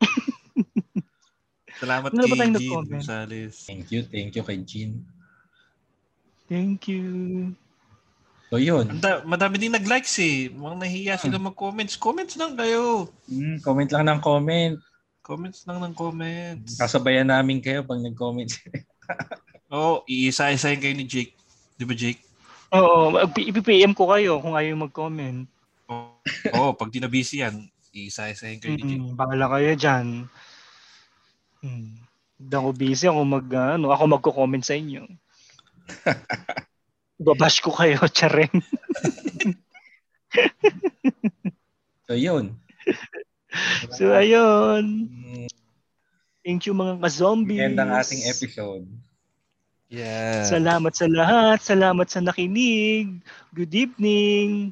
Salamat 1.80 2.12
Ano 2.12 2.24
kay 2.24 2.48
nag-comment? 2.52 3.04
Gonzales. 3.04 3.64
Thank 3.64 3.92
you, 3.92 4.00
thank 4.08 4.32
you 4.36 4.44
kay 4.44 4.60
Jean. 4.64 5.04
Thank 6.46 6.86
you. 6.86 7.04
So 8.46 8.62
yun, 8.62 8.86
Ang 8.86 9.02
da- 9.02 9.26
madami 9.26 9.58
din 9.58 9.74
nag-likes 9.74 10.22
eh. 10.22 10.46
Mga 10.54 10.74
nahiya 10.78 11.14
sila 11.18 11.42
mag-comments. 11.42 11.98
Comments 11.98 12.34
lang 12.38 12.54
kayo. 12.54 13.10
Mm, 13.26 13.58
comment 13.58 13.90
lang 13.90 14.06
ng 14.06 14.20
comment. 14.22 14.74
Comments 15.26 15.58
lang 15.66 15.78
ng 15.82 15.94
comments. 15.98 16.78
Kasabayan 16.78 17.26
namin 17.26 17.58
kayo 17.58 17.82
pag 17.82 17.98
nag-comment. 17.98 18.46
Oo, 19.74 19.98
oh, 19.98 20.06
iisa-isahin 20.06 20.78
kayo 20.78 20.94
ni 20.94 21.02
Jake. 21.02 21.34
Di 21.74 21.82
ba 21.82 21.94
Jake? 21.98 22.22
Oo, 22.70 23.10
mag- 23.10 23.34
ipipm 23.34 23.98
ko 23.98 24.14
kayo 24.14 24.38
kung 24.38 24.54
ayaw 24.54 24.78
mag-comment. 24.78 25.50
Oo, 25.90 26.14
oh, 26.54 26.72
pag 26.78 26.94
di 26.94 27.02
na 27.02 27.10
busy 27.10 27.42
yan, 27.42 27.66
iisa-isahin 27.90 28.62
kayo 28.62 28.78
ni 28.78 28.86
Jake. 28.86 29.02
Mm, 29.02 29.18
bahala 29.18 29.50
kayo 29.58 29.74
dyan. 29.74 30.06
Hmm. 31.66 31.98
Hindi 32.38 32.54
ako 32.54 32.70
busy. 32.78 33.04
Ako 33.10 33.20
mag, 33.26 33.46
ano, 33.50 33.90
ako 33.90 34.02
magko-comment 34.06 34.62
sa 34.62 34.78
inyo. 34.78 35.02
Babash 37.16 37.64
ko 37.64 37.72
kayo, 37.72 38.00
tsareng. 38.14 38.52
so 42.06 42.12
yun. 42.12 42.56
So, 43.96 44.12
ayun. 44.12 45.08
Thank 46.44 46.68
you 46.68 46.76
mga 46.76 47.00
ka-zombies. 47.02 47.58
End 47.58 47.80
ang 47.80 47.90
ating 47.90 48.22
episode. 48.28 48.84
Yeah. 49.88 50.44
Salamat 50.46 50.92
sa 50.94 51.08
lahat. 51.08 51.58
Salamat 51.64 52.06
sa 52.06 52.20
nakinig. 52.20 53.24
Good 53.56 53.72
evening. 53.74 54.70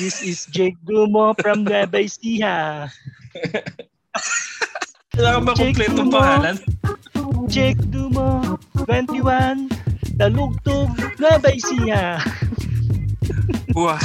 This 0.00 0.24
is 0.24 0.48
Jake 0.48 0.80
Dumo 0.80 1.36
from 1.36 1.66
Nueva 1.68 2.00
Ecija. 2.00 2.88
Wala 5.12 5.28
ka 5.36 5.40
ba 5.44 5.52
Dumo. 5.92 6.16
pangalan? 6.16 6.56
Jake 7.52 7.82
Dumo, 7.92 8.56
21, 8.88 9.68
Dalugtog, 10.16 10.90
Nueva 11.18 11.48
Ecija. 11.50 12.18
Wow. 13.74 13.98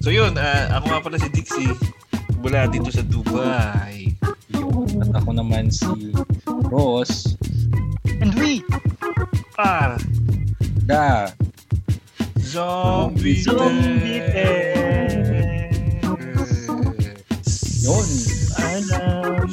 So 0.00 0.08
yun, 0.08 0.36
ah, 0.40 0.80
ako 0.80 0.84
nga 0.88 1.00
pala 1.04 1.16
si 1.20 1.28
Dixie 1.28 1.72
mula 2.40 2.68
dito 2.68 2.88
sa 2.88 3.04
Dubai. 3.04 4.16
Yun. 4.56 4.88
At 5.04 5.12
ako 5.20 5.36
naman 5.36 5.68
si 5.68 6.12
Ross. 6.72 7.36
And 8.20 8.32
we, 8.36 8.64
Ah, 9.60 9.96
Da. 10.88 11.28
Zombie 12.40 13.44
Zombie 13.44 14.24
Tales. 14.32 15.59
Yun. 17.80 18.04
Alam. 18.60 19.48